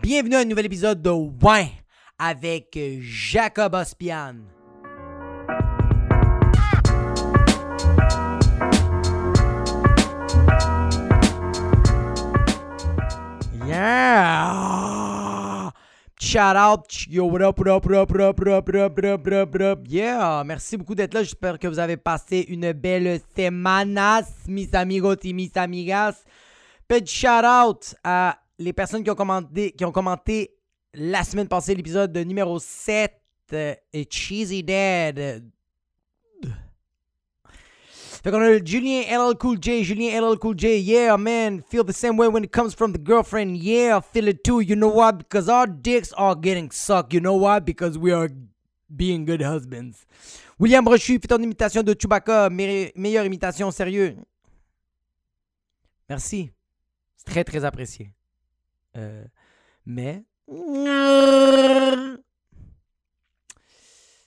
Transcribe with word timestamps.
Bienvenue 0.00 0.36
à 0.36 0.40
un 0.40 0.44
nouvel 0.44 0.66
épisode 0.66 1.02
de 1.02 1.10
Win 1.10 1.70
avec 2.18 2.78
Jacob 3.00 3.74
Ospian. 3.74 4.36
Yeah! 13.66 15.72
Shout 16.20 16.56
out, 16.56 16.84
yo, 17.08 17.26
what 17.26 17.42
up, 17.42 17.58
yeah! 19.88 20.44
Merci 20.46 20.76
beaucoup 20.76 20.94
d'être 20.94 21.12
là. 21.12 21.24
J'espère 21.24 21.58
que 21.58 21.66
vous 21.66 21.80
avez 21.80 21.96
passé 21.96 22.46
une 22.48 22.72
belle 22.72 23.20
semanas, 23.36 24.30
mis 24.46 24.68
amigos 24.74 25.16
y 25.24 25.34
mis 25.34 25.50
amigas. 25.56 26.22
Petit 26.86 27.14
shout 27.14 27.44
out 27.44 27.96
à 28.04 28.38
les 28.58 28.72
personnes 28.72 29.04
qui 29.04 29.10
ont 29.10 29.14
commenté, 29.14 29.72
qui 29.72 29.84
ont 29.84 29.92
commenté 29.92 30.54
la 30.94 31.22
semaine 31.24 31.48
passée 31.48 31.74
l'épisode 31.74 32.16
numéro 32.18 32.58
7 32.58 33.12
euh, 33.52 33.74
et 33.92 34.06
Cheesy 34.10 34.62
Dead. 34.62 35.44
Fait 38.22 38.32
qu'on 38.32 38.40
a 38.40 38.58
Julien 38.64 39.02
LL 39.08 39.36
Cool 39.38 39.58
J, 39.62 39.84
Julien 39.84 40.20
LL 40.20 40.38
Cool 40.38 40.58
J, 40.58 40.80
yeah 40.80 41.16
man, 41.16 41.62
feel 41.62 41.84
the 41.84 41.92
same 41.92 42.16
way 42.18 42.26
when 42.26 42.42
it 42.42 42.50
comes 42.52 42.74
from 42.74 42.92
the 42.92 42.98
girlfriend, 42.98 43.56
yeah, 43.56 44.00
feel 44.00 44.26
it 44.26 44.42
too, 44.42 44.60
you 44.60 44.74
know 44.74 44.88
what, 44.92 45.18
because 45.18 45.48
our 45.48 45.68
dicks 45.68 46.12
are 46.14 46.34
getting 46.34 46.68
sucked, 46.72 47.12
you 47.14 47.20
know 47.20 47.36
what, 47.36 47.64
because 47.64 47.96
we 47.96 48.10
are 48.12 48.28
being 48.94 49.24
good 49.24 49.40
husbands. 49.40 50.04
William 50.58 50.84
Brochu, 50.84 51.20
fait 51.20 51.28
ton 51.28 51.40
imitation 51.40 51.84
de 51.84 51.94
Chewbacca, 51.94 52.50
me- 52.50 52.90
meilleure 52.96 53.24
imitation, 53.24 53.70
sérieux. 53.70 54.16
Merci, 56.08 56.50
c'est 57.16 57.26
très 57.26 57.44
très 57.44 57.64
apprécié. 57.64 58.10
Euh, 58.98 59.24
mais. 59.86 60.24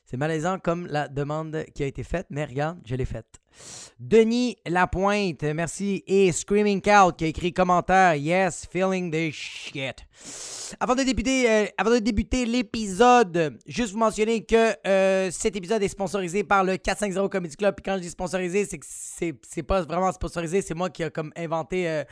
C'est 0.05 0.17
malaisant 0.17 0.59
comme 0.59 0.88
la 0.88 1.08
demande 1.08 1.63
qui 1.73 1.83
a 1.83 1.86
été 1.86 2.03
faite, 2.03 2.28
mais 2.30 2.44
regarde, 2.44 2.80
je 2.86 2.95
l'ai 2.95 3.05
faite. 3.05 3.39
Denis 3.97 4.58
Lapointe, 4.67 5.44
merci. 5.44 6.03
Et 6.05 6.33
Screaming 6.33 6.81
Cow 6.81 7.13
qui 7.13 7.23
a 7.23 7.28
écrit 7.28 7.53
commentaire. 7.53 8.16
Yes, 8.16 8.67
feeling 8.69 9.09
the 9.09 9.31
shit. 9.31 10.05
Avant 10.80 10.95
de 10.95 11.03
débuter, 11.03 11.50
euh, 11.50 12.45
l'épisode, 12.45 13.58
juste 13.66 13.94
vous 13.94 14.00
mentionner 14.00 14.44
que 14.44 14.75
euh, 14.85 15.31
cet 15.31 15.56
épisode 15.56 15.81
est 15.81 15.88
sponsorisé 15.88 16.44
par 16.44 16.66
le 16.66 16.75
450 16.75 17.31
Comedy 17.31 17.56
Club. 17.56 17.75
Puis 17.75 17.83
quand 17.83 17.95
je 17.95 18.02
dis 18.02 18.09
sponsorisé, 18.09 18.66
c'est 18.66 18.80
que 18.80 18.85
c'est 18.85 19.63
pas 19.63 19.81
vraiment 19.83 20.11
sponsorisé, 20.11 20.61
c'est 20.61 20.73
moi 20.73 20.89
qui 20.89 21.03
a 21.03 21.09
comme 21.09 21.31
inventé 21.38 22.03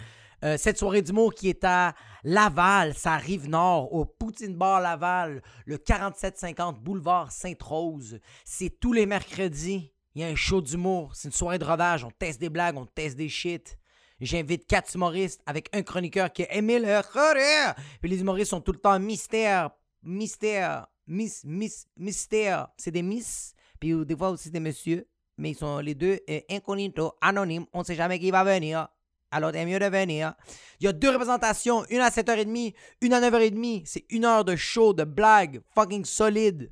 euh, 0.43 0.57
cette 0.57 0.77
soirée 0.77 1.01
d'humour 1.01 1.33
qui 1.33 1.49
est 1.49 1.63
à 1.63 1.93
Laval, 2.23 2.93
ça 2.93 3.17
rive 3.17 3.49
nord, 3.49 3.93
au 3.93 4.05
Poutine 4.05 4.55
Bar 4.55 4.81
Laval, 4.81 5.41
le 5.65 5.77
4750 5.77 6.79
boulevard 6.79 7.31
Sainte-Rose. 7.31 8.19
C'est 8.45 8.79
tous 8.79 8.93
les 8.93 9.05
mercredis. 9.05 9.93
Il 10.15 10.21
y 10.21 10.25
a 10.25 10.27
un 10.27 10.35
show 10.35 10.61
d'humour. 10.61 11.11
C'est 11.13 11.27
une 11.27 11.33
soirée 11.33 11.59
de 11.59 11.65
rodage. 11.65 12.03
On 12.03 12.11
teste 12.11 12.39
des 12.39 12.49
blagues, 12.49 12.77
on 12.77 12.85
teste 12.85 13.17
des 13.17 13.29
shit. 13.29 13.77
J'invite 14.21 14.67
quatre 14.67 14.93
humoristes 14.95 15.41
avec 15.45 15.69
un 15.73 15.81
chroniqueur 15.81 16.31
qui 16.31 16.41
est 16.41 16.57
Émile 16.57 16.83
Herrera. 16.83 17.75
Puis 18.01 18.09
les 18.09 18.19
humoristes 18.19 18.49
sont 18.49 18.61
tout 18.61 18.73
le 18.73 18.79
temps 18.79 18.99
mystère, 18.99 19.69
mystère, 20.03 20.87
miss, 21.07 21.43
miss, 21.45 21.87
mystère. 21.95 22.67
C'est 22.77 22.91
des 22.91 23.01
miss, 23.01 23.53
puis 23.79 24.05
des 24.05 24.17
fois 24.17 24.31
aussi 24.31 24.51
des 24.51 24.59
messieurs. 24.59 25.07
Mais 25.37 25.51
ils 25.51 25.55
sont 25.55 25.79
les 25.79 25.95
deux 25.95 26.19
euh, 26.29 26.41
incognito, 26.49 27.13
anonymes. 27.21 27.65
On 27.71 27.79
ne 27.79 27.83
sait 27.85 27.95
jamais 27.95 28.19
qui 28.19 28.29
va 28.29 28.43
venir. 28.43 28.89
Alors, 29.31 29.51
c'est 29.53 29.65
mieux 29.65 29.79
de 29.79 29.85
venir. 29.85 30.33
Il 30.79 30.85
y 30.85 30.87
a 30.87 30.93
deux 30.93 31.09
représentations, 31.09 31.85
une 31.89 31.99
à 31.99 32.09
7h30, 32.09 32.73
une 33.01 33.13
à 33.13 33.21
9h30. 33.21 33.83
C'est 33.85 34.05
une 34.09 34.25
heure 34.25 34.43
de 34.43 34.55
show, 34.55 34.93
de 34.93 35.03
blagues, 35.03 35.61
fucking 35.75 36.05
solide. 36.05 36.71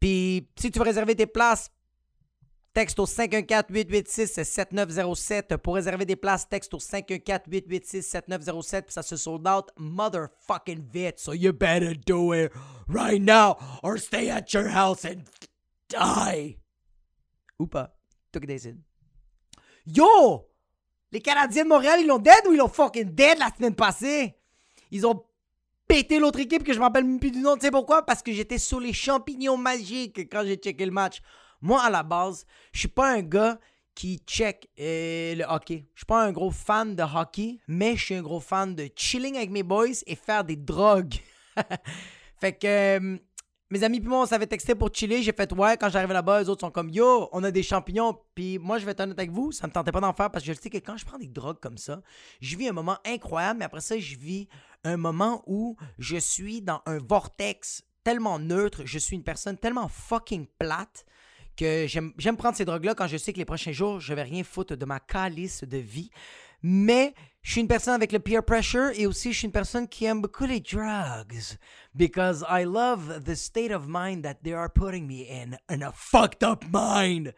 Puis, 0.00 0.48
si 0.56 0.70
tu 0.70 0.78
veux 0.78 0.84
réserver 0.84 1.14
tes 1.14 1.26
places, 1.26 1.70
texte 2.72 2.98
au 2.98 3.06
514-886-7907. 3.06 5.58
Pour 5.58 5.74
réserver 5.74 6.06
des 6.06 6.16
places, 6.16 6.48
texte 6.48 6.72
au 6.74 6.78
514-886-7907. 6.78 8.82
Puis 8.82 8.92
ça 8.92 9.02
se 9.02 9.16
sold 9.16 9.46
out 9.46 9.66
motherfucking 9.76 10.82
vite. 10.92 11.18
So 11.18 11.34
you 11.34 11.52
better 11.52 11.94
do 11.94 12.32
it 12.32 12.50
right 12.88 13.20
now 13.20 13.58
or 13.82 13.98
stay 13.98 14.30
at 14.30 14.52
your 14.52 14.68
house 14.68 15.04
and 15.04 15.24
die. 15.88 16.56
Ou 17.58 17.66
pas. 17.66 17.92
Took 18.32 18.44
it 18.48 18.76
Yo! 19.84 20.51
Les 21.12 21.20
Canadiens 21.20 21.64
de 21.64 21.68
Montréal, 21.68 22.00
ils 22.00 22.06
l'ont 22.06 22.18
dead 22.18 22.46
ou 22.48 22.52
ils 22.52 22.56
l'ont 22.56 22.68
fucking 22.68 23.14
dead 23.14 23.38
la 23.38 23.50
semaine 23.54 23.74
passée? 23.74 24.34
Ils 24.90 25.06
ont 25.06 25.22
pété 25.86 26.18
l'autre 26.18 26.40
équipe 26.40 26.64
que 26.64 26.72
je 26.72 26.78
me 26.78 26.84
rappelle 26.84 27.04
même 27.04 27.20
plus 27.20 27.30
du 27.30 27.40
nom. 27.40 27.54
Tu 27.54 27.66
sais 27.66 27.70
pourquoi? 27.70 28.06
Parce 28.06 28.22
que 28.22 28.32
j'étais 28.32 28.56
sur 28.56 28.80
les 28.80 28.94
champignons 28.94 29.58
magiques 29.58 30.30
quand 30.30 30.42
j'ai 30.44 30.56
checké 30.56 30.86
le 30.86 30.90
match. 30.90 31.20
Moi, 31.60 31.82
à 31.82 31.90
la 31.90 32.02
base, 32.02 32.46
je 32.72 32.80
suis 32.80 32.88
pas 32.88 33.12
un 33.12 33.20
gars 33.20 33.60
qui 33.94 34.22
check 34.26 34.70
euh, 34.80 35.34
le 35.34 35.44
hockey. 35.44 35.86
Je 35.94 36.00
suis 36.00 36.06
pas 36.06 36.24
un 36.24 36.32
gros 36.32 36.50
fan 36.50 36.96
de 36.96 37.02
hockey, 37.02 37.58
mais 37.68 37.94
je 37.94 38.04
suis 38.06 38.14
un 38.14 38.22
gros 38.22 38.40
fan 38.40 38.74
de 38.74 38.88
chilling 38.96 39.36
avec 39.36 39.50
mes 39.50 39.62
boys 39.62 40.02
et 40.06 40.16
faire 40.16 40.44
des 40.44 40.56
drogues. 40.56 41.16
fait 42.40 42.54
que 42.54 42.66
euh, 42.98 43.18
mes 43.72 43.82
amis 43.84 44.00
puis 44.00 44.08
moi, 44.08 44.20
on 44.20 44.26
s'avait 44.26 44.46
texté 44.46 44.74
pour 44.74 44.94
chiller. 44.94 45.22
J'ai 45.22 45.32
fait 45.32 45.50
ouais. 45.50 45.78
Quand 45.78 45.88
j'arrive 45.88 46.12
là-bas, 46.12 46.42
les 46.42 46.48
autres 46.50 46.60
sont 46.60 46.70
comme 46.70 46.90
yo, 46.90 47.30
on 47.32 47.42
a 47.42 47.50
des 47.50 47.62
champignons. 47.62 48.18
Puis 48.34 48.58
moi, 48.58 48.76
je 48.76 48.84
vais 48.84 48.92
être 48.92 49.00
honnête 49.00 49.18
avec 49.18 49.30
vous, 49.30 49.50
ça 49.50 49.66
me 49.66 49.72
tentait 49.72 49.92
pas 49.92 50.00
d'en 50.00 50.12
faire 50.12 50.30
parce 50.30 50.44
que 50.44 50.52
je 50.52 50.60
sais 50.60 50.68
que 50.68 50.76
quand 50.76 50.98
je 50.98 51.06
prends 51.06 51.16
des 51.16 51.26
drogues 51.26 51.58
comme 51.58 51.78
ça, 51.78 52.02
je 52.42 52.54
vis 52.58 52.68
un 52.68 52.72
moment 52.72 52.98
incroyable, 53.06 53.60
mais 53.60 53.64
après 53.64 53.80
ça, 53.80 53.98
je 53.98 54.16
vis 54.16 54.46
un 54.84 54.98
moment 54.98 55.42
où 55.46 55.76
je 55.98 56.18
suis 56.18 56.60
dans 56.60 56.82
un 56.84 56.98
vortex 56.98 57.82
tellement 58.04 58.38
neutre. 58.38 58.82
Je 58.84 58.98
suis 58.98 59.16
une 59.16 59.24
personne 59.24 59.56
tellement 59.56 59.88
fucking 59.88 60.46
plate 60.58 61.06
que 61.56 61.86
j'aime 61.86 62.36
prendre 62.36 62.56
ces 62.56 62.66
drogues-là 62.66 62.94
quand 62.94 63.06
je 63.06 63.16
sais 63.16 63.32
que 63.32 63.38
les 63.38 63.46
prochains 63.46 63.72
jours, 63.72 64.00
je 64.00 64.12
vais 64.12 64.22
rien 64.22 64.44
foutre 64.44 64.76
de 64.76 64.84
ma 64.84 65.00
calice 65.00 65.64
de 65.64 65.78
vie. 65.78 66.10
Mais 66.62 67.14
je 67.42 67.52
suis 67.52 67.60
une 67.60 67.68
personne 67.68 67.94
avec 67.94 68.12
le 68.12 68.18
peer 68.18 68.44
pressure 68.44 68.90
et 68.94 69.06
aussi 69.06 69.32
je 69.32 69.38
suis 69.38 69.46
une 69.46 69.52
personne 69.52 69.88
qui 69.88 70.04
aime 70.04 70.20
beaucoup 70.20 70.44
les 70.44 70.60
drugs. 70.60 71.58
Because 71.94 72.44
I 72.48 72.64
love 72.64 73.24
the 73.24 73.34
state 73.34 73.72
of 73.72 73.86
mind 73.86 74.22
that 74.24 74.36
they 74.42 74.52
are 74.52 74.70
putting 74.72 75.06
me 75.06 75.26
in, 75.28 75.56
in 75.68 75.82
a 75.82 75.92
fucked 75.92 76.42
up 76.42 76.64
mind. 76.72 77.32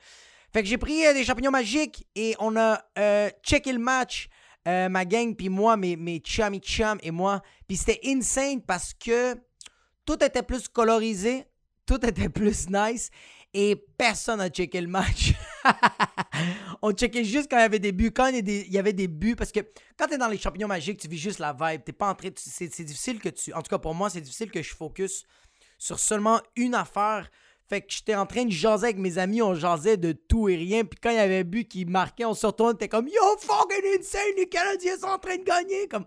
Fait 0.53 0.62
que 0.62 0.69
j'ai 0.69 0.78
pris 0.78 1.04
euh, 1.06 1.12
des 1.15 1.25
champignons 1.25 1.50
magiques 1.50 2.06
et 2.15 2.37
on 2.38 2.56
a 2.56 2.81
euh, 2.98 3.31
checké 3.42 3.72
le 3.72 3.78
match. 3.78 4.28
euh, 4.66 4.88
ma 4.88 5.04
gang, 5.04 5.34
puis 5.34 5.48
moi, 5.48 5.76
mes, 5.76 5.97
mes 5.97 6.21
chummy 6.25 6.60
chum 6.60 6.98
et 7.03 7.10
moi. 7.10 7.42
Puis 7.66 7.76
c'était 7.76 8.00
insane 8.04 8.62
parce 8.62 8.94
que 8.94 9.36
tout 10.04 10.22
était 10.22 10.42
plus 10.42 10.69
colorisé, 10.69 11.44
tout 11.86 12.04
était 12.04 12.28
plus 12.28 12.69
nice 12.69 13.10
et 13.54 13.76
personne 13.97 14.38
n'a 14.38 14.50
checké 14.50 14.81
le 14.81 14.88
match. 14.88 15.32
On 16.82 16.92
checkait 16.92 17.25
juste 17.25 17.48
quand 17.50 17.56
il 17.56 17.60
y 17.60 17.65
avait 17.65 17.78
des 17.78 17.92
buts. 17.92 18.10
Quand 18.10 18.26
il 18.26 18.72
y, 18.72 18.78
avait 18.78 18.92
des 18.92 19.09
buts, 19.09 19.37
parce 19.37 19.53
que 19.53 19.60
quand 19.97 20.09
tu 20.09 20.15
es 20.15 20.19
dans 20.19 20.28
les 20.28 20.37
champignons 20.37 20.69
magiques, 20.69 20.98
tu 21.00 21.09
vis 21.09 21.19
juste 21.19 21.38
la 21.38 21.53
vibe. 21.59 21.82
T'es 21.84 21.92
pas 21.92 22.10
en 22.10 22.15
train 22.15 22.28
de- 22.28 22.34
C'est 22.37 22.69
difficile 22.84 23.20
que 23.20 23.28
tu. 23.28 23.53
En 23.54 23.62
tout 23.62 23.70
cas, 23.70 23.78
pour 23.78 23.94
moi, 23.94 24.10
c'est 24.10 24.20
difficile 24.20 24.50
que 24.50 24.60
je 24.60 24.75
focus 24.75 25.25
sur 25.78 25.98
seulement 25.98 26.41
une 26.56 26.75
affaire. 26.75 27.31
Fait 27.66 27.81
que 27.81 27.87
j'étais 27.88 28.15
en 28.15 28.26
train 28.26 28.44
de 28.44 28.50
jaser 28.50 28.88
avec 28.88 28.98
mes 28.98 29.16
amis, 29.16 29.41
on 29.41 29.54
jasait 29.54 29.97
de 29.97 30.12
tout 30.12 30.50
et 30.50 30.56
rien. 30.56 30.84
Puis 30.84 30.98
quand 31.00 31.10
il 31.10 31.16
y 31.16 31.21
avait 31.21 31.38
un 31.38 31.44
but 31.44 31.66
qui 31.66 31.86
marquait, 31.86 32.26
on 32.26 32.34
se 32.34 32.44
retourne, 32.47 32.71
on 32.71 32.75
était 32.75 32.88
comme 32.88 33.09
Yo, 33.09 33.22
fucking 33.38 33.98
insane, 33.98 34.21
les 34.36 34.48
Canadiens 34.48 34.98
sont 34.98 35.06
en 35.06 35.19
train 35.19 35.36
de 35.38 35.44
gagner. 35.44 35.88
Comme 35.88 36.04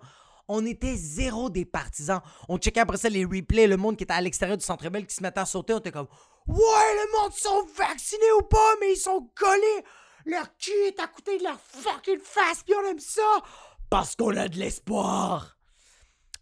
on 0.47 0.65
était 0.65 0.95
zéro 0.95 1.49
des 1.49 1.65
partisans. 1.65 2.21
On 2.47 2.57
checkait 2.57 2.79
après 2.81 2.97
ça 2.97 3.09
les 3.09 3.25
replays, 3.25 3.67
le 3.67 3.77
monde 3.77 3.97
qui 3.97 4.03
était 4.03 4.13
à 4.13 4.21
l'extérieur 4.21 4.57
du 4.57 4.63
centre 4.65 4.89
belle 4.89 5.05
qui 5.05 5.15
se 5.15 5.21
mettait 5.23 5.39
à 5.39 5.45
sauter. 5.45 5.73
On 5.73 5.79
était 5.79 5.91
comme 5.91 6.07
Ouais, 6.47 6.55
le 6.57 7.21
monde 7.21 7.33
sont 7.33 7.65
vaccinés 7.75 8.31
ou 8.39 8.43
pas, 8.43 8.73
mais 8.79 8.93
ils 8.93 8.97
sont 8.97 9.29
collés. 9.35 9.83
Leur 10.25 10.55
cul 10.57 10.71
est 10.87 10.99
à 10.99 11.07
côté 11.07 11.37
de 11.37 11.43
leur 11.43 11.59
fucking 11.59 12.19
face, 12.21 12.63
puis 12.63 12.73
on 12.81 12.89
aime 12.89 12.99
ça 12.99 13.21
parce 13.89 14.15
qu'on 14.15 14.35
a 14.35 14.47
de 14.47 14.57
l'espoir. 14.57 15.57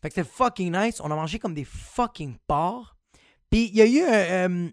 Fait 0.01 0.09
que 0.09 0.15
c'était 0.15 0.29
fucking 0.29 0.75
nice. 0.75 0.99
On 1.01 1.09
a 1.11 1.15
mangé 1.15 1.39
comme 1.39 1.53
des 1.53 1.65
fucking 1.65 2.35
porcs. 2.47 2.95
Puis 3.49 3.65
il 3.73 3.75
y 3.75 3.81
a 3.81 3.85
eu 3.85 4.01
un. 4.01 4.13
euh, 4.51 4.69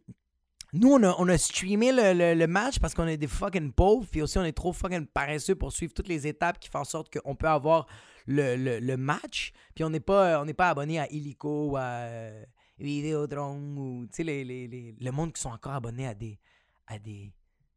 nous, 0.74 0.90
on 0.94 1.28
a, 1.28 1.36
streamé 1.38 1.92
le, 1.92 2.14
le- 2.14 2.34
le 2.34 2.46
match 2.46 2.78
parce 2.78 2.94
qu'on 2.94 3.06
est 3.06 3.18
des 3.18 3.26
fucking 3.26 3.72
pauvres. 3.72 4.06
Puis 4.10 4.22
aussi, 4.22 4.38
on 4.38 4.44
est 4.44 4.52
trop 4.56 4.72
fucking 4.72 5.06
paresseux 5.06 5.54
pour 5.54 5.70
suivre 5.72 5.92
toutes 5.94 6.08
les 6.08 6.26
étapes 6.26 6.58
qui 6.58 6.70
font 6.70 6.78
en 6.80 6.84
sorte 6.84 7.12
qu'on 7.18 7.34
peut 7.34 7.48
avoir 7.48 7.86
le, 8.26 8.56
le- 8.56 8.78
le 8.80 8.96
match. 8.96 9.52
Puis 9.74 9.84
on 9.84 9.90
n'est 9.90 10.00
pas, 10.00 10.40
on 10.40 10.44
n'est 10.44 10.54
pas 10.54 10.70
abonné 10.70 10.98
à 11.00 11.10
Illico 11.10 11.70
ou 11.70 11.76
à 11.76 11.82
euh, 11.82 12.44
Vidéotron 12.78 13.58
ou 13.76 14.06
les, 14.18 14.44
les, 14.44 14.68
les- 14.68 14.96
le 14.98 15.10
monde 15.10 15.32
qui 15.32 15.40
sont 15.40 15.50
encore 15.50 15.72
abonnés 15.72 16.06
à 16.06 16.14
des. 16.14 16.38
À 16.86 16.98
des 16.98 17.32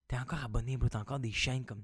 T'es 0.07 0.18
encore 0.18 0.44
abonné, 0.44 0.77
bro. 0.77 0.88
T'as 0.89 1.00
encore 1.00 1.19
des 1.19 1.31
chaînes 1.31 1.65
comme. 1.65 1.83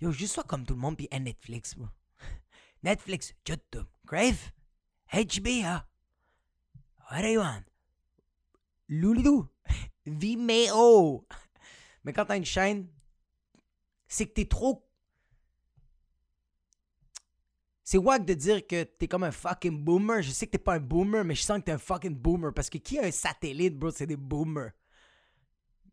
Yo, 0.00 0.12
juste 0.12 0.34
sois 0.34 0.44
comme 0.44 0.64
tout 0.64 0.74
le 0.74 0.80
monde. 0.80 0.96
Puis 0.96 1.08
à 1.10 1.18
Netflix, 1.18 1.74
bro. 1.76 1.88
Netflix, 2.82 3.34
YouTube, 3.48 3.86
Crave, 4.06 4.52
HBO. 5.12 5.80
What 7.10 7.22
do 7.22 7.28
you 7.28 7.40
want? 7.40 7.62
Loulou. 8.88 9.48
Vimeo. 10.06 11.26
Mais 12.04 12.12
quand 12.12 12.24
t'as 12.24 12.36
une 12.36 12.44
chaîne, 12.44 12.88
c'est 14.08 14.26
que 14.26 14.32
t'es 14.32 14.46
trop. 14.46 14.86
C'est 17.90 17.98
wack 17.98 18.24
de 18.24 18.34
dire 18.34 18.64
que 18.68 18.84
t'es 18.84 19.08
comme 19.08 19.24
un 19.24 19.32
fucking 19.32 19.76
boomer. 19.76 20.22
Je 20.22 20.30
sais 20.30 20.46
que 20.46 20.52
t'es 20.52 20.58
pas 20.58 20.74
un 20.74 20.78
boomer, 20.78 21.24
mais 21.24 21.34
je 21.34 21.42
sens 21.42 21.58
que 21.58 21.64
t'es 21.64 21.72
un 21.72 21.78
fucking 21.78 22.14
boomer. 22.14 22.54
Parce 22.54 22.70
que 22.70 22.78
qui 22.78 23.00
a 23.00 23.06
un 23.06 23.10
satellite, 23.10 23.76
bro, 23.76 23.90
c'est 23.90 24.06
des 24.06 24.14
boomers. 24.14 24.70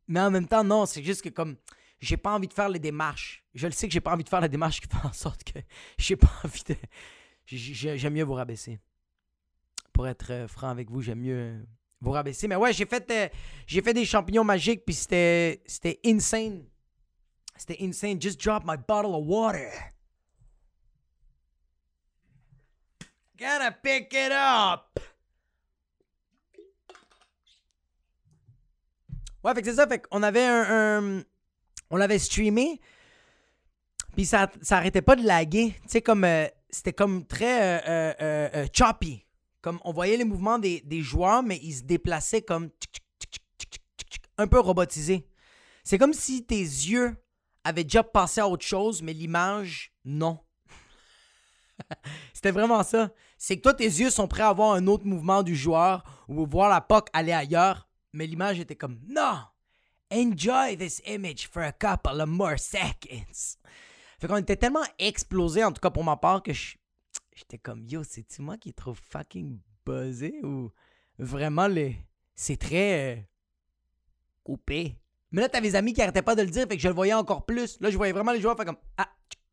Mais 0.07 0.19
en 0.19 0.29
même 0.29 0.47
temps, 0.47 0.63
non, 0.63 0.85
c'est 0.85 1.01
juste 1.01 1.23
que 1.23 1.29
comme 1.29 1.57
j'ai 1.99 2.15
pas 2.15 2.35
envie 2.35 2.47
de 2.47 2.53
faire 2.53 2.69
les 2.69 2.77
démarches. 2.77 3.44
Je 3.55 3.65
le 3.65 3.73
sais 3.73 3.88
que 3.88 3.94
j'ai 3.95 3.99
pas 3.99 4.13
envie 4.13 4.23
de 4.23 4.29
faire 4.29 4.41
la 4.41 4.47
démarche 4.47 4.79
qui 4.79 4.88
fait 4.95 5.07
en 5.07 5.11
sorte 5.11 5.44
que 5.44 5.59
j'ai 5.97 6.15
pas 6.15 6.29
envie 6.44 6.61
de. 6.67 6.75
J'aime 7.47 8.13
mieux 8.13 8.25
vous 8.25 8.35
rabaisser. 8.35 8.77
Pour 9.91 10.07
être 10.07 10.31
euh, 10.31 10.47
franc 10.47 10.69
avec 10.69 10.91
vous, 10.91 11.01
j'aime 11.01 11.21
mieux 11.21 11.65
vous 11.99 12.11
rabaisser. 12.11 12.47
Mais 12.47 12.57
ouais, 12.57 12.73
j'ai 12.73 12.85
fait, 12.85 13.09
euh, 13.09 13.81
fait 13.81 13.94
des 13.95 14.05
champignons 14.05 14.44
magiques, 14.44 14.85
puis 14.85 14.94
c'était, 14.94 15.63
c'était 15.65 15.99
insane. 16.05 16.63
C'était 17.55 17.83
insane. 17.83 18.21
Just 18.21 18.39
drop 18.39 18.61
my 18.67 18.77
bottle 18.77 19.15
of 19.15 19.25
water. 19.25 19.71
Gotta 23.38 23.72
pick 23.72 24.12
it 24.13 24.31
up. 24.31 25.00
Ouais, 29.44 29.54
fait 29.54 29.62
que 29.62 29.68
c'est 29.69 29.75
ça. 29.75 29.88
Fait 29.88 30.00
qu'on 30.00 30.24
avait 30.24 30.44
un, 30.44 31.22
On 31.92 31.98
l'avait 31.98 32.18
streamé. 32.18 32.81
Puis 34.16 34.25
ça, 34.25 34.50
ça 34.63 34.78
arrêtait 34.78 35.04
pas 35.04 35.16
de 35.16 35.24
laguer. 35.24 35.75
Tu 35.84 35.89
sais, 35.89 36.01
comme. 36.01 36.24
Euh, 36.24 36.48
c'était 36.72 36.94
comme 36.94 37.28
très 37.28 37.80
euh, 37.88 38.13
euh, 38.19 38.68
choppy. 38.74 39.24
Comme 39.62 39.80
on 39.83 39.94
voyait 39.94 40.18
les 40.18 40.25
mouvements 40.25 40.57
des, 40.57 40.81
des 40.81 41.01
joueurs, 41.01 41.44
mais 41.44 41.60
ils 41.62 41.74
se 41.74 41.83
déplaçaient 41.83 42.42
comme. 42.42 42.72
Un 44.40 44.48
peu 44.48 44.60
robotisé. 44.60 45.28
C'est 45.83 46.00
comme 46.00 46.13
si 46.13 46.44
tes 46.44 46.60
yeux 46.60 47.16
avaient 47.63 47.83
déjà 47.83 48.04
passé 48.04 48.42
à 48.42 48.48
autre 48.48 48.66
chose, 48.66 49.04
mais 49.04 49.13
l'image, 49.13 49.94
non. 50.06 50.40
C'était 52.33 52.51
vraiment 52.51 52.81
ça. 52.83 53.12
C'est 53.38 53.57
que 53.57 53.62
toi, 53.62 53.74
tes 53.74 53.86
yeux 53.86 54.10
sont 54.10 54.28
prêts 54.28 54.44
à 54.44 54.54
voir 54.54 54.74
un 54.74 54.88
autre 54.88 55.06
mouvement 55.06 55.44
du 55.44 55.56
joueur 55.56 56.04
ou 56.28 56.45
voir 56.45 56.69
la 56.69 56.81
POC 56.81 57.10
aller 57.13 57.34
ailleurs, 57.34 57.88
mais 58.13 58.25
l'image 58.25 58.60
était 58.60 58.75
comme 58.75 59.00
non. 59.07 59.39
Enjoy 60.12 60.78
this 60.78 61.01
image 61.06 61.48
for 61.48 61.62
a 61.62 61.72
couple 61.72 62.22
of 62.22 62.28
more 62.28 62.57
seconds. 62.57 63.57
Fait 64.19 64.28
qu'on 64.28 64.38
était 64.38 64.56
tellement 64.56 64.86
explosé, 64.98 65.63
en 65.63 65.72
tout 65.72 65.81
cas 65.81 65.92
pour 65.92 66.04
ma 66.04 66.16
part, 66.16 66.42
que 66.42 66.51
j'étais 66.54 67.57
comme 67.57 67.86
yo, 67.86 68.04
c'est-tu 68.04 68.42
moi 68.42 68.57
qui 68.57 68.69
est 68.69 68.78
trop 68.78 68.95
fucking 68.95 69.60
buzzé 69.86 70.40
ou 70.44 70.72
vraiment 71.19 71.68
les. 71.68 71.98
C'est 72.36 72.57
très. 72.57 73.18
Euh, 73.18 73.22
coupé? 74.44 74.95
Mais 75.31 75.42
là, 75.42 75.50
t'avais 75.50 75.68
des 75.68 75.75
amis 75.75 75.94
qui 75.94 76.01
arrêtaient 76.01 76.22
pas 76.22 76.36
de 76.36 76.42
le 76.42 76.50
dire, 76.50 76.66
fait 76.68 76.78
que 76.78 76.81
je 76.81 76.88
le 76.88 76.94
voyais 76.94 77.13
encore 77.13 77.45
plus. 77.45 77.80
Là, 77.81 77.90
je 77.92 77.98
voyais 77.98 78.13
vraiment 78.13 78.31
les 78.31 78.40
joueurs 78.40 78.56
faire 78.56 78.66
comme 78.66 78.78
ah, 78.98 79.10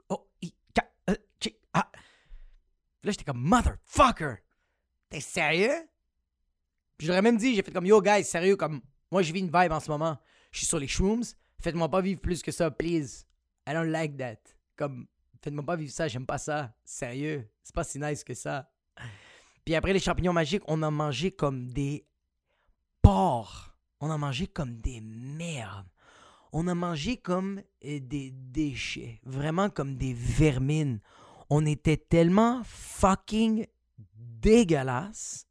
oh, 0.08 0.28
i, 0.40 0.54
ka, 0.72 0.88
euh, 1.10 1.16
ah. 1.72 1.90
Là, 3.04 3.12
j'étais 3.12 3.24
comme 3.24 3.40
motherfucker. 3.40 4.36
T'es 5.10 5.20
sérieux? 5.20 5.88
J'aurais 6.98 7.22
même 7.22 7.36
dit, 7.36 7.54
j'ai 7.54 7.62
fait 7.62 7.72
comme 7.72 7.86
yo, 7.86 8.00
guys, 8.00 8.24
sérieux, 8.24 8.56
comme 8.56 8.80
moi, 9.10 9.22
je 9.22 9.32
vis 9.32 9.40
une 9.40 9.46
vibe 9.46 9.72
en 9.72 9.80
ce 9.80 9.90
moment. 9.90 10.18
Je 10.50 10.58
suis 10.58 10.66
sur 10.66 10.78
les 10.78 10.88
shrooms. 10.88 11.24
Faites-moi 11.60 11.88
pas 11.88 12.00
vivre 12.00 12.20
plus 12.20 12.42
que 12.42 12.50
ça, 12.50 12.70
please. 12.70 13.26
I 13.68 13.72
don't 13.72 13.90
like 13.90 14.16
that. 14.16 14.38
Comme, 14.76 15.06
faites-moi 15.42 15.64
pas 15.64 15.76
vivre 15.76 15.92
ça, 15.92 16.08
j'aime 16.08 16.26
pas 16.26 16.38
ça. 16.38 16.74
Sérieux, 16.84 17.48
c'est 17.62 17.74
pas 17.74 17.84
si 17.84 17.98
nice 17.98 18.24
que 18.24 18.34
ça. 18.34 18.70
Puis 19.64 19.74
après 19.74 19.92
les 19.92 20.00
champignons 20.00 20.32
magiques, 20.32 20.62
on 20.66 20.82
a 20.82 20.90
mangé 20.90 21.30
comme 21.30 21.68
des 21.68 22.06
porcs. 23.02 23.76
On 24.00 24.10
a 24.10 24.18
mangé 24.18 24.46
comme 24.46 24.76
des 24.76 25.00
merdes. 25.00 25.86
On 26.52 26.68
a 26.68 26.74
mangé 26.74 27.16
comme 27.16 27.62
euh, 27.84 28.00
des 28.00 28.30
déchets. 28.30 29.20
Vraiment 29.24 29.70
comme 29.70 29.96
des 29.96 30.14
vermines. 30.14 31.00
On 31.50 31.66
était 31.66 31.96
tellement 31.96 32.62
fucking 32.64 33.66
dégueulasse. 34.14 35.46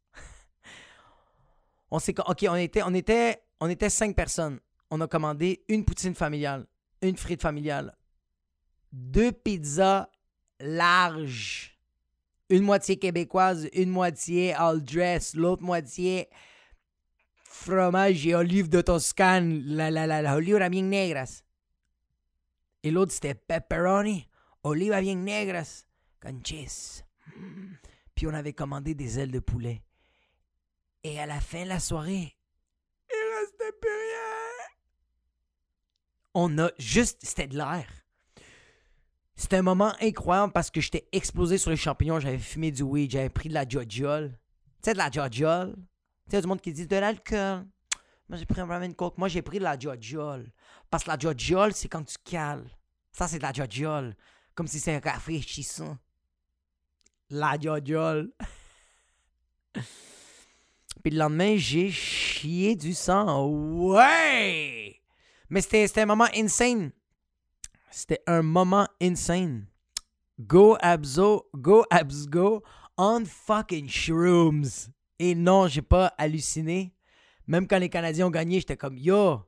On 1.90 1.98
s'est 1.98 2.14
OK, 2.26 2.44
on 2.48 2.56
était 2.56 2.82
on 2.82 2.94
était 2.94 3.42
on 3.60 3.68
était 3.68 3.90
cinq 3.90 4.16
personnes. 4.16 4.60
On 4.90 5.00
a 5.00 5.06
commandé 5.06 5.64
une 5.68 5.84
poutine 5.84 6.14
familiale, 6.14 6.66
une 7.02 7.16
frite 7.16 7.42
familiale, 7.42 7.96
deux 8.92 9.32
pizzas 9.32 10.08
larges, 10.60 11.78
une 12.48 12.62
moitié 12.62 12.96
québécoise, 12.98 13.68
une 13.72 13.90
moitié 13.90 14.54
all 14.54 14.82
dress, 14.82 15.34
l'autre 15.34 15.62
moitié 15.62 16.28
fromage 17.44 18.26
et 18.26 18.34
olive 18.34 18.68
de 18.68 18.80
Toscane, 18.80 19.62
la, 19.64 19.90
la, 19.90 20.06
la, 20.06 20.22
la 20.22 20.68
bien 20.68 20.82
negras. 20.82 21.42
Et 22.82 22.90
l'autre, 22.90 23.12
c'était 23.12 23.34
pepperoni, 23.34 24.28
oliva 24.64 25.00
bien 25.00 25.16
negras, 25.16 25.86
con 26.20 26.40
cheese. 26.42 27.04
Mm. 27.36 27.74
Puis 28.14 28.26
on 28.26 28.34
avait 28.34 28.52
commandé 28.52 28.94
des 28.94 29.18
ailes 29.18 29.30
de 29.30 29.40
poulet. 29.40 29.82
Et 31.02 31.20
à 31.20 31.26
la 31.26 31.40
fin 31.40 31.64
de 31.64 31.68
la 31.68 31.80
soirée, 31.80 32.36
il 33.10 33.40
restait 33.40 33.72
plus 33.80 33.90
rien. 33.90 34.66
On 36.34 36.58
a 36.58 36.70
juste, 36.78 37.20
c'était 37.22 37.46
de 37.46 37.56
l'air. 37.56 37.86
C'était 39.36 39.56
un 39.56 39.62
moment 39.62 39.92
incroyable 40.00 40.52
parce 40.52 40.70
que 40.70 40.80
j'étais 40.80 41.08
explosé 41.12 41.58
sur 41.58 41.70
les 41.70 41.76
champignons, 41.76 42.20
j'avais 42.20 42.38
fumé 42.38 42.70
du 42.70 42.82
weed, 42.82 43.10
j'avais 43.10 43.28
pris 43.28 43.48
de 43.48 43.54
la 43.54 43.68
jojol. 43.68 44.38
Tu 44.82 44.90
sais, 44.90 44.92
de 44.92 44.98
la 44.98 45.10
jojol? 45.10 45.74
Tu 46.28 46.36
sais, 46.36 46.40
du 46.40 46.46
monde 46.46 46.60
qui 46.60 46.72
dit 46.72 46.86
de 46.86 46.96
l'alcool. 46.96 47.66
Moi, 48.28 48.38
j'ai 48.38 48.46
pris 48.46 48.60
un 48.60 48.66
ramen 48.66 48.94
coke. 48.94 49.18
Moi, 49.18 49.28
j'ai 49.28 49.42
pris 49.42 49.58
de 49.58 49.64
la 49.64 49.78
jojol. 49.78 50.50
Parce 50.88 51.04
que 51.04 51.10
la 51.10 51.18
jojol, 51.18 51.72
c'est 51.74 51.88
quand 51.88 52.04
tu 52.04 52.16
cales. 52.24 52.64
Ça, 53.12 53.28
c'est 53.28 53.38
de 53.38 53.42
la 53.42 53.52
jojol. 53.52 54.14
Comme 54.54 54.66
si 54.66 54.78
c'est 54.80 54.94
un 54.94 55.00
rafraîchissant. 55.00 55.98
La 57.30 57.58
jojol. 57.60 58.32
Puis 61.02 61.12
le 61.12 61.18
lendemain, 61.18 61.56
j'ai 61.56 61.90
chié 61.90 62.76
du 62.76 62.94
sang. 62.94 63.46
Ouais! 63.46 65.00
Mais 65.50 65.60
c'était 65.60 66.00
un 66.00 66.06
moment 66.06 66.28
insane. 66.34 66.92
C'était 67.90 68.22
un 68.26 68.42
moment 68.42 68.88
insane. 69.00 69.66
Go 70.40 70.76
Abzo, 70.80 71.48
go 71.54 71.84
Abs 71.90 72.26
go 72.26 72.62
on 72.96 73.24
fucking 73.24 73.88
shrooms. 73.88 74.88
Et 75.18 75.34
non, 75.34 75.68
j'ai 75.68 75.82
pas 75.82 76.12
halluciné. 76.18 76.94
Même 77.46 77.68
quand 77.68 77.78
les 77.78 77.88
Canadiens 77.88 78.26
ont 78.26 78.30
gagné, 78.30 78.60
j'étais 78.60 78.76
comme 78.76 78.96
Yo, 78.96 79.40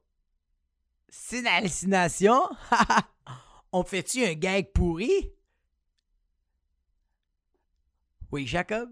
c'est 1.08 1.40
une 1.40 1.46
hallucination? 1.46 2.40
On 3.76 3.84
fait-tu 3.84 4.24
un 4.24 4.32
gag 4.32 4.72
pourri? 4.72 5.30
Oui, 8.32 8.46
Jacob? 8.46 8.88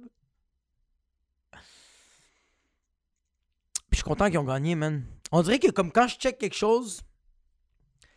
je 3.90 3.96
suis 3.96 4.04
content 4.04 4.28
qu'ils 4.28 4.38
ont 4.38 4.44
gagné, 4.44 4.74
man. 4.74 5.06
On 5.32 5.40
dirait 5.40 5.58
que 5.58 5.70
comme 5.70 5.90
quand 5.90 6.06
je 6.06 6.16
check 6.16 6.36
quelque 6.36 6.54
chose, 6.54 7.00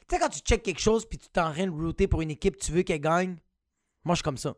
tu 0.09 0.15
sais, 0.15 0.19
quand 0.19 0.27
tu 0.27 0.39
check 0.39 0.61
quelque 0.61 0.81
chose 0.81 1.07
puis 1.07 1.17
tu 1.17 1.29
t'en 1.29 1.53
rien 1.53 1.67
de 1.67 1.71
router 1.71 2.05
pour 2.05 2.21
une 2.21 2.31
équipe, 2.31 2.57
tu 2.57 2.73
veux 2.73 2.83
qu'elle 2.83 2.99
gagne. 2.99 3.37
Moi, 4.03 4.15
je 4.15 4.17
suis 4.17 4.23
comme 4.23 4.37
ça. 4.37 4.53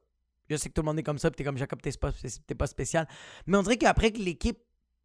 Je 0.49 0.55
sais 0.55 0.69
que 0.69 0.73
tout 0.73 0.81
le 0.81 0.87
monde 0.87 0.97
est 0.97 1.03
comme 1.03 1.19
ça, 1.19 1.29
puis 1.29 1.35
t'es 1.35 1.43
comme 1.43 1.59
Jacob, 1.59 1.79
t'es 1.79 1.91
pas, 1.91 2.11
pas 2.57 2.67
spécial. 2.67 3.07
Mais 3.45 3.55
on 3.55 3.61
dirait 3.61 3.77
qu'après 3.77 4.11
que 4.11 4.17
l'équipe, 4.17 4.57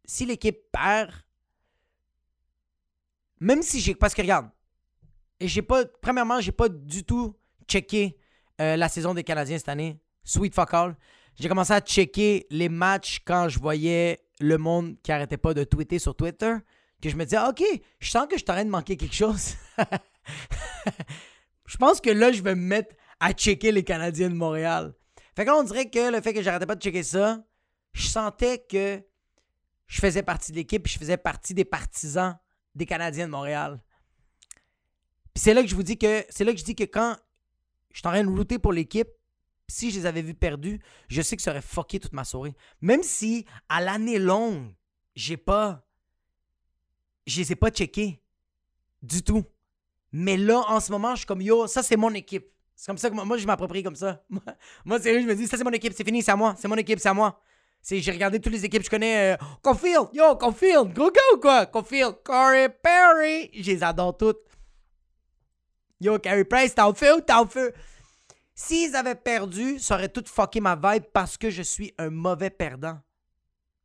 si 0.05 0.25
l'équipe 0.25 0.71
perd, 0.71 1.11
même 3.39 3.61
si 3.61 3.79
j'ai. 3.79 3.93
Parce 3.93 4.15
que 4.15 4.23
regarde, 4.23 4.49
j'ai 5.39 5.61
pas. 5.61 5.85
Premièrement, 6.01 6.39
j'ai 6.39 6.51
pas 6.51 6.69
du 6.69 7.03
tout 7.03 7.35
checké 7.67 8.17
euh, 8.61 8.75
la 8.75 8.89
saison 8.89 9.13
des 9.13 9.23
Canadiens 9.23 9.57
cette 9.57 9.69
année. 9.69 9.99
Sweet 10.23 10.53
fuck 10.53 10.73
all. 10.73 10.95
J'ai 11.39 11.49
commencé 11.49 11.73
à 11.73 11.81
checker 11.81 12.47
les 12.49 12.69
matchs 12.69 13.21
quand 13.25 13.49
je 13.49 13.59
voyais 13.59 14.25
le 14.39 14.57
monde 14.57 14.95
qui 15.03 15.11
arrêtait 15.11 15.37
pas 15.37 15.53
de 15.53 15.63
tweeter 15.63 15.99
sur 15.99 16.15
Twitter. 16.15 16.55
Que 17.01 17.09
je 17.09 17.15
me 17.15 17.25
disais, 17.25 17.39
OK, 17.39 17.63
je 17.99 18.09
sens 18.09 18.25
que 18.29 18.37
je 18.37 18.43
t'arrête 18.43 18.65
de 18.65 18.71
manquer 18.71 18.95
quelque 18.95 19.15
chose. 19.15 19.55
je 21.65 21.77
pense 21.77 21.99
que 21.99 22.09
là, 22.09 22.31
je 22.31 22.41
vais 22.41 22.55
me 22.55 22.61
mettre 22.61 22.95
à 23.19 23.33
checker 23.33 23.71
les 23.71 23.83
Canadiens 23.83 24.29
de 24.29 24.35
Montréal. 24.35 24.93
Fait 25.35 25.45
que 25.45 25.51
on 25.51 25.63
dirait 25.63 25.89
que 25.89 26.11
le 26.11 26.21
fait 26.21 26.33
que 26.33 26.41
j'arrêtais 26.41 26.65
pas 26.65 26.75
de 26.75 26.81
checker 26.81 27.03
ça, 27.03 27.43
je 27.91 28.07
sentais 28.07 28.59
que 28.69 29.03
je 29.87 29.99
faisais 29.99 30.23
partie 30.23 30.51
de 30.51 30.57
l'équipe, 30.57 30.87
je 30.87 30.97
faisais 30.97 31.17
partie 31.17 31.53
des 31.53 31.65
partisans 31.65 32.37
des 32.73 32.85
Canadiens 32.85 33.25
de 33.25 33.31
Montréal. 33.31 33.81
C'est 35.35 35.53
là 35.53 35.61
que 35.61 35.67
je 35.67 35.75
vous 35.75 35.83
dis 35.83 35.97
que 35.97 36.25
c'est 36.29 36.43
là 36.43 36.53
que 36.53 36.59
je 36.59 36.63
dis 36.63 36.75
que 36.75 36.85
quand 36.85 37.15
je 37.91 37.99
suis 37.99 38.07
en 38.07 38.11
train 38.11 38.23
de 38.23 38.29
router 38.29 38.59
pour 38.59 38.73
l'équipe, 38.73 39.09
si 39.67 39.91
je 39.91 39.99
les 39.99 40.05
avais 40.05 40.21
vus 40.21 40.33
perdus, 40.33 40.79
je 41.07 41.21
sais 41.21 41.35
que 41.35 41.41
ça 41.41 41.51
aurait 41.51 41.61
fucké 41.61 41.99
toute 41.99 42.13
ma 42.13 42.23
soirée. 42.23 42.55
Même 42.81 43.03
si 43.03 43.45
à 43.67 43.81
l'année 43.81 44.19
longue, 44.19 44.73
j'ai 45.15 45.37
pas 45.37 45.85
je 47.25 47.39
les 47.39 47.51
ai 47.51 47.55
pas 47.55 47.71
checkés 47.71 48.21
du 49.01 49.23
tout. 49.23 49.43
Mais 50.11 50.37
là 50.37 50.63
en 50.67 50.79
ce 50.79 50.91
moment, 50.91 51.11
je 51.11 51.19
suis 51.19 51.25
comme 51.25 51.41
yo, 51.41 51.67
ça 51.67 51.83
c'est 51.83 51.97
mon 51.97 52.13
équipe. 52.13 52.47
C'est 52.75 52.87
comme 52.87 52.97
ça 52.97 53.09
que 53.09 53.15
moi, 53.15 53.37
je 53.37 53.47
m'approprie 53.47 53.83
comme 53.83 53.95
ça. 53.95 54.21
Moi, 54.85 54.99
sérieux, 54.99 55.21
je 55.21 55.27
me 55.27 55.33
dis, 55.33 55.47
ça 55.47 55.55
c'est 55.57 55.63
mon 55.63 55.71
équipe, 55.71 55.93
c'est 55.95 56.03
fini, 56.03 56.21
c'est 56.21 56.31
à 56.31 56.35
moi. 56.35 56.55
C'est 56.59 56.67
mon 56.67 56.75
équipe, 56.75 56.99
c'est 56.99 57.07
à 57.07 57.13
moi. 57.13 57.39
J'ai 57.89 58.11
regardé 58.11 58.39
toutes 58.39 58.51
les 58.51 58.65
équipes, 58.65 58.83
je 58.83 58.89
connais. 58.89 59.33
Euh, 59.33 59.37
Confield, 59.61 60.09
yo, 60.11 60.35
Confield, 60.35 60.91
go 60.93 61.09
go 61.09 61.39
quoi. 61.39 61.67
Confield, 61.67 62.15
Corey 62.23 62.67
Perry, 62.67 63.49
je 63.53 63.71
les 63.71 63.83
adore 63.83 64.17
toutes. 64.17 64.39
Yo, 65.99 66.19
Carey 66.19 66.43
Price, 66.43 66.75
t'es 66.75 66.81
en 66.81 66.93
feu 66.93 67.17
ou 67.17 67.21
t'es 67.21 67.33
en 67.33 67.47
feu? 67.47 67.73
S'ils 68.53 68.95
avaient 68.95 69.15
perdu, 69.15 69.79
ça 69.79 69.95
aurait 69.95 70.09
tout 70.09 70.23
fucké 70.25 70.61
ma 70.61 70.75
vibe 70.75 71.05
parce 71.13 71.37
que 71.37 71.49
je 71.49 71.61
suis 71.61 71.93
un 71.97 72.09
mauvais 72.09 72.49
perdant. 72.49 73.01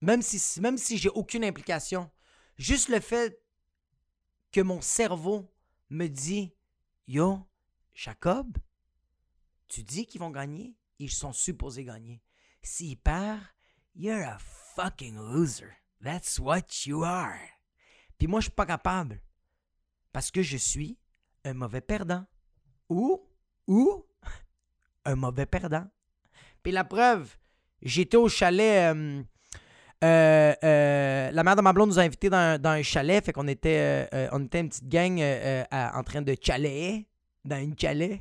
Même 0.00 0.22
si, 0.22 0.60
même 0.60 0.78
si 0.78 0.96
j'ai 0.96 1.08
aucune 1.10 1.44
implication. 1.44 2.10
Juste 2.56 2.88
le 2.88 3.00
fait 3.00 3.40
que 4.52 4.60
mon 4.60 4.80
cerveau 4.80 5.52
me 5.88 6.06
dit 6.06 6.54
Yo, 7.06 7.46
Jacob, 7.94 8.56
tu 9.68 9.82
dis 9.82 10.06
qu'ils 10.06 10.20
vont 10.20 10.30
gagner, 10.30 10.76
ils 10.98 11.10
sont 11.10 11.32
supposés 11.32 11.84
gagner. 11.84 12.22
S'ils 12.62 12.98
perdent, 12.98 13.40
you're 13.94 14.26
a 14.26 14.38
fucking 14.74 15.16
loser. 15.16 15.76
That's 16.02 16.38
what 16.38 16.86
you 16.86 17.04
are. 17.04 17.40
Puis 18.18 18.26
moi, 18.26 18.40
je 18.40 18.44
suis 18.44 18.54
pas 18.54 18.66
capable. 18.66 19.20
Parce 20.12 20.30
que 20.30 20.42
je 20.42 20.56
suis 20.56 20.98
un 21.44 21.54
mauvais 21.54 21.80
perdant. 21.80 22.24
Ou, 22.88 23.20
ou, 23.66 24.04
un 25.04 25.16
mauvais 25.16 25.46
perdant. 25.46 25.86
Puis 26.62 26.72
la 26.72 26.84
preuve, 26.84 27.36
j'étais 27.82 28.16
au 28.16 28.28
chalet. 28.28 28.94
Euh, 28.94 29.22
euh, 30.02 30.54
euh, 30.64 31.30
la 31.30 31.44
mère 31.44 31.56
de 31.56 31.62
ma 31.62 31.72
nous 31.72 31.98
a 31.98 32.02
invités 32.02 32.30
dans, 32.30 32.60
un 32.62 32.82
chalet. 32.82 33.24
Fait 33.24 33.32
qu'on 33.32 33.48
était, 33.48 34.08
on 34.32 34.44
était 34.44 34.60
une 34.60 34.68
petite 34.68 34.88
gang 34.88 35.20
en 35.70 36.02
train 36.02 36.22
de 36.22 36.34
chalet. 36.40 37.06
Dans 37.44 37.58
une 37.58 37.78
chalet. 37.78 38.20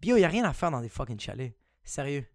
Puis 0.00 0.10
il 0.10 0.16
n'y 0.16 0.24
a 0.24 0.28
rien 0.28 0.44
à 0.44 0.52
faire 0.52 0.70
dans 0.70 0.80
des 0.80 0.88
fucking 0.88 1.20
chalets. 1.20 1.54
Sérieux. 1.84 2.26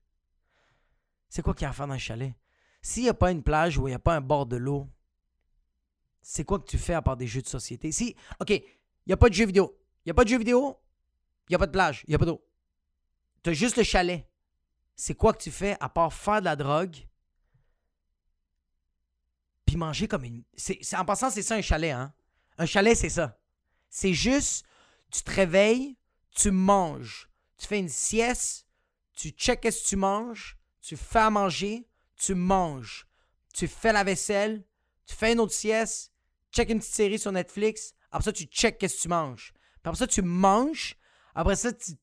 C'est 1.30 1.42
quoi 1.42 1.54
qu'il 1.56 1.64
y 1.64 1.66
a 1.66 1.70
à 1.70 1.74
faire 1.74 1.88
dans 1.88 1.94
un 1.94 1.98
chalet? 1.98 2.34
S'il 2.82 3.04
n'y 3.04 3.10
a 3.10 3.16
pas 3.16 3.32
une 3.32 3.42
plage 3.42 3.80
où 3.80 3.88
il 3.88 3.92
n'y 3.92 3.96
a 3.96 4.00
pas 4.00 4.16
un 4.16 4.22
bord 4.22 4.46
de 4.46 4.56
l'eau, 4.56 4.88
c'est 6.22 6.44
quoi 6.44 6.60
que 6.60 6.66
tu 6.66 6.78
fais 6.78 6.94
à 6.94 7.02
part 7.02 7.18
des 7.18 7.26
jeux 7.26 7.42
de 7.42 7.48
société? 7.48 7.92
Si, 7.92 8.16
OK, 8.40 8.52
il 8.52 8.64
n'y 9.08 9.14
a 9.14 9.18
pas 9.18 9.30
de 9.30 9.34
jeux 9.34 9.48
vidéo. 9.48 9.76
Il 10.06 10.10
n'y 10.10 10.12
a 10.12 10.14
pas 10.14 10.24
de 10.24 10.30
jeux 10.30 10.38
vidéo, 10.38 10.80
il 11.48 11.52
n'y 11.52 11.56
a 11.56 11.60
pas 11.60 11.68
de 11.68 11.72
plage, 11.72 12.04
il 12.08 12.12
n'y 12.12 12.16
a 12.16 12.20
pas 12.20 12.26
d'eau. 12.26 12.46
Tu 13.44 13.50
as 13.50 13.54
juste 13.54 13.78
le 13.78 13.84
chalet. 13.84 14.30
C'est 14.96 15.16
quoi 15.16 15.34
que 15.34 15.42
tu 15.42 15.52
fais 15.52 15.76
à 15.80 15.90
part 15.90 16.14
faire 16.14 16.40
de 16.40 16.46
la 16.46 16.56
drogue 16.56 16.96
puis 19.66 19.78
manger 19.78 20.08
comme 20.08 20.24
une... 20.24 20.44
En 20.94 21.06
passant, 21.06 21.32
c'est 21.32 21.42
ça 21.42 21.56
un 21.56 21.62
chalet, 21.62 21.92
hein? 21.92 22.14
Un 22.58 22.68
chalet, 22.68 22.96
c'est 22.96 23.10
ça. 23.10 23.40
C'est 23.90 24.14
juste, 24.14 24.66
tu 25.12 25.24
te 25.24 25.32
réveilles, 25.32 25.98
tu 26.32 26.52
manges, 26.52 27.30
tu 27.58 27.66
fais 27.66 27.80
une 27.80 27.90
sieste, 27.90 28.68
tu 29.16 29.30
checkes 29.30 29.72
ce 29.72 29.84
que 29.84 29.88
tu 29.88 29.96
manges, 29.96 30.58
tu 30.82 30.96
fais 30.96 31.20
à 31.20 31.30
manger, 31.30 31.88
tu 32.16 32.36
manges, 32.36 33.08
tu 33.54 33.68
fais 33.68 33.92
la 33.92 34.04
vaisselle, 34.04 34.64
tu 35.06 35.16
fais 35.16 35.34
une 35.34 35.40
autre 35.40 35.54
sieste, 35.54 36.12
check 36.52 36.70
une 36.70 36.80
petite 36.80 36.94
série 36.94 37.20
sur 37.20 37.32
Netflix, 37.32 37.94
après 38.12 38.26
ça, 38.26 38.34
tu 38.34 38.46
check 38.46 38.78
qu'est-ce 38.78 38.98
que 38.98 39.02
tu 39.02 39.08
manges. 39.10 39.54
Après 39.86 39.98
ça, 39.98 40.08
tu 40.08 40.22
manges, 40.22 40.96
après 41.34 41.56
ça, 41.56 41.72
tu 41.72 41.94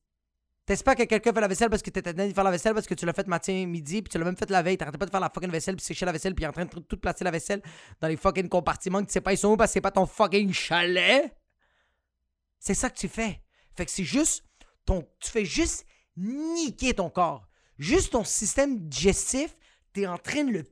T'espères 0.65 0.95
que 0.95 1.03
quelqu'un 1.03 1.33
fait 1.33 1.41
la 1.41 1.47
vaisselle 1.49 1.69
parce 1.69 1.81
que 1.81 1.89
t'étais 1.89 2.11
en 2.11 2.27
de 2.27 2.33
faire 2.33 2.43
la 2.43 2.51
vaisselle 2.51 2.73
parce 2.73 2.87
que 2.87 2.93
tu 2.93 3.05
l'as 3.05 3.11
fait 3.11 3.27
matin, 3.27 3.65
midi, 3.65 4.01
puis 4.01 4.09
tu 4.09 4.17
l'as 4.17 4.23
même 4.23 4.37
fait 4.37 4.49
la 4.49 4.61
veille. 4.61 4.77
T'arrêtais 4.77 4.97
pas 4.97 5.05
de 5.05 5.11
faire 5.11 5.19
la 5.19 5.29
fucking 5.29 5.51
vaisselle, 5.51 5.75
puis 5.75 5.83
sécher 5.83 6.05
la 6.05 6.13
vaisselle, 6.13 6.35
puis 6.35 6.45
en 6.45 6.53
train 6.53 6.63
de 6.63 6.69
tout 6.69 6.97
placer 6.97 7.25
la 7.25 7.31
vaisselle 7.31 7.61
dans 7.99 8.07
les 8.07 8.15
fucking 8.15 8.47
compartiments 8.47 9.03
tu 9.03 9.11
sais 9.11 9.19
pas 9.19 9.33
ils 9.33 9.37
sont 9.37 9.49
où 9.49 9.57
parce 9.57 9.71
que 9.71 9.73
c'est 9.73 9.81
pas 9.81 9.91
ton 9.91 10.05
fucking 10.05 10.53
chalet. 10.53 11.35
C'est 12.59 12.75
ça 12.75 12.89
que 12.89 12.97
tu 12.97 13.09
fais. 13.09 13.41
Fait 13.75 13.85
que 13.85 13.91
c'est 13.91 14.05
juste 14.05 14.45
ton. 14.85 15.05
Tu 15.19 15.29
fais 15.29 15.43
juste 15.43 15.85
niquer 16.15 16.93
ton 16.93 17.09
corps. 17.09 17.45
Juste 17.77 18.13
ton 18.13 18.23
système 18.23 18.87
digestif, 18.87 19.57
t'es 19.91 20.07
en 20.07 20.17
train 20.17 20.45
de 20.45 20.51
le 20.51 20.63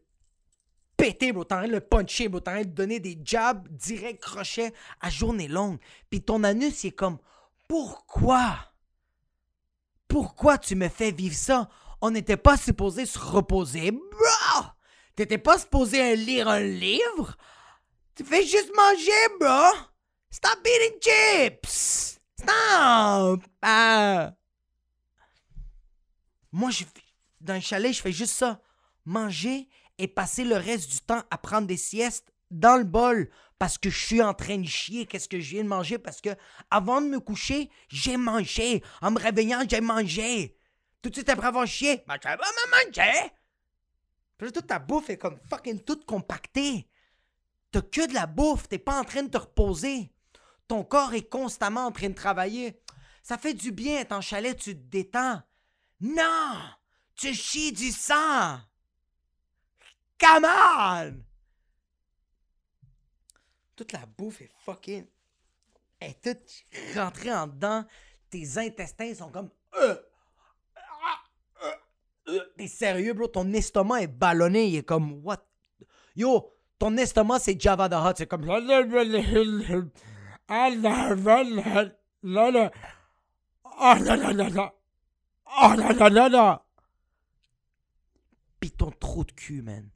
péter, 1.02 1.32
bro. 1.32 1.44
T'es 1.44 1.56
en 1.56 1.60
train 1.60 1.68
de 1.68 1.74
le 1.74 1.82
puncher, 1.82 2.28
bro. 2.28 2.40
T'es 2.40 2.50
en 2.50 2.54
train 2.54 2.64
de 2.64 2.70
donner 2.70 3.00
des 3.00 3.18
jabs 3.24 3.68
direct 3.70 4.22
crochets 4.22 4.74
à 5.00 5.10
journée 5.10 5.48
longue. 5.48 5.80
Puis 6.10 6.22
ton 6.22 6.44
anus, 6.44 6.84
il 6.84 6.88
est 6.88 6.92
comme 6.92 7.18
Pourquoi? 7.68 8.58
Pourquoi 10.08 10.58
tu 10.58 10.76
me 10.76 10.90
fais 10.90 11.12
vivre 11.12 11.36
ça? 11.36 11.70
On 12.02 12.12
n'était 12.12 12.38
pas 12.38 12.58
supposé 12.58 13.06
se 13.06 13.18
reposer, 13.18 13.92
bro! 13.92 14.66
T'étais 15.16 15.38
pas 15.38 15.58
supposé 15.58 16.16
lire 16.16 16.48
un 16.48 16.60
livre? 16.60 17.38
Tu 18.16 18.24
fais 18.24 18.44
juste 18.44 18.72
manger, 18.76 19.38
bro! 19.40 19.88
Stop 20.30 20.60
eating 20.66 21.00
chips! 21.00 22.20
Stop! 22.38 23.44
Ah. 23.62 24.34
Moi, 26.52 26.72
je, 26.72 26.84
dans 27.40 27.54
le 27.54 27.60
chalet, 27.60 27.94
je 27.94 28.02
fais 28.02 28.12
juste 28.12 28.34
ça. 28.34 28.62
Manger 29.06 29.70
et 29.98 30.08
passer 30.08 30.44
le 30.44 30.56
reste 30.56 30.92
du 30.92 31.00
temps 31.00 31.24
à 31.30 31.38
prendre 31.38 31.68
des 31.68 31.78
siestes 31.78 32.34
dans 32.50 32.78
le 32.78 32.84
bol 32.84 33.30
parce 33.58 33.78
que 33.78 33.90
je 33.90 34.06
suis 34.06 34.22
en 34.22 34.34
train 34.34 34.58
de 34.58 34.68
chier 34.68 35.06
qu'est-ce 35.06 35.30
que 35.30 35.40
je 35.40 35.52
viens 35.52 35.64
de 35.64 35.70
manger? 35.70 36.00
Parce 36.00 36.20
que 36.20 36.30
avant 36.70 37.02
de 37.02 37.08
me 37.08 37.20
coucher, 37.20 37.70
j'ai 37.90 38.18
mangé. 38.18 38.84
En 39.02 39.12
me 39.12 39.20
réveillant, 39.20 39.64
j'ai 39.70 39.82
mangé. 39.82 40.58
Tout 41.02 41.10
de 41.10 41.16
suite 41.16 41.30
après 41.30 41.48
avoir 41.48 41.68
chié, 41.68 42.04
ben, 42.08 42.18
vraiment 42.24 42.42
mangé. 42.72 43.12
Puis 44.38 44.48
là, 44.48 44.52
toute 44.52 44.68
ta 44.68 44.80
bouffe 44.80 45.12
est 45.12 45.18
comme 45.18 45.38
fucking 45.50 45.82
toute 45.82 46.06
compactée. 46.06 46.88
T'as 47.72 47.82
que 47.82 48.08
de 48.08 48.14
la 48.14 48.26
bouffe, 48.26 48.68
t'es 48.68 48.80
pas 48.80 49.00
en 49.00 49.04
train 49.04 49.24
de 49.24 49.30
te 49.30 49.38
reposer. 49.38 50.12
Ton 50.68 50.84
corps 50.84 51.14
est 51.14 51.30
constamment 51.30 51.86
en 51.86 51.92
train 51.92 52.10
de 52.10 52.16
travailler. 52.16 52.82
Ça 53.24 53.38
fait 53.38 53.54
du 53.54 53.72
bien 53.72 54.00
être 54.00 54.12
en 54.12 54.22
chalet, 54.22 54.58
tu 54.58 54.74
te 54.74 54.90
détends. 54.90 55.42
Non! 56.00 56.58
Tu 57.16 57.34
chies 57.34 57.72
du 57.72 57.92
sang! 57.92 58.60
Come 60.22 60.46
on! 60.46 61.24
Toute 63.76 63.92
la 63.94 64.06
bouffe 64.06 64.42
est 64.42 64.52
fucking. 64.64 65.08
Toute 66.24 66.64
rentrée 66.96 67.34
en 67.34 67.48
dedans. 67.48 67.84
Tes 68.30 68.58
intestins 68.60 69.16
sont 69.16 69.32
comme. 69.32 69.50
Euh, 69.76 69.96
euh, 71.64 71.72
euh, 72.30 72.40
T'es 72.58 72.68
sérieux, 72.68 73.14
bro? 73.14 73.28
Ton 73.28 73.52
estomac 73.54 74.04
est 74.04 74.08
ballonné. 74.08 74.68
Il 74.68 74.76
est 74.78 74.84
comme. 74.84 75.22
What? 75.24 75.44
Yo, 76.16 76.54
ton 76.78 76.96
estomac, 76.98 77.40
c'est 77.40 77.60
Java 77.60 77.90
the 77.90 77.94
Hutt. 77.94 78.18
C'est 78.18 78.28
comme. 78.28 78.46
Pis 88.60 88.72
ton 88.72 88.92
trou 88.92 89.24
de 89.24 89.32
cul, 89.32 89.62
man. 89.64 89.91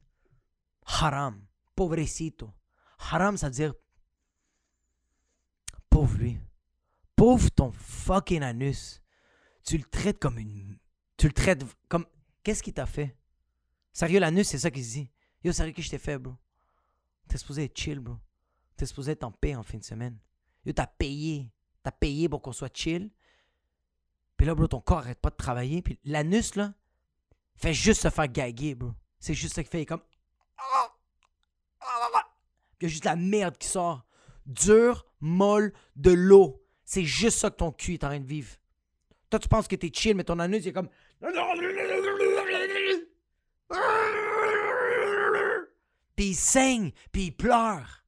Haram. 0.86 1.44
Pobrecito. 1.74 2.52
Haram, 2.98 3.36
ça 3.36 3.48
veut 3.48 3.54
dire 3.54 3.74
pauvre 5.90 6.18
lui. 6.18 6.38
Pauvre 7.14 7.50
ton 7.50 7.72
fucking 7.72 8.42
anus. 8.42 9.02
Tu 9.64 9.78
le 9.78 9.84
traites 9.84 10.18
comme 10.18 10.38
une. 10.38 10.78
Tu 11.16 11.26
le 11.26 11.32
traites 11.32 11.64
comme. 11.88 12.06
Qu'est-ce 12.42 12.62
qu'il 12.62 12.74
t'a 12.74 12.86
fait? 12.86 13.16
Sérieux, 13.92 14.20
l'anus, 14.20 14.48
c'est 14.48 14.58
ça 14.58 14.70
qu'il 14.70 14.84
se 14.84 14.92
dit? 14.92 15.10
Yo, 15.42 15.52
sérieux, 15.52 15.72
que 15.72 15.80
je 15.80 15.88
t'ai 15.88 15.98
fait, 15.98 16.18
bro? 16.18 16.36
T'es 17.28 17.38
supposé 17.38 17.64
être 17.64 17.78
chill, 17.78 17.98
bro. 17.98 18.18
T'es 18.76 18.84
supposé 18.84 19.12
être 19.12 19.24
en 19.24 19.32
paix 19.32 19.56
en 19.56 19.62
fin 19.62 19.78
de 19.78 19.84
semaine. 19.84 20.18
Yo, 20.66 20.72
t'as 20.72 20.86
payé. 20.86 21.50
T'as 21.82 21.92
payé 21.92 22.28
pour 22.28 22.42
qu'on 22.42 22.52
soit 22.52 22.74
chill. 22.76 23.10
Puis 24.36 24.46
là, 24.46 24.54
bro, 24.54 24.68
ton 24.68 24.80
corps 24.80 24.98
arrête 24.98 25.18
pas 25.18 25.30
de 25.30 25.36
travailler. 25.36 25.80
Puis 25.80 25.98
l'anus, 26.04 26.54
là, 26.56 26.74
fait 27.54 27.72
juste 27.72 28.02
se 28.02 28.10
faire 28.10 28.28
gaguer, 28.28 28.74
bro. 28.74 28.92
C'est 29.18 29.34
juste 29.34 29.54
ça 29.54 29.62
qu'il 29.62 29.70
fait. 29.70 29.78
Il 29.78 29.82
est 29.82 29.86
comme. 29.86 30.02
Il 32.80 32.84
y 32.84 32.86
a 32.86 32.88
juste 32.88 33.04
la 33.04 33.16
merde 33.16 33.56
qui 33.58 33.68
sort. 33.68 34.04
Dure, 34.46 35.06
molle, 35.20 35.72
de 35.96 36.12
l'eau. 36.12 36.62
C'est 36.84 37.04
juste 37.04 37.38
ça 37.38 37.50
que 37.50 37.56
ton 37.56 37.72
cul 37.72 37.94
est 37.94 38.04
en 38.04 38.08
train 38.08 38.20
de 38.20 38.26
vivre. 38.26 38.54
Toi, 39.30 39.40
tu 39.40 39.48
penses 39.48 39.66
que 39.66 39.76
t'es 39.76 39.90
chill, 39.92 40.14
mais 40.14 40.24
ton 40.24 40.38
anus, 40.38 40.64
il 40.64 40.68
est 40.68 40.72
comme. 40.72 40.88
Puis 46.14 46.26
il 46.26 46.34
saigne, 46.34 46.92
puis 47.12 47.24
il 47.26 47.36
pleure. 47.36 48.04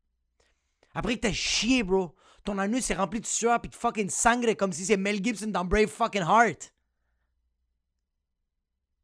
Après 0.94 1.16
que 1.16 1.20
t'as 1.20 1.32
chié, 1.32 1.82
bro, 1.82 2.14
ton 2.44 2.58
anus 2.58 2.90
est 2.90 2.94
rempli 2.94 3.20
de 3.20 3.26
sueur 3.26 3.60
puis 3.60 3.68
de 3.68 3.74
fucking 3.74 4.08
sangre 4.08 4.54
comme 4.54 4.72
si 4.72 4.84
c'est 4.84 4.96
Mel 4.96 5.22
Gibson 5.22 5.48
dans 5.48 5.64
Brave 5.64 5.88
fucking 5.88 6.22
Heart. 6.22 6.72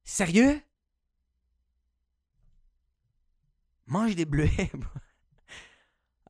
Sérieux? 0.04 0.60
Mange 3.86 4.14
des 4.14 4.24
bleuets, 4.24 4.70
bro. 4.74 4.88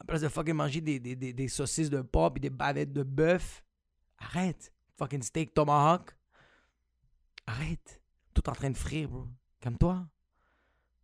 Place 0.07 0.21
de 0.21 0.29
fucking 0.29 0.55
manger 0.55 0.81
des, 0.81 0.99
des, 0.99 1.33
des, 1.33 1.49
saucisses 1.49 1.91
de 1.91 2.03
porc 2.03 2.35
et 2.37 2.41
des 2.41 2.51
bavettes 2.51 2.93
de 2.93 3.03
bœuf. 3.03 3.65
Arrête. 4.19 4.73
Fucking 4.99 5.23
steak 5.23 5.55
tomahawk. 5.55 6.17
Arrête. 7.47 8.03
Tout 8.35 8.49
en 8.49 8.53
train 8.53 8.71
de 8.71 8.77
frire, 8.77 9.09
bro. 9.09 9.27
Comme 9.63 9.79
toi. 9.79 10.07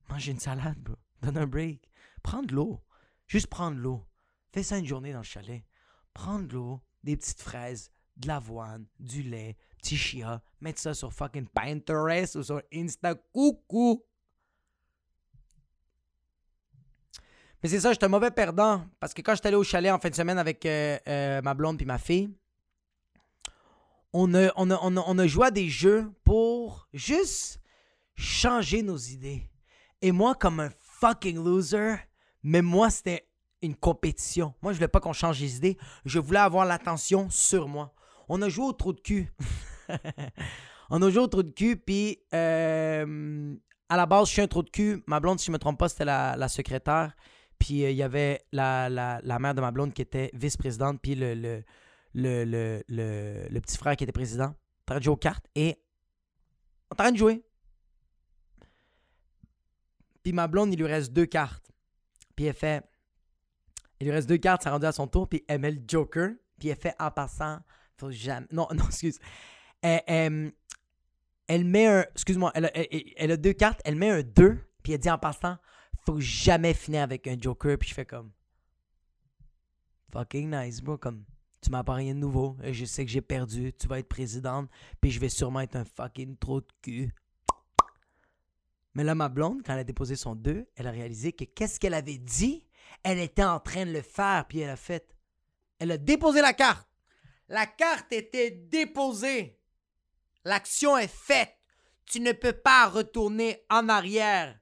Mange 0.08 0.28
une 0.28 0.38
salade, 0.38 0.78
bro. 0.78 0.96
Donne 1.22 1.38
un 1.38 1.46
break. 1.46 1.88
Prends 2.22 2.42
de 2.42 2.54
l'eau. 2.54 2.80
Juste 3.26 3.46
prendre 3.46 3.78
l'eau. 3.78 4.06
Fais 4.52 4.62
ça 4.62 4.78
une 4.78 4.86
journée 4.86 5.12
dans 5.12 5.18
le 5.18 5.24
chalet. 5.24 5.64
Prends 6.12 6.40
de 6.40 6.52
l'eau, 6.52 6.80
des 7.04 7.16
petites 7.16 7.40
fraises, 7.40 7.90
de 8.16 8.26
l'avoine, 8.26 8.86
du 8.98 9.22
lait, 9.22 9.56
petit 9.78 9.96
chia. 9.96 10.42
Mettre 10.60 10.80
ça 10.80 10.94
sur 10.94 11.12
fucking 11.12 11.46
Pinterest 11.46 12.34
ou 12.36 12.42
sur 12.42 12.60
Insta. 12.72 13.14
Coucou. 13.14 14.04
Mais 17.62 17.68
c'est 17.68 17.80
ça, 17.80 17.92
j'étais 17.92 18.06
un 18.06 18.08
mauvais 18.08 18.30
perdant. 18.30 18.84
Parce 18.98 19.14
que 19.14 19.22
quand 19.22 19.34
j'étais 19.34 19.48
allé 19.48 19.56
au 19.56 19.64
chalet 19.64 19.92
en 19.92 19.98
fin 19.98 20.10
de 20.10 20.14
semaine 20.14 20.38
avec 20.38 20.64
euh, 20.66 20.98
euh, 21.08 21.42
ma 21.42 21.54
blonde 21.54 21.76
puis 21.76 21.86
ma 21.86 21.98
fille, 21.98 22.30
on 24.12 24.34
a, 24.34 24.50
on, 24.56 24.70
a, 24.70 24.78
on, 24.82 24.96
a, 24.96 25.04
on 25.06 25.18
a 25.18 25.26
joué 25.26 25.46
à 25.46 25.50
des 25.50 25.68
jeux 25.68 26.10
pour 26.24 26.88
juste 26.92 27.60
changer 28.16 28.82
nos 28.82 28.96
idées. 28.96 29.48
Et 30.02 30.12
moi, 30.12 30.34
comme 30.34 30.60
un 30.60 30.70
fucking 31.00 31.36
loser, 31.36 31.96
mais 32.42 32.62
moi, 32.62 32.90
c'était 32.90 33.28
une 33.62 33.74
compétition. 33.74 34.54
Moi, 34.62 34.72
je 34.72 34.78
voulais 34.78 34.88
pas 34.88 35.00
qu'on 35.00 35.12
change 35.12 35.40
les 35.40 35.56
idées. 35.56 35.76
Je 36.04 36.18
voulais 36.18 36.40
avoir 36.40 36.64
l'attention 36.64 37.28
sur 37.30 37.68
moi. 37.68 37.94
On 38.28 38.40
a 38.42 38.48
joué 38.48 38.64
au 38.64 38.72
trou 38.72 38.92
de 38.92 39.00
cul. 39.00 39.32
on 40.90 41.02
a 41.02 41.10
joué 41.10 41.22
au 41.22 41.26
trou 41.26 41.42
de 41.42 41.50
cul, 41.50 41.76
puis 41.76 42.20
euh, 42.32 43.54
à 43.88 43.96
la 43.96 44.06
base, 44.06 44.28
je 44.28 44.32
suis 44.32 44.42
un 44.42 44.46
trou 44.46 44.62
de 44.62 44.70
cul. 44.70 45.02
Ma 45.06 45.20
blonde, 45.20 45.38
si 45.40 45.46
je 45.46 45.52
me 45.52 45.58
trompe 45.58 45.78
pas, 45.78 45.88
c'était 45.88 46.04
la, 46.04 46.48
secrétaire. 46.48 47.12
Puis 47.60 47.84
euh, 47.84 47.90
il 47.90 47.96
y 47.96 48.02
avait 48.02 48.44
la, 48.50 49.20
mère 49.38 49.54
de 49.54 49.60
ma 49.60 49.70
blonde 49.70 49.92
qui 49.92 50.02
était 50.02 50.30
vice-présidente, 50.32 50.98
puis 51.00 51.14
le, 51.14 51.62
petit 52.14 53.76
frère 53.76 53.94
qui 53.94 54.02
était 54.02 54.12
président. 54.12 54.56
On 54.82 54.86
train 54.86 54.98
de 54.98 55.04
jouer 55.04 55.12
aux 55.12 55.16
cartes 55.16 55.46
et 55.54 55.78
en 56.90 56.96
train 56.96 57.12
de 57.12 57.16
jouer. 57.16 57.44
Puis 60.24 60.32
ma 60.32 60.48
blonde, 60.48 60.72
il 60.72 60.78
lui 60.80 60.86
reste 60.86 61.12
deux 61.12 61.26
cartes. 61.26 61.70
Puis 62.34 62.46
elle 62.46 62.54
fait. 62.54 62.82
Il 64.00 64.06
lui 64.06 64.12
reste 64.12 64.28
deux 64.28 64.38
cartes, 64.38 64.62
ça 64.62 64.70
rendu 64.70 64.86
à 64.86 64.92
son 64.92 65.06
tour, 65.06 65.28
puis 65.28 65.44
elle 65.46 65.60
met 65.60 65.70
le 65.70 65.80
Joker, 65.86 66.30
puis 66.58 66.70
elle 66.70 66.76
fait 66.76 66.94
en 66.98 67.10
passant, 67.10 67.60
faut 67.98 68.10
jamais. 68.10 68.46
Non, 68.50 68.66
non, 68.74 68.86
excuse. 68.86 69.18
Elle, 69.82 70.52
elle, 71.46 71.64
met 71.66 71.86
un. 71.86 72.04
Excuse-moi, 72.14 72.50
elle, 72.54 72.70
elle, 73.16 73.30
a 73.30 73.36
deux 73.36 73.52
cartes, 73.52 73.80
elle 73.84 73.96
met 73.96 74.08
un 74.08 74.22
2, 74.22 74.58
puis 74.82 74.94
elle 74.94 74.98
dit 74.98 75.10
en 75.10 75.18
passant, 75.18 75.58
faut 76.04 76.20
jamais 76.20 76.74
finir 76.74 77.02
avec 77.02 77.26
un 77.26 77.36
Joker, 77.38 77.78
puis 77.78 77.88
je 77.88 77.94
fais 77.94 78.06
comme. 78.06 78.30
Fucking 80.12 80.50
nice, 80.50 80.80
bro. 80.80 80.98
Comme, 80.98 81.24
tu 81.60 81.70
pas 81.70 81.94
rien 81.94 82.14
de 82.14 82.18
nouveau, 82.18 82.56
je 82.62 82.84
sais 82.84 83.04
que 83.04 83.10
j'ai 83.10 83.20
perdu, 83.20 83.72
tu 83.78 83.86
vas 83.86 83.98
être 83.98 84.08
présidente, 84.08 84.68
puis 85.00 85.10
je 85.10 85.20
vais 85.20 85.28
sûrement 85.28 85.60
être 85.60 85.76
un 85.76 85.84
fucking 85.84 86.36
trou 86.38 86.60
de 86.60 86.66
cul. 86.82 87.14
Mais 88.94 89.04
là, 89.04 89.14
ma 89.14 89.28
blonde, 89.28 89.62
quand 89.64 89.74
elle 89.74 89.80
a 89.80 89.84
déposé 89.84 90.16
son 90.16 90.34
2, 90.34 90.66
elle 90.74 90.86
a 90.86 90.90
réalisé 90.90 91.32
que 91.32 91.44
qu'est-ce 91.44 91.78
qu'elle 91.78 91.94
avait 91.94 92.18
dit, 92.18 92.66
elle 93.02 93.18
était 93.18 93.44
en 93.44 93.60
train 93.60 93.86
de 93.86 93.92
le 93.92 94.02
faire, 94.02 94.46
puis 94.48 94.60
elle 94.60 94.70
a 94.70 94.76
fait. 94.76 95.14
Elle 95.78 95.92
a 95.92 95.98
déposé 95.98 96.40
la 96.40 96.52
carte. 96.52 96.88
La 97.48 97.66
carte 97.66 98.12
était 98.12 98.50
déposée. 98.50 99.58
L'action 100.44 100.96
est 100.96 101.12
faite. 101.12 101.56
Tu 102.06 102.20
ne 102.20 102.32
peux 102.32 102.52
pas 102.52 102.88
retourner 102.88 103.64
en 103.70 103.88
arrière. 103.88 104.59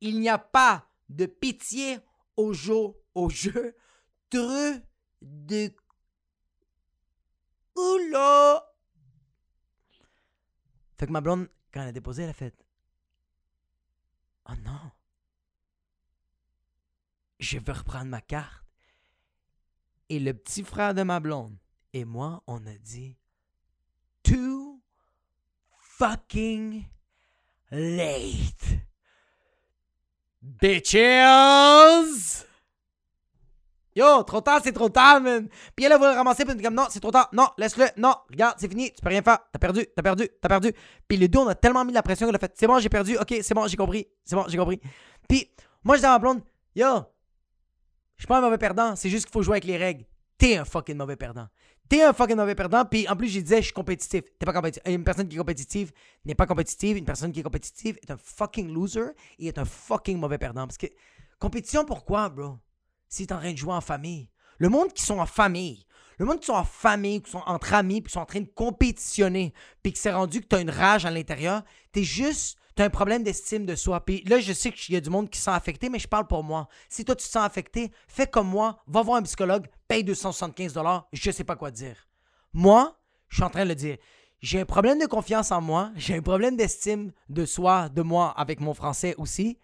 Il 0.00 0.20
n'y 0.20 0.28
a 0.28 0.38
pas 0.38 0.88
de 1.08 1.26
pitié 1.26 1.98
au 2.36 2.52
jeu, 2.52 2.94
au 3.14 3.28
jeu. 3.28 3.76
De! 4.30 4.82
Fait 10.96 11.06
que 11.06 11.12
ma 11.12 11.20
blonde, 11.20 11.48
quand 11.72 11.80
elle 11.82 11.88
a 11.88 11.92
déposé, 11.92 12.22
elle 12.22 12.30
a 12.30 12.34
fait 12.34 12.54
Oh 14.48 14.54
non! 14.64 14.90
Je 17.38 17.58
veux 17.58 17.72
reprendre 17.72 18.06
ma 18.06 18.20
carte. 18.20 18.64
Et 20.08 20.18
le 20.20 20.34
petit 20.34 20.62
frère 20.62 20.94
de 20.94 21.02
ma 21.02 21.20
blonde 21.20 21.56
et 21.92 22.04
moi, 22.04 22.42
on 22.46 22.66
a 22.66 22.76
dit 22.78 23.16
Too 24.22 24.82
fucking 25.76 26.84
late. 27.70 28.89
Bitches! 30.42 31.00
Yo, 33.94 34.22
trop 34.22 34.40
tard, 34.40 34.60
c'est 34.62 34.72
trop 34.72 34.88
tard, 34.88 35.20
man. 35.20 35.48
Puis 35.74 35.84
elle, 35.84 35.92
elle 35.92 35.98
voulait 35.98 36.14
ramasser, 36.14 36.44
puis 36.44 36.54
elle 36.56 36.62
comme, 36.62 36.74
non, 36.74 36.86
c'est 36.88 37.00
trop 37.00 37.10
tard. 37.10 37.28
Non, 37.32 37.48
laisse-le. 37.58 37.86
Non, 37.96 38.14
regarde, 38.30 38.54
c'est 38.58 38.68
fini. 38.68 38.92
Tu 38.92 39.02
peux 39.02 39.08
rien 39.08 39.20
faire. 39.20 39.38
T'as 39.52 39.58
perdu, 39.58 39.84
t'as 39.94 40.02
perdu, 40.02 40.28
t'as 40.40 40.48
perdu. 40.48 40.72
Puis 41.08 41.18
les 41.18 41.28
deux, 41.28 41.40
on 41.40 41.48
a 41.48 41.54
tellement 41.54 41.84
mis 41.84 41.92
la 41.92 42.02
pression 42.02 42.26
qu'elle 42.26 42.36
a 42.36 42.38
fait, 42.38 42.52
c'est 42.54 42.66
bon, 42.66 42.78
j'ai 42.78 42.88
perdu. 42.88 43.18
Ok, 43.18 43.34
c'est 43.42 43.52
bon, 43.52 43.66
j'ai 43.66 43.76
compris. 43.76 44.06
C'est 44.24 44.36
bon, 44.36 44.44
j'ai 44.48 44.56
compris. 44.56 44.80
Puis 45.28 45.50
moi, 45.82 45.96
je 45.96 46.00
dis 46.00 46.06
à 46.06 46.10
ma 46.10 46.18
blonde, 46.18 46.40
yo, 46.74 46.86
je 48.16 48.22
suis 48.22 48.26
pas 48.28 48.38
un 48.38 48.40
mauvais 48.40 48.58
perdant. 48.58 48.94
C'est 48.96 49.10
juste 49.10 49.26
qu'il 49.26 49.32
faut 49.32 49.42
jouer 49.42 49.54
avec 49.54 49.64
les 49.64 49.76
règles. 49.76 50.04
T'es 50.38 50.56
un 50.56 50.64
fucking 50.64 50.96
mauvais 50.96 51.16
perdant. 51.16 51.48
T'es 51.90 52.02
un 52.02 52.14
fucking 52.14 52.36
mauvais 52.36 52.54
perdant. 52.54 52.86
Puis 52.86 53.06
en 53.08 53.16
plus, 53.16 53.28
je 53.28 53.40
disais, 53.40 53.58
je 53.58 53.64
suis 53.66 53.72
compétitif. 53.74 54.22
T'es 54.38 54.46
pas 54.46 54.54
compétitif. 54.54 54.82
Une 54.86 55.04
personne 55.04 55.28
qui 55.28 55.34
est 55.34 55.38
compétitive 55.38 55.92
n'est 56.24 56.34
pas 56.34 56.46
compétitive. 56.46 56.96
Une 56.96 57.04
personne 57.04 57.32
qui 57.32 57.40
est 57.40 57.42
compétitive 57.42 57.98
est 58.00 58.10
un 58.10 58.16
fucking 58.16 58.72
loser 58.72 59.10
et 59.38 59.48
est 59.48 59.58
un 59.58 59.66
fucking 59.66 60.16
mauvais 60.16 60.38
perdant. 60.38 60.66
Parce 60.66 60.78
que 60.78 60.86
compétition, 61.38 61.84
pourquoi, 61.84 62.30
bro? 62.30 62.58
si 63.10 63.26
tu 63.26 63.34
en 63.34 63.38
train 63.38 63.52
de 63.52 63.58
jouer 63.58 63.74
en 63.74 63.80
famille. 63.80 64.30
Le 64.58 64.68
monde 64.68 64.92
qui 64.92 65.02
sont 65.02 65.18
en 65.18 65.26
famille, 65.26 65.84
le 66.18 66.26
monde 66.26 66.38
qui 66.38 66.46
sont 66.46 66.54
en 66.54 66.64
famille, 66.64 67.20
qui 67.22 67.30
sont 67.30 67.42
entre 67.44 67.74
amis, 67.74 68.00
puis 68.00 68.10
qui 68.10 68.14
sont 68.14 68.20
en 68.20 68.26
train 68.26 68.40
de 68.40 68.50
compétitionner, 68.54 69.52
puis 69.82 69.92
qui 69.92 70.00
s'est 70.00 70.12
rendu 70.12 70.40
que 70.40 70.46
tu 70.46 70.56
as 70.56 70.60
une 70.60 70.70
rage 70.70 71.04
à 71.04 71.10
l'intérieur, 71.10 71.62
tu 71.92 72.00
es 72.00 72.04
juste, 72.04 72.56
tu 72.76 72.82
un 72.82 72.90
problème 72.90 73.22
d'estime 73.22 73.66
de 73.66 73.74
soi. 73.74 74.04
Puis 74.04 74.22
là, 74.24 74.40
je 74.40 74.52
sais 74.52 74.72
qu'il 74.72 74.94
y 74.94 74.96
a 74.96 75.00
du 75.00 75.10
monde 75.10 75.28
qui 75.28 75.38
se 75.38 75.44
sent 75.44 75.50
affecté, 75.50 75.88
mais 75.88 75.98
je 75.98 76.08
parle 76.08 76.26
pour 76.26 76.42
moi. 76.42 76.68
Si 76.88 77.04
toi, 77.04 77.14
tu 77.14 77.26
te 77.26 77.30
sens 77.30 77.44
affecté, 77.44 77.90
fais 78.08 78.26
comme 78.26 78.48
moi, 78.48 78.78
va 78.86 79.02
voir 79.02 79.18
un 79.18 79.22
psychologue, 79.22 79.66
paye 79.88 80.04
275 80.04 80.74
je 81.12 81.30
sais 81.30 81.44
pas 81.44 81.56
quoi 81.56 81.70
dire. 81.70 82.08
Moi, 82.52 82.98
je 83.28 83.36
suis 83.36 83.44
en 83.44 83.50
train 83.50 83.64
de 83.64 83.68
le 83.70 83.74
dire. 83.74 83.98
J'ai 84.40 84.60
un 84.60 84.64
problème 84.64 84.98
de 84.98 85.06
confiance 85.06 85.52
en 85.52 85.60
moi, 85.60 85.92
j'ai 85.96 86.16
un 86.16 86.22
problème 86.22 86.56
d'estime 86.56 87.12
de 87.28 87.44
soi, 87.44 87.88
de 87.90 88.02
moi, 88.02 88.30
avec 88.38 88.60
mon 88.60 88.72
français 88.72 89.14
aussi. 89.18 89.58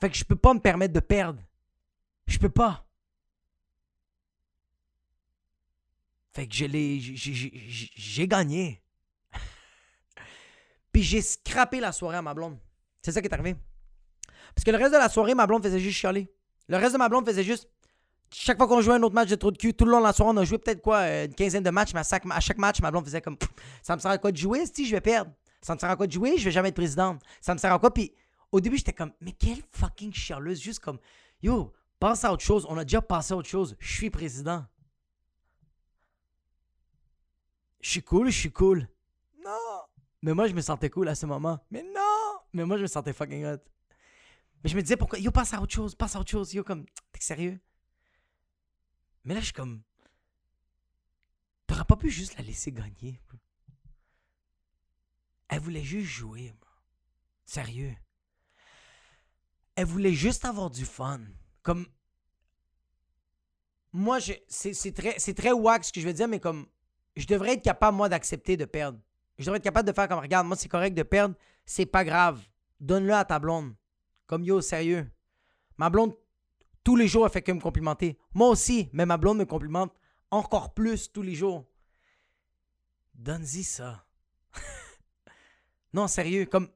Fait 0.00 0.08
que 0.08 0.16
je 0.16 0.24
peux 0.24 0.36
pas 0.36 0.54
me 0.54 0.60
permettre 0.60 0.94
de 0.94 1.00
perdre. 1.00 1.40
Je 2.26 2.38
peux 2.38 2.48
pas. 2.48 2.86
Fait 6.32 6.46
que 6.46 6.54
je. 6.54 6.66
J'ai 7.96 8.28
gagné. 8.28 8.80
Puis 10.92 11.02
j'ai 11.02 11.22
scrappé 11.22 11.80
la 11.80 11.92
soirée 11.92 12.16
à 12.16 12.22
ma 12.22 12.34
blonde. 12.34 12.58
C'est 13.02 13.12
ça 13.12 13.20
qui 13.20 13.28
est 13.28 13.34
arrivé. 13.34 13.56
Parce 14.54 14.64
que 14.64 14.70
le 14.70 14.78
reste 14.78 14.92
de 14.92 14.98
la 14.98 15.08
soirée, 15.08 15.34
ma 15.34 15.46
blonde 15.46 15.62
faisait 15.62 15.78
juste 15.78 15.98
chialer. 15.98 16.28
Le 16.68 16.76
reste 16.76 16.92
de 16.92 16.98
ma 16.98 17.08
blonde 17.08 17.26
faisait 17.26 17.44
juste. 17.44 17.68
Chaque 18.32 18.58
fois 18.58 18.68
qu'on 18.68 18.80
jouait 18.80 18.94
un 18.94 19.02
autre 19.02 19.14
match 19.14 19.28
de 19.28 19.34
trou 19.34 19.50
de 19.50 19.58
cul, 19.58 19.74
tout 19.74 19.84
le 19.84 19.90
long 19.90 19.98
de 19.98 20.04
la 20.04 20.12
soirée, 20.12 20.32
on 20.32 20.36
a 20.36 20.44
joué 20.44 20.58
peut-être 20.58 20.82
quoi, 20.82 21.02
une 21.02 21.34
quinzaine 21.34 21.64
de 21.64 21.70
matchs, 21.70 21.92
mais 21.94 22.00
à 22.00 22.40
chaque, 22.40 22.58
match, 22.58 22.80
ma 22.80 22.90
blonde 22.90 23.04
faisait 23.04 23.20
comme 23.20 23.36
Ça 23.82 23.96
me 23.96 24.00
sert 24.00 24.10
à 24.10 24.18
quoi 24.18 24.30
de 24.30 24.36
jouer, 24.36 24.64
si 24.72 24.86
je 24.86 24.92
vais 24.92 25.00
perdre. 25.00 25.32
Ça 25.62 25.74
me 25.74 25.80
sert 25.80 25.90
à 25.90 25.96
quoi 25.96 26.06
de 26.06 26.12
jouer, 26.12 26.36
je 26.38 26.44
vais 26.44 26.52
jamais 26.52 26.68
être 26.68 26.76
présidente. 26.76 27.20
Ça 27.40 27.54
me 27.54 27.58
sert 27.58 27.72
à 27.72 27.78
quoi, 27.78 27.92
puis 27.92 28.12
au 28.52 28.60
début, 28.60 28.76
j'étais 28.76 28.92
comme 28.92 29.12
Mais 29.20 29.32
quelle 29.32 29.62
fucking 29.72 30.12
chialeuse, 30.12 30.60
juste 30.60 30.78
comme 30.78 30.98
Yo, 31.42 31.72
Pense 32.00 32.24
à 32.24 32.32
autre 32.32 32.42
chose. 32.42 32.66
On 32.68 32.78
a 32.78 32.84
déjà 32.84 33.02
passé 33.02 33.34
à 33.34 33.36
autre 33.36 33.48
chose. 33.48 33.76
Je 33.78 33.92
suis 33.92 34.08
président. 34.08 34.64
Je 37.82 37.90
suis 37.90 38.02
cool, 38.02 38.30
je 38.30 38.38
suis 38.38 38.52
cool. 38.52 38.88
Non. 39.44 39.50
Mais 40.22 40.34
moi, 40.34 40.46
je 40.46 40.54
me 40.54 40.60
sentais 40.60 40.90
cool 40.90 41.08
à 41.08 41.14
ce 41.14 41.26
moment. 41.26 41.64
Mais 41.70 41.82
non. 41.82 42.38
Mais 42.52 42.64
moi, 42.64 42.76
je 42.76 42.82
me 42.82 42.86
sentais 42.86 43.12
fucking 43.12 43.44
hot. 43.44 43.58
Mais 44.62 44.70
je 44.70 44.76
me 44.76 44.82
disais 44.82 44.96
pourquoi? 44.96 45.18
Yo, 45.18 45.30
passe 45.30 45.54
à 45.54 45.60
autre 45.60 45.72
chose. 45.72 45.94
Passe 45.94 46.16
à 46.16 46.20
autre 46.20 46.30
chose. 46.30 46.52
Yo, 46.52 46.62
comme. 46.62 46.84
T'es 47.12 47.20
sérieux? 47.20 47.58
Mais 49.24 49.34
là, 49.34 49.40
je 49.40 49.46
suis 49.46 49.54
comme. 49.54 49.82
T'aurais 51.66 51.84
pas 51.84 51.96
pu 51.96 52.10
juste 52.10 52.36
la 52.36 52.44
laisser 52.44 52.72
gagner. 52.72 53.20
Elle 55.48 55.60
voulait 55.60 55.82
juste 55.82 56.08
jouer. 56.08 56.52
Sérieux. 57.44 57.96
Elle 59.76 59.86
voulait 59.86 60.12
juste 60.12 60.44
avoir 60.44 60.70
du 60.70 60.84
fun. 60.84 61.20
Comme. 61.62 61.86
Moi, 63.92 64.18
c'est 64.48 64.92
très, 64.92 65.14
très 65.14 65.52
wack 65.52 65.84
ce 65.84 65.92
que 65.92 66.00
je 66.00 66.06
veux 66.06 66.12
dire, 66.12 66.28
mais 66.28 66.40
comme. 66.40 66.66
Je 67.16 67.26
devrais 67.26 67.54
être 67.54 67.64
capable, 67.64 67.96
moi, 67.96 68.08
d'accepter 68.08 68.56
de 68.56 68.64
perdre. 68.64 69.00
Je 69.40 69.46
devrais 69.46 69.56
être 69.56 69.64
capable 69.64 69.88
de 69.88 69.94
faire 69.94 70.06
comme, 70.06 70.18
regarde, 70.18 70.46
moi, 70.46 70.54
c'est 70.54 70.68
correct 70.68 70.94
de 70.94 71.02
perdre, 71.02 71.34
c'est 71.64 71.86
pas 71.86 72.04
grave. 72.04 72.42
Donne-le 72.78 73.14
à 73.14 73.24
ta 73.24 73.38
blonde. 73.38 73.74
Comme 74.26 74.44
yo, 74.44 74.60
sérieux. 74.60 75.10
Ma 75.78 75.88
blonde, 75.88 76.14
tous 76.84 76.94
les 76.94 77.08
jours, 77.08 77.24
elle 77.24 77.32
fait 77.32 77.40
que 77.40 77.50
me 77.50 77.58
complimenter. 77.58 78.18
Moi 78.34 78.48
aussi, 78.48 78.90
mais 78.92 79.06
ma 79.06 79.16
blonde 79.16 79.38
me 79.38 79.46
complimente 79.46 79.94
encore 80.30 80.74
plus 80.74 81.10
tous 81.10 81.22
les 81.22 81.34
jours. 81.34 81.64
Donne-y 83.14 83.64
ça. 83.64 84.04
non, 85.94 86.06
sérieux, 86.06 86.44
comme 86.44 86.68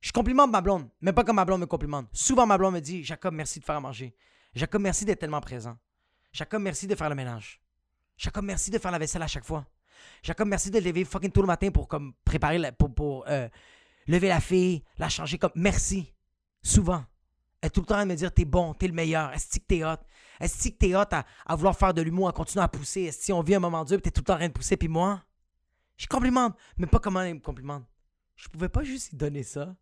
je 0.00 0.10
complimente 0.10 0.50
ma 0.50 0.62
blonde, 0.62 0.88
mais 1.02 1.12
pas 1.12 1.24
comme 1.24 1.36
ma 1.36 1.44
blonde 1.44 1.60
me 1.60 1.66
complimente. 1.66 2.08
Souvent, 2.14 2.46
ma 2.46 2.56
blonde 2.56 2.74
me 2.74 2.80
dit 2.80 3.04
Jacob, 3.04 3.34
merci 3.34 3.60
de 3.60 3.66
faire 3.66 3.76
à 3.76 3.80
manger. 3.80 4.16
Jacob, 4.54 4.80
merci 4.80 5.04
d'être 5.04 5.20
tellement 5.20 5.42
présent. 5.42 5.76
Jacob, 6.32 6.62
merci 6.62 6.86
de 6.86 6.94
faire 6.94 7.10
le 7.10 7.14
ménage. 7.14 7.60
Jacob, 8.16 8.46
merci 8.46 8.70
de 8.70 8.78
faire 8.78 8.92
la 8.92 8.98
vaisselle 8.98 9.22
à 9.22 9.26
chaque 9.26 9.44
fois. 9.44 9.66
Jacob, 10.22 10.48
merci 10.48 10.70
de 10.70 10.78
lever 10.78 11.04
fucking 11.04 11.30
tout 11.30 11.40
le 11.40 11.46
matin 11.46 11.70
pour 11.70 11.88
comme 11.88 12.12
préparer, 12.24 12.58
la, 12.58 12.72
pour, 12.72 12.94
pour 12.94 13.24
euh, 13.28 13.48
lever 14.06 14.28
la 14.28 14.40
fille, 14.40 14.82
la 14.98 15.08
changer 15.08 15.38
comme 15.38 15.52
merci. 15.54 16.12
Souvent. 16.62 17.04
Elle 17.60 17.68
est 17.68 17.70
tout 17.70 17.80
le 17.80 17.86
temps 17.86 17.96
à 17.96 18.04
me 18.04 18.14
dire 18.14 18.32
T'es 18.32 18.44
bon, 18.44 18.74
t'es 18.74 18.86
le 18.86 18.92
meilleur. 18.92 19.32
Est-ce 19.32 19.58
que 19.58 19.64
t'es 19.64 19.84
hot? 19.84 19.96
Est-ce 20.40 20.68
que 20.68 20.74
t'es 20.74 20.94
hot 20.94 21.04
à, 21.10 21.56
vouloir 21.56 21.76
faire 21.76 21.94
de 21.94 22.02
l'humour, 22.02 22.28
à 22.28 22.32
continuer 22.32 22.64
à 22.64 22.68
pousser? 22.68 23.02
Est-ce 23.02 23.28
que 23.28 23.32
on 23.32 23.42
vit 23.42 23.54
un 23.54 23.60
moment 23.60 23.84
dur 23.84 24.00
t'es 24.00 24.10
tout 24.10 24.20
le 24.20 24.24
temps 24.24 24.34
en 24.34 24.38
train 24.38 24.48
de 24.48 24.52
pousser 24.52 24.76
Puis 24.76 24.88
moi, 24.88 25.22
je 25.96 26.06
complimente, 26.06 26.56
mais 26.76 26.86
pas 26.86 27.00
comment 27.00 27.20
elle 27.22 27.34
me 27.34 27.40
complimente. 27.40 27.84
Je 28.36 28.48
pouvais 28.48 28.68
pas 28.68 28.84
juste 28.84 29.10
lui 29.10 29.18
donner 29.18 29.42
ça. 29.42 29.76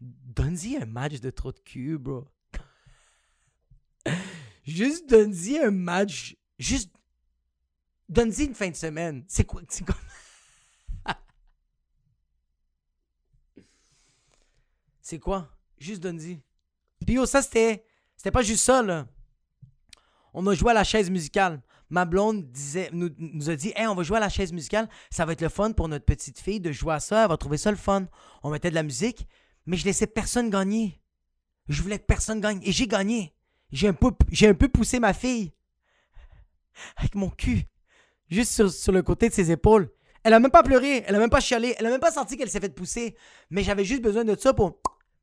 Donne-y 0.00 0.76
un 0.76 0.86
match 0.86 1.20
de 1.20 1.30
trop 1.30 1.52
de 1.52 1.60
cul, 1.60 1.96
bro. 1.96 2.26
juste 4.64 5.08
donne-y 5.08 5.58
un 5.58 5.70
match. 5.70 6.36
Juste. 6.58 6.92
Donne-y 8.14 8.44
une 8.44 8.54
fin 8.54 8.70
de 8.70 8.76
semaine. 8.76 9.24
C'est 9.26 9.44
quoi? 9.44 9.60
C'est 9.68 9.84
quoi? 9.84 9.96
c'est 15.02 15.18
quoi? 15.18 15.48
Juste 15.78 16.00
donne-y. 16.00 16.40
Ça, 17.26 17.42
c'était... 17.42 17.84
C'était 18.16 18.30
pas 18.30 18.42
juste 18.42 18.64
ça, 18.64 18.82
là. 18.82 19.08
On 20.32 20.46
a 20.46 20.54
joué 20.54 20.70
à 20.70 20.74
la 20.74 20.84
chaise 20.84 21.10
musicale. 21.10 21.60
Ma 21.90 22.04
blonde 22.04 22.48
disait, 22.52 22.88
nous, 22.92 23.50
a 23.50 23.56
dit 23.56 23.72
Hey, 23.74 23.88
on 23.88 23.96
va 23.96 24.04
jouer 24.04 24.18
à 24.18 24.20
la 24.20 24.28
chaise 24.28 24.52
musicale. 24.52 24.88
Ça 25.10 25.24
va 25.24 25.32
être 25.32 25.42
le 25.42 25.48
fun 25.48 25.72
pour 25.72 25.88
notre 25.88 26.04
petite 26.04 26.38
fille 26.38 26.60
de 26.60 26.70
jouer 26.70 26.94
à 26.94 27.00
ça. 27.00 27.24
Elle 27.24 27.28
va 27.28 27.36
trouver 27.36 27.56
ça 27.56 27.72
le 27.72 27.76
fun. 27.76 28.06
On 28.44 28.50
mettait 28.50 28.70
de 28.70 28.76
la 28.76 28.84
musique, 28.84 29.26
mais 29.66 29.76
je 29.76 29.84
laissais 29.84 30.06
personne 30.06 30.50
gagner. 30.50 31.02
Je 31.68 31.82
voulais 31.82 31.98
que 31.98 32.06
personne 32.06 32.40
gagne. 32.40 32.60
Et 32.62 32.70
j'ai 32.70 32.86
gagné. 32.86 33.34
J'ai 33.72 33.88
un 33.88 34.54
peu 34.54 34.68
poussé 34.68 35.00
ma 35.00 35.12
fille. 35.12 35.52
Avec 36.96 37.16
mon 37.16 37.30
cul. 37.30 37.66
Juste 38.34 38.68
sur, 38.68 38.92
le 38.92 39.02
côté 39.02 39.28
de 39.28 39.34
ses 39.34 39.52
épaules. 39.52 39.88
Elle 40.24 40.32
a 40.32 40.40
même 40.40 40.50
pas 40.50 40.64
pleuré, 40.64 41.04
elle 41.06 41.14
a 41.14 41.18
même 41.20 41.30
pas 41.30 41.38
chialé, 41.38 41.76
elle 41.78 41.86
a 41.86 41.90
même 41.90 42.00
pas 42.00 42.10
senti 42.10 42.36
qu'elle 42.36 42.50
s'est 42.50 42.58
fait 42.58 42.74
pousser. 42.74 43.14
Mais 43.50 43.62
j'avais 43.62 43.84
juste 43.84 44.02
besoin 44.02 44.24
de 44.24 44.34
ça 44.36 44.52
pour. 44.52 44.80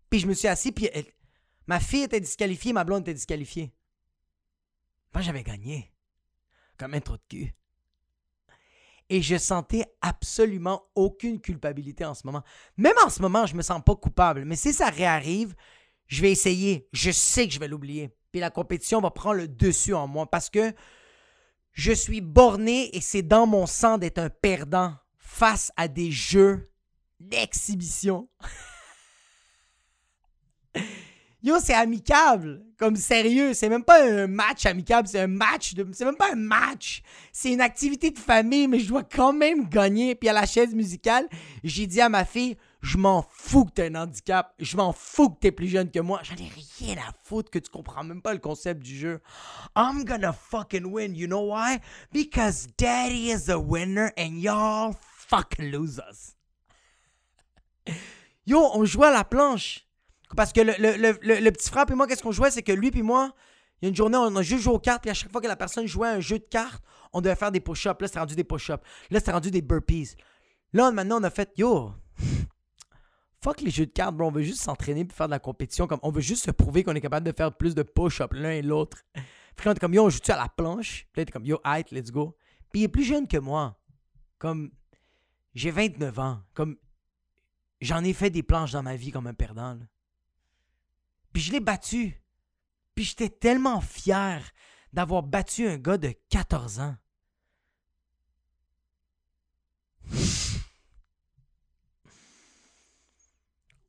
Puis 0.10 0.19
je 0.19 0.28
me 0.28 0.34
suis 0.34 0.47
assis, 0.47 0.71
puis 0.71 0.89
ma 1.67 1.82
fille 1.82 2.04
était 2.04 2.21
disqualifiée, 2.21 2.71
ma 2.71 2.86
blonde 2.86 3.02
était 3.02 3.13
disqualifiée. 3.13 3.74
Moi, 5.13 5.21
j'avais 5.21 5.43
gagné. 5.43 5.91
Comme 6.78 6.93
un 6.93 7.02
trou 7.02 7.17
de 7.17 7.24
cul. 7.28 7.54
Et 9.10 9.21
je 9.21 9.36
sentais 9.36 9.84
absolument 10.00 10.84
aucune 10.95 11.41
culpabilité 11.41 12.06
en 12.06 12.13
ce 12.13 12.26
moment. 12.26 12.43
Même 12.78 12.95
en 13.06 13.10
ce 13.10 13.21
moment, 13.21 13.45
je 13.45 13.56
me 13.56 13.62
sens 13.62 13.82
pas 13.86 13.95
coupable. 13.95 14.45
Mais 14.45 14.56
si 14.56 14.71
ça 14.71 14.89
réarrive, 14.89 15.54
je 16.08 16.21
vais 16.21 16.32
essayer. 16.32 16.88
Je 16.93 17.12
sais 17.12 17.45
que 17.45 17.54
je 17.54 17.60
vais 17.60 17.67
l'oublier. 17.67 18.15
Puis 18.32 18.39
la 18.39 18.52
compétition 18.52 19.02
va 19.02 19.12
prendre 19.12 19.36
le 19.36 19.50
dessus 19.50 19.93
en 19.93 20.08
moi 20.08 20.32
parce 20.32 20.50
que 20.50 20.74
je 21.73 21.91
suis 21.91 22.21
borné 22.21 22.95
et 22.95 23.01
c'est 23.01 23.21
dans 23.21 23.45
mon 23.45 23.65
sang 23.65 23.97
d'être 23.97 24.19
un 24.19 24.29
perdant 24.29 24.93
face 25.17 25.71
à 25.77 25.88
des 25.88 26.12
jeux 26.12 26.71
d'exhibition. 27.19 28.27
Yo, 31.43 31.55
c'est 31.60 31.73
amicable. 31.73 32.63
Comme 32.77 32.95
sérieux, 32.95 33.55
c'est 33.55 33.69
même 33.69 33.84
pas 33.84 34.03
un 34.03 34.27
match 34.27 34.67
amicable, 34.67 35.07
c'est 35.07 35.21
un 35.21 35.27
match. 35.27 35.73
C'est 35.93 36.05
même 36.05 36.15
pas 36.15 36.34
un 36.34 36.36
match. 36.36 37.01
C'est 37.31 37.51
une 37.51 37.62
activité 37.62 38.12
de 38.12 38.19
famille, 38.19 38.67
mais 38.67 38.79
je 38.79 38.88
dois 38.88 39.03
quand 39.03 39.34
même 39.34 39.67
gagner. 39.67 40.13
Puis 40.13 40.29
à 40.29 40.34
la 40.34 40.45
chaise 40.45 40.75
musicale, 40.75 41.27
j'ai 41.63 41.88
dit 41.88 41.99
à 41.99 42.10
ma 42.10 42.25
fille, 42.25 42.57
je 42.82 42.98
m'en 42.98 43.24
fous 43.30 43.65
que 43.65 43.72
t'as 43.76 43.86
un 43.86 43.96
handicap. 43.96 44.54
Je 44.60 44.76
m'en 44.76 44.91
fous 44.91 45.30
que 45.30 45.39
t'es 45.39 45.52
plus 45.52 45.67
jeune 45.67 45.91
que 45.91 46.00
moi. 46.00 46.22
J'en 46.24 46.36
ai 46.36 46.52
rien 46.80 46.98
à 46.98 47.13
foutre 47.24 47.52
que 47.52 47.60
tu 47.60 47.70
comprends 47.70 48.04
même 48.04 48.22
pas 48.22 48.34
le 48.34 48.39
concept 48.39 48.82
du 48.82 48.98
jeu. 48.98 49.22
I'm 49.76 50.04
gonna 50.04 50.34
fucking 50.34 50.86
win. 50.86 51.15
You 51.15 51.28
know 51.28 51.54
why? 51.54 51.80
Because 52.12 52.67
daddy 52.78 53.32
is 53.32 53.52
a 53.52 53.60
winner 53.60 54.12
and 54.17 54.39
y'all 54.39 54.96
fucking 55.04 55.70
losers. 55.72 56.36
Yo, 58.48 58.60
on 58.74 58.84
jouait 58.86 59.08
à 59.08 59.12
la 59.12 59.24
planche. 59.24 59.86
Parce 60.36 60.52
que 60.52 60.62
le, 60.62 60.74
le, 60.80 61.20
le, 61.22 61.52
petit 61.52 61.70
frère 61.70 61.86
et 61.89 61.94
moi, 61.94 62.08
qu'est-ce 62.08 62.24
qu'on 62.24 62.32
jouait? 62.32 62.52
C'est 62.52 62.63
que 62.63 62.72
lui 62.72 62.89
puis 62.89 63.04
moi, 63.04 63.36
il 63.82 63.86
y 63.86 63.88
a 63.88 63.89
une 63.89 63.96
journée, 63.96 64.17
on 64.17 64.36
a 64.36 64.41
juste 64.41 64.63
joué 64.63 64.74
aux 64.74 64.80
cartes, 64.80 65.02
puis 65.02 65.12
à 65.12 65.13
chaque 65.13 65.32
fois 65.32 65.41
que 65.41 65.48
la 65.48 65.56
personne 65.58 65.86
jouait 65.88 66.08
un 66.08 66.20
jeu 66.20 66.39
de 66.39 66.46
cartes, 66.46 66.84
on 67.13 67.22
devait 67.22 67.36
faire 67.36 67.52
des 67.52 67.60
push-ups. 67.60 68.00
Là, 68.00 68.08
c'est 68.08 68.20
rendu 68.20 68.36
des 68.36 68.44
push-ups. 68.44 68.82
Là, 69.10 69.20
c'est 69.20 69.32
rendu 69.32 69.52
des 69.52 69.62
burpees. 69.62 70.15
Là, 70.74 70.91
maintenant, 70.91 71.20
on 71.20 71.24
a 71.24 71.30
fait, 71.30 71.52
yo, 71.58 71.91
Fuck 73.43 73.62
les 73.62 73.71
jeux 73.71 73.88
de 73.88 73.91
cartes, 73.91 74.15
bro. 74.15 74.27
On 74.27 74.32
veut 74.32 74.43
juste 74.43 74.62
s'entraîner 74.62 75.04
pour 75.04 75.17
faire 75.17 75.27
de 75.27 75.32
la 75.32 75.39
compétition. 75.39 75.88
Comme 75.88 75.99
on 76.04 76.12
veut 76.12 76.21
juste 76.21 76.45
se 76.45 76.51
prouver 76.51 76.84
qu'on 76.84 76.93
est 76.93 77.01
capable 77.01 77.25
de 77.25 77.36
faire 77.36 77.56
plus 77.56 77.73
de 77.73 77.82
push-up 77.82 78.34
l'un 78.34 78.51
et 78.51 78.62
l'autre. 78.62 78.99
Puis 79.56 79.65
là, 79.65 79.71
on 79.71 79.75
est 79.75 79.80
comme, 79.80 79.93
yo, 79.93 80.06
on 80.06 80.10
joue-tu 80.10 80.32
à 80.32 80.38
la 80.38 80.47
planche? 80.47 81.08
Puis 81.12 81.21
là, 81.21 81.25
t'es 81.25 81.32
comme, 81.32 81.45
yo, 81.45 81.60
height, 81.65 81.91
let's 81.91 82.12
go. 82.12 82.38
Puis 82.71 82.82
il 82.82 82.84
est 82.84 82.88
plus 82.88 83.04
jeune 83.04 83.27
que 83.27 83.38
moi. 83.38 83.80
Comme, 84.38 84.71
j'ai 85.56 85.71
29 85.71 86.19
ans. 86.19 86.41
Comme, 86.54 86.77
j'en 87.82 88.04
ai 88.04 88.13
fait 88.13 88.30
des 88.30 88.43
planches 88.43 88.71
dans 88.73 88.84
ma 88.84 88.95
vie 88.95 89.12
comme 89.12 89.27
un 89.27 89.34
perdant. 89.34 89.80
Puis 91.34 91.41
je 91.41 91.51
l'ai 91.51 91.60
battu. 91.60 92.21
Puis 92.93 93.06
j'étais 93.06 93.30
tellement 93.30 93.82
fier 93.82 94.51
d'avoir 94.93 95.23
battu 95.23 95.67
un 95.67 95.77
gars 95.77 95.97
de 95.97 96.13
14 96.30 96.80
ans. 96.80 96.95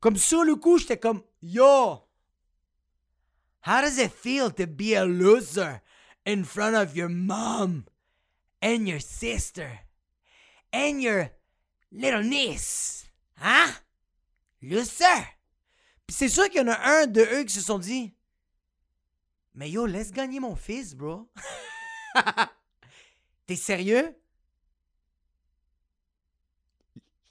Comme 0.03 0.17
sur 0.17 0.43
le 0.43 0.57
coup, 0.57 0.77
j'étais 0.77 0.99
comme 0.99 1.23
Yo! 1.41 2.09
How 3.65 3.81
does 3.81 3.97
it 3.97 4.11
feel 4.11 4.51
to 4.51 4.67
be 4.67 4.95
a 4.95 5.05
loser 5.05 5.81
in 6.25 6.43
front 6.43 6.75
of 6.75 6.93
your 6.93 7.07
mom 7.07 7.85
and 8.61 8.85
your 8.85 8.99
sister 8.99 9.79
and 10.73 11.01
your 11.01 11.29
little 11.89 12.21
niece? 12.21 13.05
Hein? 13.37 13.71
Loser! 14.61 15.23
Puis 16.05 16.17
c'est 16.17 16.27
sûr 16.27 16.49
qu'il 16.49 16.59
y 16.59 16.65
en 16.65 16.67
a 16.67 16.99
un 16.99 17.07
de 17.07 17.21
eux 17.21 17.45
qui 17.45 17.53
se 17.53 17.61
sont 17.61 17.79
dit 17.79 18.13
Mais 19.53 19.69
yo, 19.69 19.85
laisse 19.85 20.11
gagner 20.11 20.41
mon 20.41 20.57
fils, 20.57 20.95
bro. 20.95 21.31
T'es 23.47 23.55
sérieux? 23.55 24.13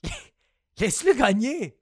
Laisse-le 0.79 1.13
gagner. 1.13 1.79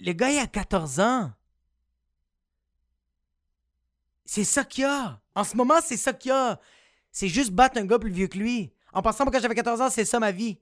Le 0.00 0.12
gars, 0.12 0.30
il 0.30 0.38
a 0.38 0.46
14 0.46 1.00
ans. 1.00 1.32
C'est 4.24 4.44
ça 4.44 4.64
qu'il 4.64 4.82
y 4.82 4.86
a. 4.86 5.20
En 5.34 5.44
ce 5.44 5.56
moment, 5.56 5.80
c'est 5.84 5.96
ça 5.96 6.12
qu'il 6.12 6.30
y 6.30 6.32
a. 6.32 6.60
C'est 7.10 7.28
juste 7.28 7.50
battre 7.50 7.78
un 7.78 7.84
gars 7.84 7.98
plus 7.98 8.10
vieux 8.10 8.28
que 8.28 8.38
lui. 8.38 8.72
En 8.92 9.02
passant, 9.02 9.24
quand 9.24 9.40
j'avais 9.40 9.54
14 9.54 9.80
ans, 9.80 9.90
c'est 9.90 10.04
ça 10.04 10.20
ma 10.20 10.32
vie. 10.32 10.58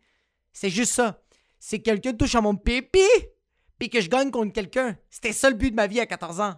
C'est 0.52 0.70
juste 0.70 0.92
ça. 0.92 1.22
C'est 1.58 1.78
que 1.78 1.84
quelqu'un 1.84 2.14
touche 2.14 2.34
à 2.34 2.40
mon 2.40 2.56
pipi, 2.56 3.06
puis 3.78 3.90
que 3.90 4.00
je 4.00 4.08
gagne 4.08 4.30
contre 4.30 4.52
quelqu'un. 4.52 4.96
C'était 5.10 5.32
ça 5.32 5.50
le 5.50 5.56
but 5.56 5.70
de 5.70 5.76
ma 5.76 5.86
vie 5.86 6.00
à 6.00 6.06
14 6.06 6.40
ans. 6.40 6.54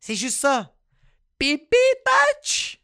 C'est 0.00 0.14
juste 0.14 0.38
ça. 0.38 0.74
Pipi 1.38 1.76
touch! 2.04 2.80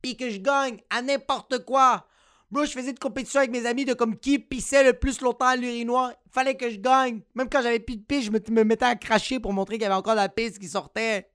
Puis 0.00 0.16
que 0.16 0.30
je 0.30 0.38
gagne 0.38 0.80
à 0.90 1.00
n'importe 1.00 1.64
quoi. 1.64 2.06
Bro, 2.52 2.66
je 2.66 2.72
faisais 2.72 2.92
de 2.92 2.98
compétition 2.98 3.38
avec 3.38 3.50
mes 3.50 3.64
amis 3.64 3.86
de 3.86 3.94
comme 3.94 4.14
qui 4.14 4.38
pissait 4.38 4.84
le 4.84 4.92
plus 4.92 5.22
longtemps 5.22 5.46
à 5.46 5.56
l'urinoir. 5.56 6.12
Fallait 6.30 6.54
que 6.54 6.68
je 6.68 6.76
gagne. 6.76 7.22
Même 7.34 7.48
quand 7.48 7.62
j'avais 7.62 7.80
plus 7.80 7.96
de 7.96 8.02
pisse, 8.02 8.26
je 8.26 8.30
me, 8.30 8.64
mettais 8.64 8.84
à 8.84 8.94
cracher 8.94 9.40
pour 9.40 9.54
montrer 9.54 9.76
qu'il 9.76 9.84
y 9.84 9.86
avait 9.86 9.94
encore 9.94 10.12
de 10.12 10.20
la 10.20 10.28
pisse 10.28 10.58
qui 10.58 10.68
sortait. 10.68 11.30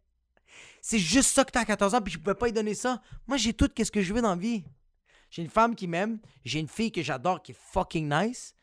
C'est 0.80 1.00
juste 1.00 1.34
ça 1.34 1.44
que 1.44 1.50
t'as 1.50 1.62
à 1.62 1.66
14 1.66 1.96
ans, 1.96 2.02
puis 2.02 2.14
je 2.14 2.20
pouvais 2.20 2.36
pas 2.36 2.46
lui 2.46 2.54
donner 2.54 2.76
ça. 2.76 3.02
Moi, 3.26 3.38
j'ai 3.38 3.52
tout 3.52 3.68
ce 3.76 3.90
que 3.90 4.04
je 4.04 4.14
veux 4.14 4.22
dans 4.22 4.36
la 4.36 4.36
vie. 4.36 4.64
J'ai 5.32 5.42
une 5.42 5.50
femme 5.50 5.74
qui 5.74 5.88
m'aime. 5.88 6.20
J'ai 6.46 6.60
une 6.60 6.68
fille 6.68 6.92
que 6.92 7.02
j'adore 7.02 7.42
qui 7.42 7.54
est 7.54 7.58
fucking 7.74 8.08
nice. 8.08 8.54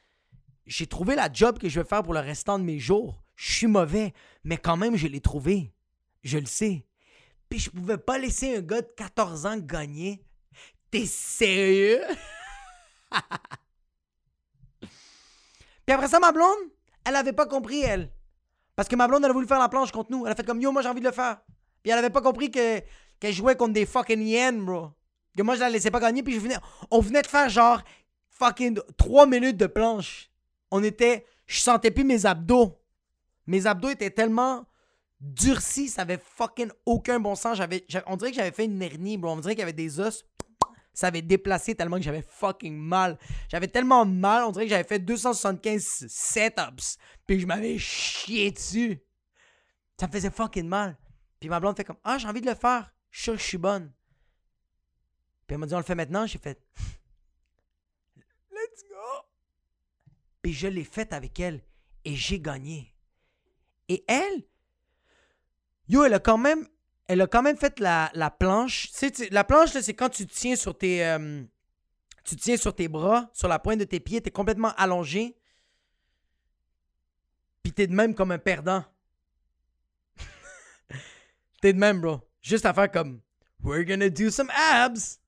J'ai 0.65 0.87
trouvé 0.87 1.17
la 1.17 1.29
job 1.33 1.59
que 1.59 1.69
je 1.69 1.81
veux 1.81 1.87
faire 1.87 2.05
pour 2.05 2.15
le 2.15 2.21
restant 2.21 2.61
de 2.61 2.65
mes 2.65 2.79
jours. 2.79 3.21
Je 3.35 3.53
suis 3.53 3.67
mauvais, 3.67 4.15
mais 4.45 4.59
quand 4.59 4.77
même, 4.77 4.95
je 4.95 5.09
l'ai 5.09 5.21
trouvé. 5.21 5.73
Je 6.23 6.39
le 6.39 6.47
sais. 6.47 6.87
Puis 7.49 7.59
je 7.59 7.71
pouvais 7.71 7.99
pas 7.99 8.17
laisser 8.17 8.59
un 8.59 8.61
gars 8.61 8.81
de 8.81 8.91
14 8.97 9.45
ans 9.45 9.59
gagner. 9.59 10.25
T'es 10.93 11.05
sérieux? 11.05 12.01
Puis 14.81 15.95
après 15.95 16.09
ça, 16.09 16.19
ma 16.19 16.33
blonde, 16.33 16.59
elle 17.05 17.17
avait 17.17 17.33
pas 17.33 17.47
compris, 17.47 17.81
elle. 17.81 18.11
Parce 18.77 18.89
que 18.89 18.97
ma 18.97 19.07
blonde, 19.07 19.25
elle 19.25 19.31
a 19.31 19.35
voulu 19.35 19.47
faire 19.47 19.59
la 19.59 19.69
planche 19.69 19.93
contre 19.93 20.11
nous. 20.11 20.27
Elle 20.27 20.33
a 20.33 20.35
fait 20.35 20.45
comme 20.45 20.61
yo, 20.61 20.73
moi 20.73 20.83
j'ai 20.83 20.89
envie 20.89 21.01
de 21.01 21.07
le 21.07 21.13
faire. 21.13 21.41
Puis 21.83 21.93
elle 21.93 21.99
avait 21.99 22.11
pas 22.11 22.23
compris 22.23 22.51
que 22.51 22.81
qu'elle 23.21 23.33
jouait 23.35 23.57
contre 23.57 23.75
des 23.75 23.87
fucking 23.87 24.21
hyènes, 24.21 24.65
bro. 24.65 24.91
Que 25.37 25.43
moi 25.43 25.55
je 25.55 25.61
la 25.61 25.71
laissais 25.71 25.91
pas 25.91 26.01
gagner. 26.01 26.23
Puis 26.23 26.35
je 26.35 26.41
venais, 26.41 26.57
on 26.91 27.01
venait 27.01 27.23
de 27.23 27.27
faire 27.27 27.49
genre 27.49 27.83
fucking 28.31 28.81
3 28.97 29.27
minutes 29.27 29.57
de 29.57 29.67
planche. 29.67 30.31
On 30.71 30.83
était. 30.83 31.27
Je 31.47 31.61
sentais 31.61 31.91
plus 31.91 32.05
mes 32.05 32.27
abdos. 32.27 32.77
Mes 33.47 33.67
abdos 33.67 33.91
étaient 33.91 34.11
tellement 34.11 34.67
durcis, 35.21 35.89
ça 35.89 36.03
avait 36.03 36.19
fucking 36.19 36.71
aucun 36.87 37.21
bon 37.21 37.35
sens. 37.35 37.57
J'avais, 37.57 37.85
on 38.07 38.17
dirait 38.17 38.31
que 38.31 38.37
j'avais 38.37 38.53
fait 38.53 38.65
une 38.65 38.81
hernie, 38.81 39.19
bro. 39.19 39.33
On 39.33 39.37
dirait 39.37 39.55
qu'il 39.55 39.61
y 39.61 39.63
avait 39.63 39.73
des 39.73 40.01
os 40.01 40.25
ça 40.95 41.09
avait 41.09 41.23
déplacé 41.23 41.75
tellement 41.75 41.97
que 41.97 42.03
j'avais 42.03 42.23
fucking 42.23 42.77
mal. 42.77 43.19
J'avais 43.49 43.69
tellement 43.69 44.07
mal, 44.07 44.45
on 44.45 44.53
dirait 44.53 44.65
que 44.65 44.71
j'avais 44.71 44.89
fait 44.89 45.01
275 45.01 46.07
setups, 46.09 46.99
puis 47.27 47.41
je 47.41 47.47
m'avais 47.47 47.79
chié 47.79 48.53
dessus. 48.53 49.01
Ça 49.99 50.07
me 50.07 50.13
faisait 50.13 50.31
fucking 50.31 50.69
mal. 50.69 50.97
Puis 51.41 51.49
ma 51.49 51.61
blonde 51.61 51.77
fait 51.77 51.85
comme 51.85 51.99
Ah, 52.05 52.17
j'ai 52.17 52.29
envie 52.29 52.41
de 52.41 52.49
le 52.49 52.55
faire. 52.55 52.95
Je 53.11 53.23
suis 53.23 53.33
je 53.39 53.43
suis 53.43 53.59
bonne. 53.59 53.93
Puis 55.47 55.55
elle 55.55 55.59
m'a 55.59 55.67
dit 55.67 55.75
On 55.75 55.79
le 55.79 55.85
fait 55.85 55.95
maintenant. 55.95 56.27
J'ai 56.27 56.39
fait 56.39 56.61
Let's 58.51 58.85
go. 58.89 59.27
Puis 60.43 60.53
je 60.53 60.69
l'ai 60.69 60.85
fait 60.85 61.13
avec 61.13 61.39
elle 61.41 61.63
et 62.05 62.15
j'ai 62.15 62.41
gagné. 62.41 62.95
Et 63.89 64.05
elle, 64.09 64.47
yo, 65.89 66.05
elle 66.05 66.15
a 66.15 66.19
quand 66.19 66.39
même 66.39 66.67
elle 67.07 67.21
a 67.21 67.27
quand 67.27 67.43
même 67.43 67.57
fait 67.57 67.79
la, 67.81 68.11
planche. 68.39 68.91
la 69.31 69.45
planche, 69.45 69.71
c'est 69.71 69.95
quand 69.95 70.09
tu 70.09 70.27
tiens 70.27 70.57
sur 70.57 70.77
tes. 70.77 71.05
Euh, 71.05 71.43
tu 72.25 72.37
tiens 72.37 72.57
sur 72.57 72.75
tes 72.75 72.89
bras, 72.89 73.31
sur 73.35 73.49
la 73.49 73.59
pointe 73.59 73.79
de 73.79 73.85
tes 73.85 74.01
pieds, 74.01 74.21
t'es 74.21 74.31
complètement 74.31 74.73
allongé. 74.77 75.37
Puis 77.63 77.73
t'es 77.73 77.87
de 77.87 77.95
même 77.95 78.15
comme 78.15 78.31
un 78.31 78.39
perdant. 78.39 78.85
t'es 81.61 81.75
de 81.75 81.79
même, 81.79 82.01
bro. 82.01 82.21
Juste 82.41 82.65
à 82.65 82.73
faire 82.73 82.91
comme 82.91 83.21
We're 83.63 83.85
gonna 83.85 84.09
do 84.09 84.31
some 84.31 84.51
abs. 84.51 85.19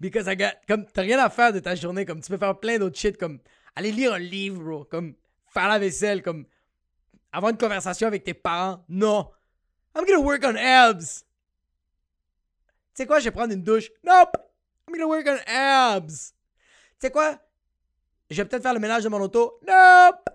Because 0.00 0.26
I 0.26 0.34
got, 0.36 0.54
comme, 0.66 0.84
t'as 0.86 1.02
rien 1.02 1.18
à 1.18 1.30
faire 1.30 1.52
de 1.52 1.60
ta 1.60 1.74
journée, 1.74 2.04
comme, 2.04 2.20
tu 2.20 2.30
peux 2.30 2.38
faire 2.38 2.58
plein 2.58 2.78
d'autres 2.78 2.98
shit, 2.98 3.16
comme, 3.16 3.38
aller 3.76 3.92
lire 3.92 4.14
un 4.14 4.18
livre, 4.18 4.60
bro, 4.60 4.84
comme, 4.84 5.14
faire 5.46 5.68
la 5.68 5.78
vaisselle, 5.78 6.22
comme, 6.22 6.44
avoir 7.30 7.50
une 7.50 7.58
conversation 7.58 8.08
avec 8.08 8.24
tes 8.24 8.34
parents. 8.34 8.84
Non. 8.88 9.30
I'm 9.94 10.04
gonna 10.06 10.20
work 10.20 10.42
on 10.44 10.56
abs. 10.56 11.24
Tu 12.94 13.02
sais 13.02 13.06
quoi, 13.06 13.18
je 13.18 13.24
vais 13.24 13.30
prendre 13.30 13.52
une 13.52 13.62
douche. 13.62 13.90
Nope. 14.04 14.36
I'm 14.86 14.94
gonna 14.94 15.06
work 15.06 15.26
on 15.26 15.38
abs. 15.46 16.32
Tu 17.00 17.06
sais 17.06 17.10
quoi, 17.10 17.38
je 18.30 18.36
vais 18.36 18.48
peut-être 18.48 18.62
faire 18.62 18.74
le 18.74 18.80
ménage 18.80 19.04
de 19.04 19.08
mon 19.08 19.20
auto. 19.20 19.58
Nope. 19.66 20.28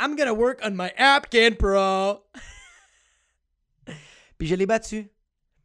I'm 0.00 0.16
gonna 0.16 0.32
work 0.32 0.60
on 0.62 0.70
my 0.70 0.90
Apkin 0.96 1.54
Pro. 1.58 2.24
Puis 4.38 4.46
je 4.46 4.54
l'ai 4.54 4.66
battue. 4.66 5.10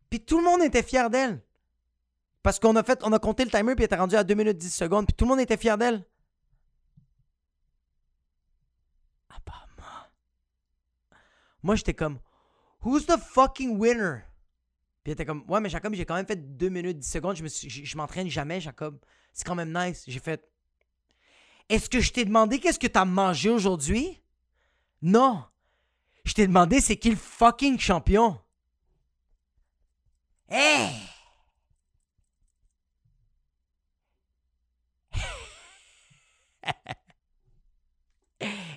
Puis 0.10 0.20
tout 0.20 0.38
le 0.38 0.44
monde 0.44 0.62
était 0.62 0.84
fier 0.84 1.10
d'elle. 1.10 1.42
Parce 2.42 2.60
qu'on 2.60 2.76
a 2.76 2.84
fait, 2.84 3.00
on 3.04 3.14
a 3.14 3.20
compté 3.20 3.46
le 3.46 3.50
timer, 3.50 3.74
puis 3.74 3.84
elle 3.84 3.86
était 3.86 3.96
rendue 3.96 4.16
à 4.16 4.24
2 4.24 4.34
minutes 4.34 4.58
10 4.58 4.70
secondes, 4.70 5.06
puis 5.08 5.16
tout 5.16 5.24
le 5.24 5.30
monde 5.30 5.40
était 5.40 5.56
fier 5.56 5.78
d'elle. 5.78 6.06
À 9.30 9.40
part 9.46 9.68
moi. 9.78 10.10
Moi, 11.64 11.76
j'étais 11.76 11.94
comme, 11.94 12.20
Who's 12.84 13.06
the 13.06 13.18
fucking 13.18 13.78
winner? 13.78 14.24
Puis 15.04 15.12
elle 15.12 15.14
était 15.14 15.26
comme, 15.26 15.44
Ouais, 15.48 15.60
mais 15.60 15.70
Jacob, 15.70 15.94
j'ai 15.94 16.06
quand 16.06 16.16
même 16.16 16.26
fait 16.26 16.58
2 16.58 16.70
minutes 16.70 17.00
10 17.00 17.10
secondes, 17.10 17.36
je, 17.36 17.44
me 17.44 17.50
je 17.50 17.98
m'entraîne 17.98 18.30
jamais, 18.30 18.60
Jacob. 18.62 19.00
C'est 19.32 19.46
quand 19.46 19.56
même 19.56 19.74
nice. 19.74 20.04
J'ai 20.08 20.20
fait, 20.20 20.50
Est-ce 21.70 21.90
que 21.90 22.00
je 22.00 22.12
t'ai 22.12 22.26
demandé 22.26 22.60
qu'est-ce 22.60 22.80
que 22.80 22.88
t'as 22.88 23.06
mangé 23.06 23.50
aujourd'hui? 23.50 24.22
Non. 25.02 25.44
Je 26.26 26.34
t'ai 26.34 26.48
demandé 26.48 26.80
c'est 26.82 26.98
qui 26.98 27.10
le 27.10 27.16
fucking 27.16 27.80
champion. 27.80 28.40
Hey! 30.50 30.94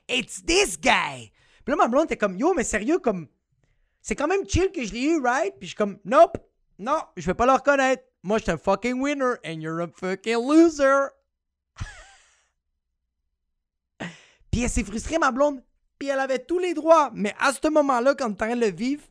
It's 0.09 0.45
this 0.45 0.79
guy! 0.81 1.33
Puis 1.65 1.73
là, 1.73 1.77
ma 1.77 1.89
blonde 1.89 2.05
était 2.05 2.17
comme, 2.17 2.39
yo, 2.39 2.55
mais 2.55 2.65
sérieux, 2.65 2.99
comme, 2.99 3.29
c'est 4.07 4.15
quand 4.15 4.29
même 4.29 4.49
chill 4.49 4.71
que 4.71 4.85
je 4.85 4.93
l'ai 4.93 5.03
eu, 5.03 5.21
right? 5.21 5.53
Puis 5.59 5.63
je 5.63 5.67
suis 5.71 5.75
comme, 5.75 5.99
nope, 6.05 6.39
non, 6.79 7.01
je 7.17 7.27
vais 7.27 7.35
pas 7.35 7.45
le 7.45 7.55
reconnaître. 7.55 8.05
Moi, 8.23 8.39
je 8.39 8.45
suis 8.45 8.53
un 8.53 8.57
fucking 8.57 9.01
winner 9.01 9.35
and 9.45 9.55
you're 9.55 9.81
a 9.81 9.89
fucking 9.89 10.35
loser. 10.35 11.09
Puis 14.53 14.63
elle 14.63 14.71
s'est 14.71 14.85
frustrée, 14.85 15.19
ma 15.19 15.33
blonde. 15.33 15.61
Puis 15.99 16.07
elle 16.07 16.21
avait 16.21 16.39
tous 16.39 16.61
les 16.61 16.73
droits. 16.73 17.11
Mais 17.15 17.35
à 17.41 17.53
ce 17.53 17.69
moment-là, 17.69 18.15
quand 18.15 18.29
est 18.29 18.31
en 18.31 18.35
train 18.35 18.55
de 18.55 18.61
le 18.61 18.71
vivre, 18.71 19.03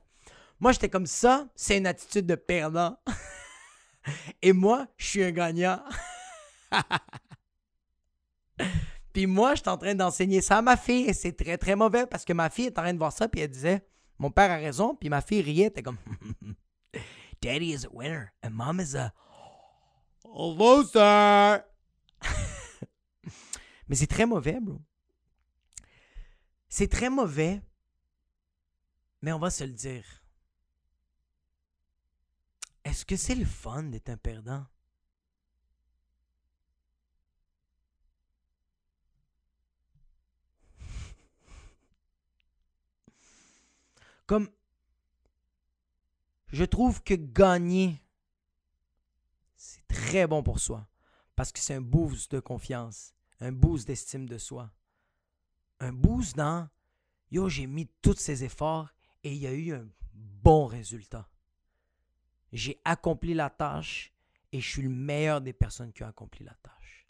moi, 0.62 0.71
j'étais 0.71 0.88
comme 0.88 1.08
ça. 1.08 1.45
C'est 1.55 1.77
une 1.77 1.88
attitude 1.88 2.25
de 2.25 2.36
perdant. 2.36 2.97
Et 4.41 4.53
moi, 4.53 4.88
je 4.95 5.08
suis 5.08 5.23
un 5.25 5.31
gagnant. 5.31 5.84
puis 9.12 9.27
moi, 9.27 9.55
je 9.55 9.62
suis 9.62 9.69
en 9.69 9.77
train 9.77 9.93
d'enseigner 9.93 10.39
ça 10.39 10.60
à 10.60 10.62
ma 10.62 10.77
fille. 10.77 11.10
Et 11.10 11.13
c'est 11.13 11.34
très, 11.34 11.58
très 11.58 11.75
mauvais 11.75 12.05
parce 12.05 12.23
que 12.23 12.31
ma 12.31 12.49
fille 12.49 12.67
est 12.67 12.79
en 12.79 12.84
train 12.84 12.93
de 12.93 12.97
voir 12.97 13.12
ça. 13.12 13.27
Puis 13.27 13.41
elle 13.41 13.51
disait, 13.51 13.86
mon 14.19 14.32
père 14.32 14.51
a 14.51 14.58
raison. 14.58 14.95
Puis 14.95 15.10
ma 15.10 15.21
fille 15.21 15.41
riait. 15.41 15.67
Était 15.67 15.84
comme, 15.84 15.97
Daddy 17.41 17.73
is 17.73 17.86
a 17.86 17.89
winner. 17.91 18.32
And 18.43 18.51
mom 18.51 18.80
is 18.80 18.95
a 18.95 19.13
loser. 20.23 21.63
Mais 23.88 23.95
c'est 23.95 24.08
très 24.08 24.25
mauvais, 24.25 24.60
bro. 24.60 24.82
C'est 26.67 26.89
très 26.89 27.10
mauvais, 27.10 27.62
mais 29.21 29.32
on 29.32 29.39
va 29.39 29.49
se 29.49 29.63
le 29.63 29.71
dire. 29.71 30.04
Est-ce 32.84 33.06
que 33.06 33.15
c'est 33.15 33.36
le 33.36 33.45
fun 33.45 33.84
d'être 33.84 34.10
un 34.10 34.17
perdant? 34.17 34.65
Comme, 44.25 44.49
je 46.47 46.63
trouve 46.63 47.03
que 47.03 47.13
gagner, 47.13 48.01
c'est 49.55 49.88
très 49.88 50.27
bon 50.27 50.43
pour 50.43 50.59
soi, 50.59 50.88
parce 51.35 51.51
que 51.51 51.59
c'est 51.59 51.75
un 51.75 51.81
boost 51.81 52.31
de 52.31 52.39
confiance, 52.39 53.13
un 53.39 53.51
boost 53.51 53.88
d'estime 53.88 54.27
de 54.27 54.38
soi 54.38 54.71
un 55.79 55.93
boost 55.93 56.35
dans 56.35 56.69
Yo, 57.31 57.49
j'ai 57.49 57.67
mis 57.67 57.88
tous 58.01 58.15
ces 58.15 58.43
efforts 58.43 58.89
et 59.23 59.33
il 59.33 59.38
y 59.38 59.47
a 59.47 59.51
eu 59.51 59.73
un 59.73 59.89
bon 60.13 60.67
résultat. 60.67 61.27
J'ai 62.53 62.79
accompli 62.85 63.33
la 63.33 63.49
tâche 63.49 64.13
et 64.51 64.61
je 64.61 64.69
suis 64.69 64.83
le 64.83 64.89
meilleur 64.89 65.41
des 65.41 65.51
personnes 65.51 65.91
qui 65.91 66.03
ont 66.03 66.07
accompli 66.07 66.45
la 66.45 66.53
tâche. 66.61 67.07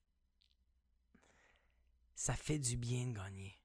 Ça 2.15 2.34
fait 2.34 2.58
du 2.58 2.78
bien 2.78 3.08
de 3.08 3.13
gagner. 3.13 3.60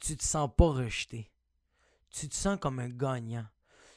Tu 0.00 0.16
te 0.16 0.24
sens 0.24 0.50
pas 0.54 0.72
rejeté. 0.72 1.30
Tu 2.12 2.28
te 2.28 2.34
sens 2.34 2.58
comme 2.60 2.78
un 2.78 2.88
gagnant. 2.88 3.46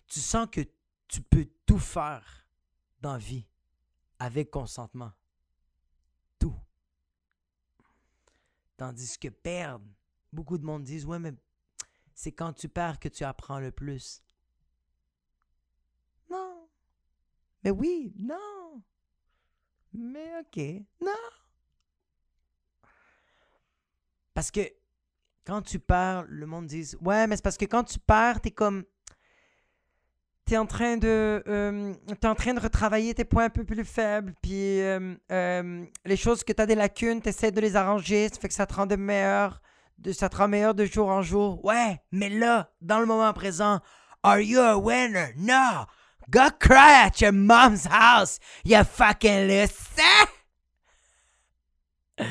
Tu 0.07 0.19
sens 0.19 0.47
que 0.49 0.61
tu 1.07 1.21
peux 1.21 1.47
tout 1.65 1.79
faire 1.79 2.47
dans 3.01 3.13
la 3.13 3.19
vie 3.19 3.45
avec 4.19 4.49
consentement. 4.49 5.11
Tout. 6.39 6.55
Tandis 8.77 9.17
que 9.19 9.27
perdre, 9.27 9.85
beaucoup 10.31 10.57
de 10.57 10.65
monde 10.65 10.83
disent 10.83 11.05
Ouais, 11.05 11.19
mais 11.19 11.33
c'est 12.13 12.31
quand 12.31 12.53
tu 12.53 12.69
perds 12.69 12.99
que 12.99 13.09
tu 13.09 13.23
apprends 13.23 13.59
le 13.59 13.71
plus. 13.71 14.23
Non. 16.29 16.69
Mais 17.63 17.71
oui, 17.71 18.13
non. 18.17 18.81
Mais 19.93 20.39
ok, 20.39 20.85
non. 21.01 21.11
Parce 24.33 24.51
que 24.51 24.61
quand 25.45 25.61
tu 25.61 25.79
perds, 25.79 26.25
le 26.27 26.45
monde 26.45 26.65
dit 26.65 26.95
Ouais, 27.01 27.27
mais 27.27 27.35
c'est 27.35 27.43
parce 27.43 27.57
que 27.57 27.65
quand 27.65 27.83
tu 27.83 27.99
perds, 27.99 28.41
t'es 28.41 28.51
comme. 28.51 28.83
T'es 30.45 30.57
en 30.57 30.65
train 30.65 30.97
de. 30.97 31.43
euh, 31.47 31.93
t'es 32.19 32.27
en 32.27 32.35
train 32.35 32.53
de 32.53 32.59
retravailler 32.59 33.13
tes 33.15 33.25
points 33.25 33.45
un 33.45 33.49
peu 33.49 33.63
plus 33.63 33.83
faibles. 33.83 34.33
Puis 34.41 34.81
euh, 34.81 35.15
euh, 35.31 35.85
les 36.05 36.17
choses 36.17 36.43
que 36.43 36.53
t'as 36.53 36.65
des 36.65 36.75
lacunes, 36.75 37.21
t'essaies 37.21 37.51
de 37.51 37.61
les 37.61 37.75
arranger. 37.75 38.29
Ça 38.29 38.39
fait 38.39 38.47
que 38.47 38.53
ça 38.53 38.65
te 38.67 38.73
rend 38.73 38.85
meilleur. 38.97 39.61
De, 39.97 40.11
ça 40.11 40.29
te 40.29 40.37
rend 40.37 40.47
meilleur 40.47 40.75
de 40.75 40.85
jour 40.85 41.09
en 41.09 41.21
jour. 41.21 41.63
Ouais, 41.63 42.01
mais 42.11 42.29
là, 42.29 42.71
dans 42.81 42.99
le 42.99 43.05
moment 43.05 43.31
présent, 43.33 43.79
are 44.23 44.39
you 44.39 44.59
a 44.59 44.77
winner? 44.77 45.33
No! 45.37 45.85
Go 46.29 46.49
cry 46.59 47.05
at 47.05 47.21
your 47.21 47.31
mom's 47.31 47.85
house, 47.85 48.39
you 48.65 48.83
fucking 48.83 49.47
loser! 49.47 50.25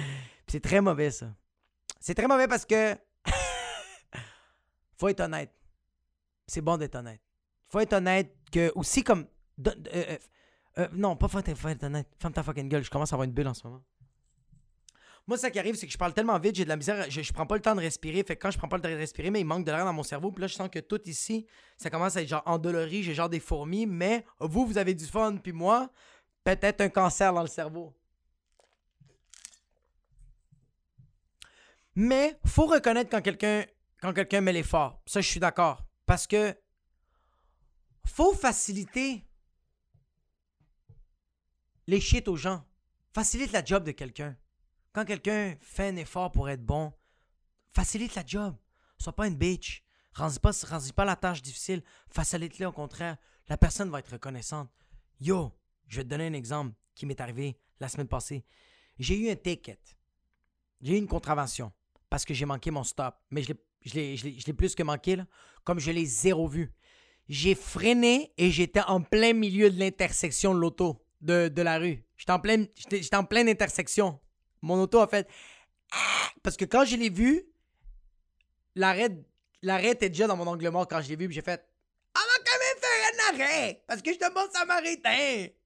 C'est 0.48 0.60
très 0.60 0.80
mauvais, 0.80 1.10
ça. 1.10 1.26
C'est 2.00 2.14
très 2.14 2.26
mauvais 2.28 2.46
parce 2.46 2.66
que. 2.66 2.96
Faut 4.96 5.08
être 5.08 5.20
honnête. 5.20 5.52
C'est 6.46 6.60
bon 6.60 6.76
d'être 6.76 6.94
honnête. 6.96 7.20
Faut 7.66 7.80
être 7.80 7.94
honnête 7.94 8.36
que. 8.52 8.72
Aussi 8.74 9.02
comme. 9.02 9.26
euh, 9.66 9.72
euh, 9.94 10.18
euh, 10.78 10.88
non, 10.92 11.16
pas 11.16 11.28
faut 11.28 11.38
être, 11.38 11.54
faut 11.54 11.68
être 11.68 11.84
honnête. 11.84 12.08
Ferme 12.18 12.32
ta 12.32 12.42
fucking 12.42 12.68
gueule. 12.68 12.84
Je 12.84 12.90
commence 12.90 13.12
à 13.12 13.16
avoir 13.16 13.24
une 13.24 13.32
bulle 13.32 13.48
en 13.48 13.54
ce 13.54 13.66
moment. 13.66 13.82
Moi, 15.26 15.38
ça 15.38 15.50
qui 15.50 15.58
arrive, 15.58 15.74
c'est 15.74 15.86
que 15.86 15.92
je 15.92 15.96
parle 15.96 16.12
tellement 16.12 16.38
vite, 16.38 16.54
j'ai 16.54 16.64
de 16.64 16.68
la 16.68 16.76
misère, 16.76 17.10
je, 17.10 17.22
je 17.22 17.32
prends 17.32 17.46
pas 17.46 17.54
le 17.54 17.62
temps 17.62 17.74
de 17.74 17.80
respirer. 17.80 18.22
Fait 18.24 18.36
que 18.36 18.42
quand 18.42 18.50
je 18.50 18.58
prends 18.58 18.68
pas 18.68 18.76
le 18.76 18.82
temps 18.82 18.90
de 18.90 18.94
respirer, 18.94 19.30
mais 19.30 19.40
il 19.40 19.46
manque 19.46 19.64
de 19.64 19.70
l'air 19.70 19.84
dans 19.84 19.92
mon 19.92 20.02
cerveau. 20.02 20.30
Puis 20.30 20.42
là, 20.42 20.46
je 20.48 20.54
sens 20.54 20.68
que 20.68 20.80
tout 20.80 21.00
ici, 21.06 21.46
ça 21.78 21.88
commence 21.88 22.16
à 22.16 22.22
être 22.22 22.28
genre 22.28 22.42
endolori, 22.44 23.02
j'ai 23.02 23.14
genre 23.14 23.30
des 23.30 23.40
fourmis. 23.40 23.86
Mais 23.86 24.26
vous, 24.38 24.66
vous 24.66 24.76
avez 24.76 24.92
du 24.92 25.06
fun. 25.06 25.36
Puis 25.36 25.52
moi, 25.52 25.88
peut-être 26.44 26.82
un 26.82 26.90
cancer 26.90 27.32
dans 27.32 27.40
le 27.40 27.48
cerveau. 27.48 27.94
Mais 31.94 32.38
faut 32.44 32.66
reconnaître 32.66 33.08
quand 33.08 33.22
quelqu'un 33.22 33.64
quand 34.04 34.12
quelqu'un 34.12 34.42
met 34.42 34.52
l'effort. 34.52 35.00
Ça, 35.06 35.22
je 35.22 35.28
suis 35.30 35.40
d'accord. 35.40 35.82
Parce 36.04 36.26
que 36.26 36.54
faut 38.06 38.34
faciliter 38.34 39.26
les 41.86 42.02
shit 42.02 42.28
aux 42.28 42.36
gens. 42.36 42.62
Facilite 43.14 43.52
la 43.52 43.64
job 43.64 43.82
de 43.82 43.92
quelqu'un. 43.92 44.36
Quand 44.92 45.06
quelqu'un 45.06 45.56
fait 45.62 45.88
un 45.88 45.96
effort 45.96 46.30
pour 46.32 46.50
être 46.50 46.62
bon, 46.62 46.92
facilite 47.72 48.14
la 48.14 48.26
job. 48.26 48.54
Sois 48.98 49.16
pas 49.16 49.26
une 49.26 49.36
bitch. 49.36 49.82
Rends 50.12 50.34
pas, 50.34 50.50
rends 50.68 50.90
pas 50.94 51.06
la 51.06 51.16
tâche 51.16 51.40
difficile. 51.40 51.82
Facilite-le 52.10 52.66
au 52.66 52.72
contraire. 52.72 53.16
La 53.48 53.56
personne 53.56 53.88
va 53.88 54.00
être 54.00 54.12
reconnaissante. 54.12 54.70
Yo, 55.18 55.50
je 55.86 55.96
vais 55.96 56.04
te 56.04 56.08
donner 56.10 56.26
un 56.26 56.34
exemple 56.34 56.74
qui 56.94 57.06
m'est 57.06 57.22
arrivé 57.22 57.58
la 57.80 57.88
semaine 57.88 58.08
passée. 58.08 58.44
J'ai 58.98 59.18
eu 59.18 59.30
un 59.30 59.36
ticket. 59.36 59.80
J'ai 60.82 60.92
eu 60.92 60.98
une 60.98 61.08
contravention 61.08 61.72
parce 62.10 62.26
que 62.26 62.34
j'ai 62.34 62.44
manqué 62.44 62.70
mon 62.70 62.84
stop. 62.84 63.16
Mais 63.30 63.42
je 63.42 63.48
l'ai- 63.54 63.64
je 63.84 63.94
l'ai- 63.94 64.52
plus 64.52 64.74
que 64.74 64.82
manqué, 64.82 65.16
là, 65.16 65.26
comme 65.64 65.78
je 65.78 65.90
l'ai 65.90 66.06
zéro 66.06 66.48
vu. 66.48 66.72
J'ai 67.28 67.54
freiné 67.54 68.32
et 68.36 68.50
j'étais 68.50 68.82
en 68.86 69.00
plein 69.00 69.32
milieu 69.32 69.70
de 69.70 69.78
l'intersection 69.78 70.54
de 70.54 70.60
l'auto, 70.60 71.02
de, 71.20 71.48
de 71.48 71.62
la 71.62 71.78
rue. 71.78 72.04
J'étais 72.16 72.32
en, 72.32 72.38
plein, 73.24 73.48
intersection. 73.48 74.20
Mon 74.62 74.80
auto 74.80 75.00
a 75.00 75.06
fait... 75.06 75.28
Ah! 75.92 76.28
Parce 76.42 76.56
que 76.56 76.64
quand 76.64 76.84
je 76.84 76.96
l'ai 76.96 77.08
vu, 77.10 77.44
l'arrêt, 78.74 79.10
était 79.62 80.10
déjà 80.10 80.26
dans 80.26 80.36
mon 80.36 80.46
angle 80.46 80.68
mort 80.68 80.86
quand 80.86 81.00
je 81.00 81.08
l'ai 81.08 81.16
vu. 81.16 81.30
j'ai 81.32 81.42
fait... 81.42 81.64
On 82.16 82.20
va 82.20 82.44
quand 82.44 82.58
même 82.58 82.80
faire 82.80 83.10
un 83.12 83.34
arrêt! 83.34 83.84
Parce 83.86 84.02
que 84.02 84.12
je 84.12 84.18
te 84.18 84.32
montre 84.32 84.52
ça 84.52 84.64
m'arrêter! 84.64 85.56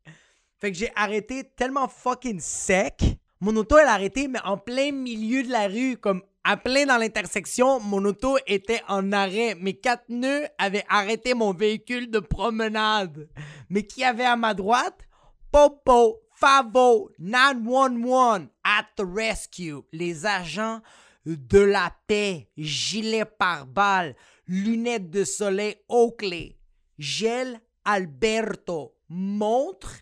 Fait 0.58 0.72
que 0.72 0.76
j'ai 0.76 0.90
arrêté 0.96 1.44
tellement 1.56 1.88
fucking 1.88 2.40
sec. 2.40 3.02
Mon 3.40 3.54
auto, 3.56 3.78
elle 3.78 3.86
a 3.86 3.92
arrêté, 3.92 4.26
mais 4.26 4.40
en 4.44 4.58
plein 4.58 4.90
milieu 4.90 5.44
de 5.44 5.50
la 5.50 5.68
rue, 5.68 5.96
comme 5.96 6.22
à 6.50 6.56
dans 6.56 6.96
l'intersection, 6.96 7.78
mon 7.78 8.02
auto 8.06 8.38
était 8.46 8.80
en 8.88 9.12
arrêt. 9.12 9.54
Mes 9.54 9.74
quatre 9.74 10.08
nœuds 10.08 10.46
avaient 10.56 10.86
arrêté 10.88 11.34
mon 11.34 11.52
véhicule 11.52 12.10
de 12.10 12.20
promenade. 12.20 13.28
Mais 13.68 13.82
qui 13.86 14.02
avait 14.02 14.24
à 14.24 14.34
ma 14.34 14.54
droite? 14.54 15.06
Popo, 15.52 16.22
Favo, 16.34 17.10
911, 17.18 18.48
at 18.64 18.86
the 18.96 19.04
rescue. 19.06 19.82
Les 19.92 20.24
agents 20.24 20.80
de 21.26 21.58
la 21.58 21.94
paix, 22.06 22.48
gilet 22.56 23.26
pare-balles, 23.26 24.16
lunettes 24.46 25.10
de 25.10 25.24
soleil 25.24 25.76
Oakley, 25.90 26.56
gel 26.98 27.60
Alberto, 27.84 28.94
montre 29.10 29.96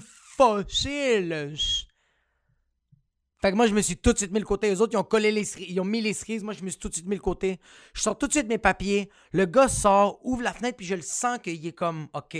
fossile. 0.00 1.56
Fait 3.40 3.52
que 3.52 3.56
moi, 3.56 3.66
je 3.66 3.74
me 3.74 3.80
suis 3.80 3.96
tout 3.96 4.12
de 4.12 4.18
suite 4.18 4.32
mis 4.32 4.40
le 4.40 4.44
côté. 4.44 4.68
Les 4.68 4.80
autres, 4.80 4.94
ils 4.94 4.98
ont 4.98 5.04
collé 5.04 5.30
les 5.30 5.44
cerises, 5.44 5.68
ils 5.70 5.80
ont 5.80 5.84
mis 5.84 6.00
les 6.00 6.12
cerises. 6.12 6.42
Moi, 6.42 6.54
je 6.54 6.64
me 6.64 6.70
suis 6.70 6.78
tout 6.78 6.88
de 6.88 6.94
suite 6.94 7.06
mis 7.06 7.14
le 7.14 7.22
côté. 7.22 7.60
Je 7.94 8.02
sors 8.02 8.18
tout 8.18 8.26
de 8.26 8.32
suite 8.32 8.48
mes 8.48 8.58
papiers. 8.58 9.10
Le 9.32 9.46
gars 9.46 9.68
sort, 9.68 10.18
ouvre 10.24 10.42
la 10.42 10.52
fenêtre, 10.52 10.76
puis 10.76 10.86
je 10.86 10.96
le 10.96 11.02
sens 11.02 11.38
qu'il 11.38 11.64
est 11.64 11.72
comme, 11.72 12.08
OK, 12.14 12.36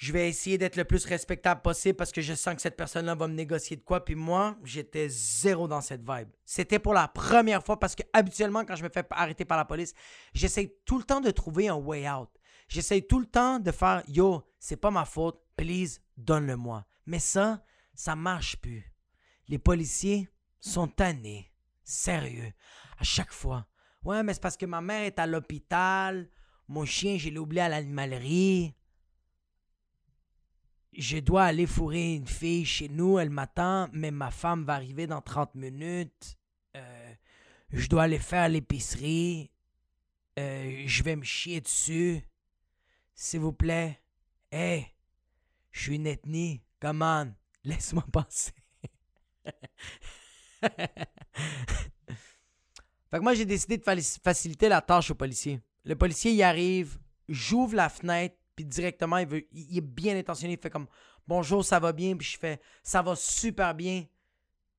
je 0.00 0.14
vais 0.14 0.30
essayer 0.30 0.56
d'être 0.56 0.76
le 0.76 0.84
plus 0.84 1.04
respectable 1.04 1.60
possible 1.60 1.94
parce 1.94 2.10
que 2.10 2.22
je 2.22 2.32
sens 2.32 2.54
que 2.54 2.62
cette 2.62 2.76
personne-là 2.76 3.14
va 3.14 3.28
me 3.28 3.34
négocier 3.34 3.76
de 3.76 3.82
quoi. 3.82 4.02
Puis 4.02 4.14
moi, 4.14 4.56
j'étais 4.64 5.10
zéro 5.10 5.68
dans 5.68 5.82
cette 5.82 6.00
vibe. 6.00 6.28
C'était 6.46 6.78
pour 6.78 6.94
la 6.94 7.06
première 7.06 7.62
fois 7.62 7.78
parce 7.78 7.94
que 7.94 8.02
habituellement, 8.14 8.64
quand 8.64 8.76
je 8.76 8.82
me 8.82 8.88
fais 8.88 9.04
arrêter 9.10 9.44
par 9.44 9.58
la 9.58 9.66
police, 9.66 9.92
j'essaie 10.32 10.74
tout 10.86 10.96
le 10.96 11.04
temps 11.04 11.20
de 11.20 11.30
trouver 11.30 11.68
un 11.68 11.74
way 11.74 12.08
out. 12.08 12.30
J'essaie 12.66 13.02
tout 13.02 13.20
le 13.20 13.26
temps 13.26 13.58
de 13.58 13.70
faire 13.72 14.02
Yo, 14.08 14.42
c'est 14.58 14.76
pas 14.76 14.90
ma 14.90 15.04
faute, 15.04 15.38
please, 15.54 15.98
donne-le-moi. 16.16 16.86
Mais 17.04 17.18
ça, 17.18 17.62
ça 17.92 18.16
marche 18.16 18.56
plus. 18.56 18.89
Les 19.50 19.58
policiers 19.58 20.28
sont 20.60 20.86
tannés. 20.86 21.50
Sérieux. 21.82 22.52
À 22.98 23.02
chaque 23.02 23.32
fois. 23.32 23.66
Ouais, 24.04 24.22
mais 24.22 24.32
c'est 24.32 24.40
parce 24.40 24.56
que 24.56 24.64
ma 24.64 24.80
mère 24.80 25.02
est 25.02 25.18
à 25.18 25.26
l'hôpital. 25.26 26.30
Mon 26.68 26.84
chien, 26.84 27.18
je 27.18 27.30
l'ai 27.30 27.38
oublié 27.38 27.62
à 27.62 27.68
l'animalerie. 27.68 28.76
Je 30.92 31.18
dois 31.18 31.44
aller 31.44 31.66
fourrer 31.66 32.14
une 32.14 32.28
fille 32.28 32.64
chez 32.64 32.88
nous, 32.88 33.18
elle 33.18 33.30
m'attend, 33.30 33.88
mais 33.92 34.12
ma 34.12 34.30
femme 34.30 34.64
va 34.64 34.74
arriver 34.74 35.08
dans 35.08 35.20
30 35.20 35.56
minutes. 35.56 36.36
Euh, 36.76 37.14
je 37.70 37.88
dois 37.88 38.04
aller 38.04 38.18
faire 38.20 38.48
l'épicerie. 38.48 39.50
Euh, 40.38 40.84
je 40.86 41.02
vais 41.02 41.16
me 41.16 41.24
chier 41.24 41.60
dessus. 41.60 42.22
S'il 43.14 43.40
vous 43.40 43.52
plaît. 43.52 44.00
Hey, 44.52 44.86
je 45.72 45.82
suis 45.82 45.96
une 45.96 46.06
ethnie. 46.06 46.62
Come 46.80 47.02
on, 47.02 47.34
laisse-moi 47.64 48.06
passer. 48.12 48.52
Fait 50.62 51.08
que 53.12 53.20
moi, 53.20 53.34
j'ai 53.34 53.44
décidé 53.44 53.78
de 53.78 53.84
faciliter 54.22 54.68
la 54.68 54.80
tâche 54.80 55.10
au 55.10 55.14
policier. 55.14 55.60
Le 55.84 55.96
policier, 55.96 56.32
il 56.32 56.42
arrive, 56.42 56.98
j'ouvre 57.28 57.74
la 57.74 57.88
fenêtre, 57.88 58.36
puis 58.54 58.64
directement, 58.64 59.18
il, 59.18 59.26
veut, 59.26 59.46
il 59.52 59.78
est 59.78 59.80
bien 59.80 60.18
intentionné. 60.18 60.54
Il 60.54 60.60
fait 60.60 60.70
comme 60.70 60.86
Bonjour, 61.26 61.64
ça 61.64 61.78
va 61.78 61.92
bien. 61.92 62.16
Puis 62.16 62.28
je 62.32 62.38
fais 62.38 62.60
Ça 62.82 63.02
va 63.02 63.16
super 63.16 63.74
bien. 63.74 64.04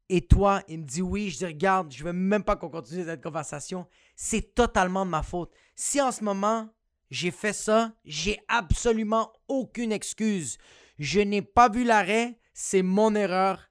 Et 0.10 0.22
toi, 0.22 0.62
il 0.68 0.80
me 0.80 0.86
dit 0.86 1.02
oui. 1.02 1.30
Je 1.30 1.40
dis 1.40 1.46
Regarde, 1.46 1.92
je 1.92 2.04
veux 2.04 2.14
même 2.14 2.44
pas 2.44 2.56
qu'on 2.56 2.70
continue 2.70 3.06
cette 3.06 3.24
conversation. 3.24 3.88
C'est 4.16 4.54
totalement 4.54 5.06
de 5.06 5.10
ma 5.10 5.24
faute. 5.24 5.52
Si 5.76 6.02
en 6.02 6.12
ce 6.12 6.24
moment, 6.24 6.70
j'ai 7.10 7.32
fait 7.32 7.54
ça, 7.54 7.94
j'ai 8.06 8.40
absolument 8.48 9.34
aucune 9.48 9.92
excuse. 9.92 10.58
Je 11.00 11.22
n'ai 11.22 11.42
pas 11.42 11.70
vu 11.70 11.84
l'arrêt. 11.84 12.38
C'est 12.54 12.84
mon 12.84 13.16
erreur 13.16 13.71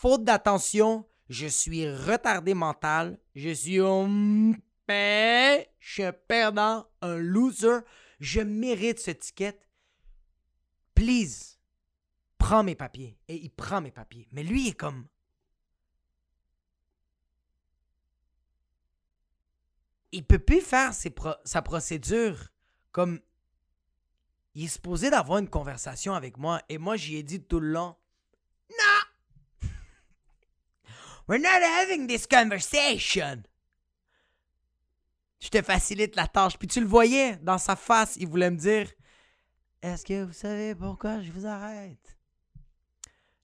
faute 0.00 0.24
d'attention, 0.24 1.06
je 1.28 1.46
suis 1.46 1.86
retardé 1.90 2.54
mental, 2.54 3.18
je 3.34 3.50
suis 3.50 3.78
un 3.80 4.54
je 4.92 5.64
suis 5.78 6.02
perdant, 6.26 6.88
un 7.00 7.16
loser, 7.16 7.80
je 8.18 8.40
mérite 8.40 8.98
ce 8.98 9.12
ticket. 9.12 9.56
Please, 10.94 11.58
prends 12.38 12.64
mes 12.64 12.74
papiers. 12.74 13.16
Et 13.28 13.36
il 13.36 13.50
prend 13.50 13.80
mes 13.80 13.92
papiers. 13.92 14.26
Mais 14.32 14.42
lui, 14.42 14.68
est 14.68 14.74
comme. 14.74 15.06
Il 20.10 20.24
peut 20.24 20.40
plus 20.40 20.60
faire 20.60 20.92
sa 21.44 21.62
procédure 21.62 22.48
comme. 22.90 23.20
Il 24.54 24.64
est 24.64 24.68
supposé 24.68 25.10
d'avoir 25.10 25.38
une 25.38 25.48
conversation 25.48 26.14
avec 26.14 26.36
moi. 26.36 26.60
Et 26.68 26.78
moi, 26.78 26.96
j'y 26.96 27.16
ai 27.16 27.22
dit 27.22 27.40
tout 27.40 27.60
le 27.60 27.68
long 27.68 27.94
Non! 28.70 28.99
We're 31.30 31.38
not 31.38 31.62
having 31.62 32.08
this 32.08 32.26
conversation. 32.26 33.44
Je 35.38 35.48
te 35.48 35.62
facilite 35.62 36.16
la 36.16 36.26
tâche. 36.26 36.58
Puis 36.58 36.66
tu 36.66 36.80
le 36.80 36.88
voyais 36.88 37.36
dans 37.36 37.56
sa 37.56 37.76
face, 37.76 38.16
il 38.16 38.26
voulait 38.26 38.50
me 38.50 38.56
dire 38.56 38.90
Est-ce 39.80 40.04
que 40.04 40.24
vous 40.24 40.32
savez 40.32 40.74
pourquoi 40.74 41.22
je 41.22 41.30
vous 41.30 41.46
arrête? 41.46 42.18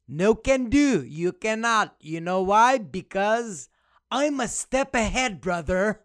No 0.08 0.34
can 0.34 0.68
do. 0.68 1.04
You 1.04 1.30
cannot. 1.30 1.92
You 2.00 2.18
know 2.18 2.42
why? 2.42 2.80
Because 2.80 3.68
I'm 4.10 4.40
a 4.40 4.48
step 4.48 4.96
ahead, 4.96 5.40
brother. 5.40 6.00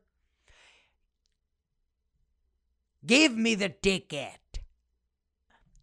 Give 3.03 3.35
me 3.35 3.55
the 3.55 3.73
ticket. 3.81 4.61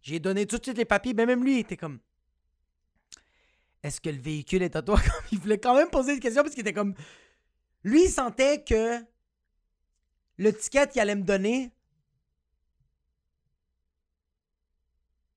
J'ai 0.01 0.21
donné 0.21 0.45
tout 0.45 0.59
de 0.59 0.63
suite 0.63 0.77
les 0.77 0.85
papiers, 0.85 1.13
mais 1.13 1.25
même 1.25 1.43
lui 1.43 1.59
était 1.59 1.75
comme 1.75 1.99
est-ce 3.83 4.01
que 4.01 4.09
le 4.09 4.19
véhicule 4.19 4.63
est 4.63 4.75
à 4.75 4.81
toi? 4.81 4.99
il 5.31 5.39
voulait 5.39 5.59
quand 5.59 5.75
même 5.75 5.89
poser 5.89 6.13
une 6.13 6.19
question 6.19 6.43
parce 6.43 6.53
qu'il 6.53 6.61
était 6.61 6.73
comme. 6.73 6.95
Lui, 7.83 8.05
il 8.05 8.09
sentait 8.09 8.63
que 8.63 8.99
le 10.37 10.53
ticket 10.53 10.87
qu'il 10.87 11.01
allait 11.01 11.15
me 11.15 11.23
donner 11.23 11.71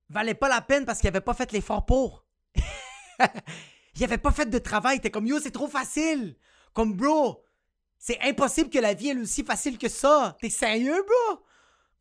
valait 0.09 0.35
pas 0.35 0.49
la 0.49 0.61
peine 0.61 0.85
parce 0.85 1.01
qu'il 1.01 1.09
avait 1.09 1.21
pas 1.21 1.35
fait 1.35 1.53
l'effort 1.53 1.87
pour. 1.87 2.27
il 3.97 4.05
avait 4.05 4.19
pas 4.19 4.33
fait 4.33 4.47
de 4.47 4.59
travail. 4.59 4.97
Il 4.97 4.99
était 4.99 5.11
comme 5.11 5.27
yo, 5.27 5.39
c'est 5.41 5.53
trop 5.53 5.69
facile. 5.69 6.37
Comme 6.73 6.95
bro, 6.95 7.45
c'est 7.99 8.21
impossible 8.23 8.71
que 8.71 8.79
la 8.79 8.95
vie 8.95 9.11
est 9.11 9.17
aussi 9.17 9.45
facile 9.45 9.79
que 9.79 9.89
ça. 9.89 10.37
T'es 10.41 10.51
sérieux, 10.51 11.03
bro? 11.03 11.45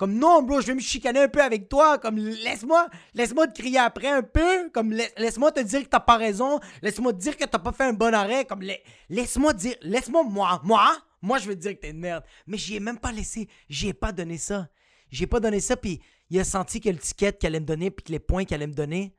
Comme 0.02 0.16
non, 0.16 0.42
bro, 0.42 0.62
je 0.62 0.66
vais 0.66 0.74
me 0.74 0.80
chicaner 0.80 1.20
un 1.20 1.28
peu 1.28 1.44
avec 1.44 1.70
toi. 1.70 2.00
Comme 2.00 2.18
laisse-moi, 2.18 2.90
laisse-moi 3.14 3.46
te 3.46 3.62
crier 3.62 3.78
après 3.78 4.08
un 4.08 4.24
peu. 4.24 4.68
Comme 4.72 4.94
laisse-moi 4.94 5.52
te 5.52 5.60
dire 5.60 5.84
que 5.84 5.90
t'as 5.90 6.00
pas 6.00 6.18
raison. 6.18 6.60
Laisse-moi 6.82 7.14
te 7.14 7.20
dire 7.20 7.38
que 7.38 7.46
t'as 7.46 7.60
pas 7.60 7.72
fait 7.72 7.84
un 7.84 7.94
bon 7.94 8.12
arrêt. 8.12 8.46
Comme 8.46 8.64
laisse-moi 9.10 9.54
dire, 9.54 9.76
laisse-moi 9.84 10.24
moi, 10.24 10.60
moi, 10.64 10.98
moi 11.22 11.38
je 11.38 11.48
veux 11.48 11.56
dire 11.56 11.76
que 11.76 11.82
t'es 11.82 11.92
une 11.92 12.00
merde. 12.00 12.24
Mais 12.48 12.58
j'y 12.58 12.78
ai 12.78 12.80
même 12.80 12.98
pas 12.98 13.12
laissé, 13.12 13.48
j'y 13.70 13.90
ai 13.90 13.94
pas 13.94 14.12
donné 14.12 14.40
ça. 14.40 14.70
J'ai 15.12 15.28
pas 15.28 15.40
donné 15.40 15.60
ça 15.60 15.78
puis 15.78 16.02
il 16.32 16.40
a 16.40 16.46
senti 16.46 16.82
que 16.82 16.90
le 16.90 16.98
ticket 16.98 17.34
qu'elle 17.34 17.52
allait 17.52 17.60
me 17.60 17.68
donner 17.68 17.92
puis 17.92 18.04
que 18.04 18.12
les 18.12 18.18
points 18.18 18.44
qu'elle 18.44 18.64
allait 18.64 18.72
me 18.72 18.74
donner 18.74 19.16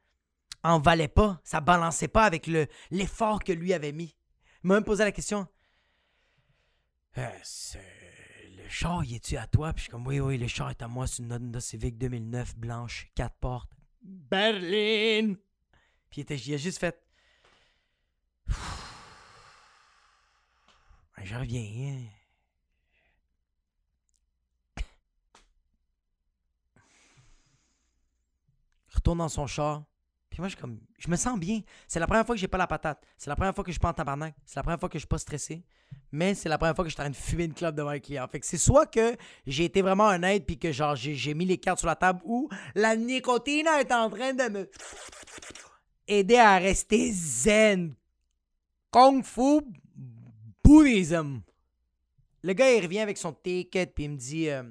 en 0.64 0.80
valaient 0.80 1.06
pas. 1.06 1.40
Ça 1.44 1.60
balançait 1.60 2.08
pas 2.08 2.24
avec 2.24 2.48
le 2.48 2.66
l'effort 2.90 3.44
que 3.44 3.52
lui 3.52 3.72
avait 3.72 3.92
mis. 3.92 4.16
Il 4.64 4.66
m'a 4.66 4.74
même 4.74 4.84
posé 4.84 5.04
la 5.04 5.12
question. 5.12 5.46
Euh, 7.18 7.28
char, 8.72 9.04
il 9.04 9.14
est-tu 9.14 9.36
à 9.36 9.46
toi? 9.46 9.72
Puis 9.72 9.80
je 9.80 9.82
suis 9.84 9.90
comme, 9.90 10.06
oui, 10.06 10.18
oui, 10.20 10.38
le 10.38 10.46
char 10.48 10.70
est 10.70 10.82
à 10.82 10.88
moi. 10.88 11.06
C'est 11.06 11.22
une 11.22 11.32
Honda 11.32 11.60
Civic 11.60 11.98
2009 11.98 12.56
blanche, 12.56 13.10
quatre 13.14 13.36
portes. 13.36 13.70
Berlin! 14.02 15.34
Puis 16.10 16.20
il, 16.20 16.22
était, 16.22 16.36
il 16.36 16.54
a 16.54 16.56
juste 16.56 16.78
fait. 16.78 17.00
Je 21.22 21.36
reviens. 21.36 21.62
Hein. 21.62 22.02
Retourne 28.94 29.18
dans 29.18 29.28
son 29.28 29.46
char. 29.46 29.84
Puis 30.32 30.40
moi, 30.40 30.48
je, 30.48 30.56
comme, 30.56 30.80
je 30.98 31.10
me 31.10 31.16
sens 31.16 31.38
bien. 31.38 31.60
C'est 31.86 32.00
la 32.00 32.06
première 32.06 32.24
fois 32.24 32.34
que 32.34 32.40
j'ai 32.40 32.48
pas 32.48 32.56
la 32.56 32.66
patate. 32.66 33.04
C'est 33.18 33.28
la 33.28 33.36
première 33.36 33.54
fois 33.54 33.62
que 33.62 33.70
je 33.70 33.74
suis 33.74 33.80
pas 33.80 33.90
en 33.90 33.92
tabarnak. 33.92 34.34
C'est 34.46 34.56
la 34.56 34.62
première 34.62 34.80
fois 34.80 34.88
que 34.88 34.94
je 34.94 35.00
suis 35.00 35.06
pas 35.06 35.18
stressé. 35.18 35.62
Mais 36.10 36.34
c'est 36.34 36.48
la 36.48 36.56
première 36.56 36.74
fois 36.74 36.86
que 36.86 36.88
je 36.88 36.94
suis 36.94 37.02
en 37.02 37.04
train 37.04 37.10
de 37.10 37.16
fumer 37.16 37.44
une 37.44 37.52
clope 37.52 37.74
devant 37.74 37.90
un 37.90 37.98
client. 37.98 38.26
Fait 38.28 38.40
que 38.40 38.46
c'est 38.46 38.56
soit 38.56 38.86
que 38.86 39.14
j'ai 39.46 39.66
été 39.66 39.82
vraiment 39.82 40.06
honnête 40.06 40.46
puis 40.46 40.58
que 40.58 40.72
genre 40.72 40.96
j'ai 40.96 41.34
mis 41.34 41.44
les 41.44 41.58
cartes 41.58 41.80
sur 41.80 41.86
la 41.86 41.96
table 41.96 42.20
ou 42.24 42.48
la 42.74 42.96
nicotine 42.96 43.66
est 43.78 43.92
en 43.92 44.08
train 44.08 44.32
de 44.32 44.48
me 44.48 44.70
aider 46.08 46.36
à 46.36 46.56
rester 46.56 47.12
zen. 47.12 47.94
Kung 48.90 49.22
Fu 49.22 49.60
Buddhism. 50.64 51.42
Le 52.42 52.54
gars, 52.54 52.72
il 52.72 52.82
revient 52.82 53.00
avec 53.00 53.18
son 53.18 53.34
ticket 53.34 53.84
puis 53.84 54.04
il 54.04 54.12
me 54.12 54.16
dit 54.16 54.48
euh, 54.48 54.62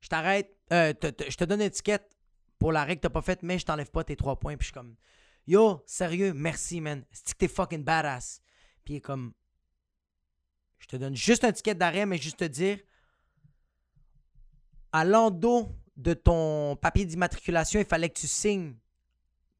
Je 0.00 0.08
t'arrête, 0.08 0.56
euh, 0.72 0.92
je 1.02 1.36
te 1.36 1.42
donne 1.42 1.60
une 1.60 1.66
étiquette 1.66 2.11
pour 2.62 2.70
l'arrêt 2.70 2.94
que 2.94 3.00
t'as 3.00 3.10
pas 3.10 3.22
faite, 3.22 3.42
mais 3.42 3.58
je 3.58 3.66
t'enlève 3.66 3.90
pas 3.90 4.04
tes 4.04 4.14
trois 4.14 4.38
points. 4.38 4.56
Puis 4.56 4.66
je 4.66 4.68
suis 4.68 4.72
comme, 4.72 4.94
yo, 5.48 5.82
sérieux, 5.84 6.32
merci, 6.32 6.80
man. 6.80 7.04
C'est 7.10 7.32
que 7.32 7.38
t'es 7.38 7.48
fucking 7.48 7.82
badass? 7.82 8.40
Puis 8.84 8.94
il 8.94 8.96
est 8.98 9.00
comme, 9.00 9.32
je 10.78 10.86
te 10.86 10.94
donne 10.94 11.16
juste 11.16 11.42
un 11.42 11.50
ticket 11.50 11.74
d'arrêt, 11.74 12.06
mais 12.06 12.18
juste 12.18 12.38
te 12.38 12.44
dire, 12.44 12.78
à 14.92 15.04
l'endos 15.04 15.74
de 15.96 16.14
ton 16.14 16.76
papier 16.76 17.04
d'immatriculation, 17.04 17.80
il 17.80 17.86
fallait 17.86 18.08
que 18.08 18.20
tu 18.20 18.28
signes 18.28 18.76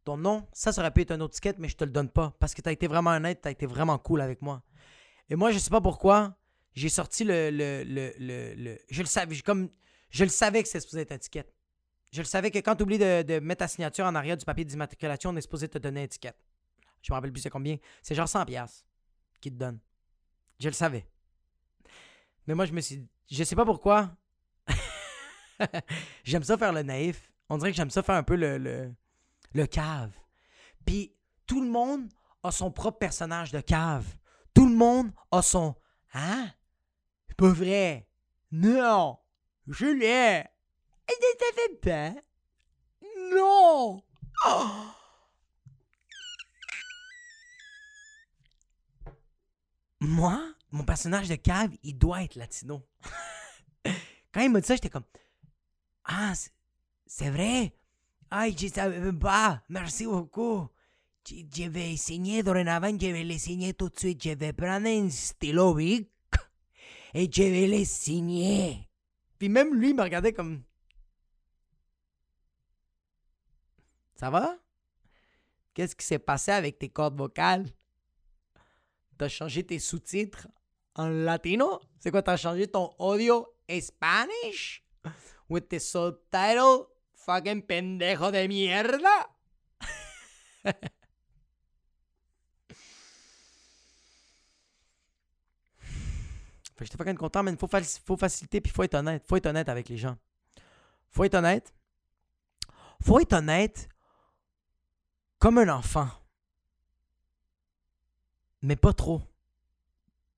ton 0.05 0.17
nom. 0.17 0.47
Ça, 0.53 0.73
ça 0.73 0.81
aurait 0.81 0.93
pu 0.93 1.01
être 1.01 1.11
un 1.11 1.21
autre 1.23 1.35
ticket, 1.35 1.57
mais 1.59 1.69
je 1.69 1.77
te 1.77 1.83
le 1.83 1.91
donne 1.91 2.09
pas 2.09 2.37
parce 2.39 2.55
que 2.55 2.63
tu 2.63 2.69
as 2.69 2.73
été 2.73 2.87
vraiment 2.87 3.11
honnête, 3.11 3.41
tu 3.43 3.49
as 3.49 3.51
été 3.51 3.67
vraiment 3.67 3.99
cool 3.99 4.21
avec 4.21 4.43
moi. 4.43 4.63
Et 5.29 5.35
moi, 5.35 5.51
je 5.51 5.59
sais 5.59 5.71
pas 5.71 5.81
pourquoi, 5.81 6.39
j'ai 6.73 6.89
sorti 6.89 7.25
le, 7.25 7.51
le, 7.51 7.83
le, 7.83 8.55
le, 8.55 8.79
Je 8.89 9.03
le 9.03 9.09
savais, 9.09 9.37
comme... 9.41 9.71
Je 10.11 10.23
le 10.23 10.31
savais 10.31 10.63
que 10.63 10.69
c'était 10.69 10.81
supposé 10.81 11.01
être 11.01 11.13
un 11.13 11.19
ticket. 11.19 11.53
Je 12.13 12.21
le 12.21 12.27
savais 12.27 12.51
que 12.51 12.59
quand 12.59 12.77
tu 12.77 12.83
oublies 12.83 12.99
de, 12.99 13.23
de, 13.23 13.39
mettre 13.41 13.61
ta 13.61 13.69
signature 13.69 14.05
en 14.05 14.15
arrière 14.15 14.37
du 14.37 14.45
papier 14.45 14.65
d'immatriculation, 14.65 15.31
on 15.31 15.37
est 15.37 15.41
supposé 15.41 15.69
te 15.69 15.79
donner 15.79 16.05
un 16.05 16.07
ticket. 16.07 16.35
Je 17.01 17.11
me 17.11 17.15
rappelle 17.15 17.33
plus 17.33 17.41
c'est 17.41 17.51
combien. 17.51 17.79
C'est 18.03 18.15
genre 18.15 18.29
100 18.29 18.45
pièces 18.45 18.85
qui 19.41 19.51
te 19.51 19.57
donne. 19.57 19.81
Je 20.61 20.69
le 20.69 20.75
savais. 20.75 21.07
Mais 22.47 22.55
moi, 22.55 22.67
je 22.67 22.73
me 22.73 22.81
suis 22.81 23.09
Je 23.31 23.43
sais 23.43 23.57
pas 23.57 23.65
pourquoi. 23.65 24.15
j'aime 26.25 26.45
ça 26.45 26.59
faire 26.59 26.73
le 26.73 26.83
naïf. 26.83 27.33
On 27.49 27.57
dirait 27.57 27.71
que 27.71 27.77
j'aime 27.77 27.91
ça 27.91 28.03
faire 28.03 28.15
un 28.15 28.23
peu 28.23 28.37
le, 28.37 28.59
le, 28.59 28.95
le 29.55 29.67
cave. 29.67 30.13
Puis 30.85 31.17
tout 31.47 31.63
le 31.63 31.71
monde 31.71 32.09
a 32.43 32.53
son 32.53 32.71
propre 32.71 32.99
personnage 32.99 33.53
de 33.53 33.61
cave. 33.61 34.07
Tout 34.55 34.69
le 34.69 34.75
monde 34.75 35.11
a 35.31 35.43
son 35.43 35.75
Hein? 36.15 36.51
C'est 37.29 37.37
pas 37.37 37.53
vrai. 37.53 38.09
Non. 38.51 39.19
Je 39.67 39.87
l'ai. 39.87 40.45
Elle 41.07 41.15
ne 41.21 41.53
fait 41.55 41.81
pas. 41.81 42.15
Non. 43.35 44.03
Moi, 50.01 50.55
mon 50.73 50.85
personnage 50.85 51.29
de 51.29 51.37
cave, 51.37 51.71
il 51.83 51.97
doit 51.97 52.23
être 52.25 52.35
latino. 52.35 52.83
Quand 54.33 54.41
il 54.41 54.51
m'a 54.51 54.61
dit 54.61 54.67
ça, 54.67 54.75
j'étais 54.75 54.91
comme 54.91 55.05
Ah, 56.05 56.33
c'est 57.07 57.31
vrai? 57.31 57.73
Ah, 58.31 58.49
je 58.51 58.67
savais 58.69 59.13
pas. 59.13 59.63
Merci 59.69 60.07
beaucoup. 60.07 60.69
Je 61.29 61.69
vais 61.69 61.97
signer 61.97 62.43
dorénavant, 62.43 62.91
je 62.99 63.07
vais 63.07 63.23
les 63.23 63.39
signer 63.39 63.75
tout 63.75 63.91
de 63.91 63.99
suite. 63.99 64.23
Je 64.25 64.31
vais 64.31 64.53
prendre 64.53 64.89
un 64.89 65.09
stylo 65.09 65.79
et 65.79 66.09
je 67.15 67.43
vais 67.43 67.67
les 67.67 67.85
signer. 67.85 68.89
Puis 69.39 69.49
même 69.49 69.75
lui, 69.75 69.91
il 69.91 69.97
me 69.97 70.03
regardait 70.03 70.33
comme 70.33 70.63
Ça 74.23 74.31
va? 74.31 74.57
Qu'est-ce 75.75 75.97
qui 75.97 76.07
s'est 76.07 76.21
passé 76.21 76.53
avec 76.53 76.79
tes 76.79 76.89
cordes 76.89 77.17
vocales? 77.17 77.67
T'as 79.19 79.27
changé 79.27 79.67
tes 79.67 79.81
sous-titres 79.81 80.47
en 80.95 81.09
latino? 81.09 81.81
C'est 81.99 82.13
quoi, 82.13 82.23
t'as 82.23 82.37
changé 82.37 82.69
ton 82.69 82.95
audio 83.01 83.53
Spanish? 83.69 84.87
With 85.49 85.69
the 85.69 85.81
subtitle? 85.81 86.87
Fucking 87.15 87.63
pendejo 87.63 88.31
de 88.31 88.47
mierda? 88.47 89.27
J'étais 96.81 96.97
fucking 96.97 97.17
content, 97.17 97.43
mais 97.43 97.57
faut, 97.57 97.69
faut 98.07 98.17
faciliter 98.17 98.61
puis 98.61 98.71
faut 98.71 98.85
être 98.85 98.95
honnête. 98.95 99.25
Faut 99.27 99.35
être 99.35 99.47
honnête 99.47 99.69
avec 99.69 99.89
les 99.89 99.97
gens. 99.97 100.17
Faut 101.11 101.25
être 101.25 101.35
honnête. 101.35 101.75
Faut 103.01 103.19
être 103.19 103.33
honnête 103.33 103.89
comme 105.43 105.59
un 105.59 105.69
enfant. 105.71 106.07
Mais 108.63 108.77
pas 108.77 108.93
trop. 108.93 109.21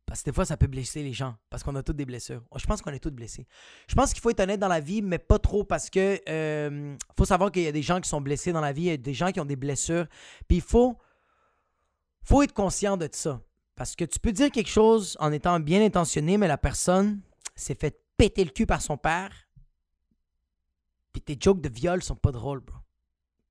Parce 0.07 0.23
que 0.23 0.31
des 0.31 0.35
fois, 0.35 0.47
ça 0.47 0.57
peut 0.57 0.67
blesser 0.67 1.03
les 1.03 1.13
gens. 1.13 1.37
Parce 1.51 1.63
qu'on 1.63 1.75
a 1.75 1.83
toutes 1.83 1.99
des 1.99 2.07
blessures. 2.07 2.43
Je 2.57 2.65
pense 2.65 2.81
qu'on 2.81 2.91
est 2.91 3.01
tous 3.01 3.11
blessés. 3.11 3.47
Je 3.87 3.95
pense 3.95 4.15
qu'il 4.15 4.23
faut 4.23 4.31
être 4.31 4.41
honnête 4.41 4.61
dans 4.61 4.69
la 4.69 4.81
vie, 4.81 5.03
mais 5.03 5.19
pas 5.19 5.39
trop 5.39 5.63
parce 5.63 5.91
que 5.91 6.19
euh, 6.27 6.97
faut 7.19 7.27
savoir 7.27 7.53
qu'il 7.53 7.65
y 7.65 7.67
a 7.67 7.73
des 7.73 7.83
gens 7.83 8.01
qui 8.01 8.09
sont 8.09 8.23
blessés 8.23 8.51
dans 8.53 8.63
la 8.63 8.73
vie, 8.73 8.85
il 8.85 8.87
y 8.87 8.91
a 8.93 8.97
des 8.97 9.13
gens 9.13 9.31
qui 9.31 9.41
ont 9.41 9.45
des 9.45 9.57
blessures. 9.57 10.07
Puis 10.49 10.57
il 10.57 10.63
faut, 10.63 10.97
faut 12.23 12.43
être 12.43 12.55
conscient 12.55 12.97
de 12.97 13.07
ça. 13.13 13.43
Parce 13.77 13.97
que 13.97 14.07
tu 14.07 14.19
peux 14.19 14.33
dire 14.33 14.51
quelque 14.51 14.71
chose 14.71 15.19
en 15.21 15.33
étant 15.33 15.61
bien 15.61 15.85
intentionné, 15.85 16.39
mais 16.39 16.49
la 16.49 16.57
personne 16.57 17.21
s'est 17.55 17.75
fait 17.75 18.03
péter 18.17 18.43
le 18.43 18.53
cul 18.53 18.65
par 18.65 18.81
son 18.81 18.97
père. 18.97 19.51
Puis 21.13 21.21
tes 21.21 21.37
jokes 21.39 21.61
de 21.61 21.69
viol 21.69 22.03
sont 22.03 22.17
pas 22.17 22.33
drôles, 22.33 22.61
bro. 22.61 22.84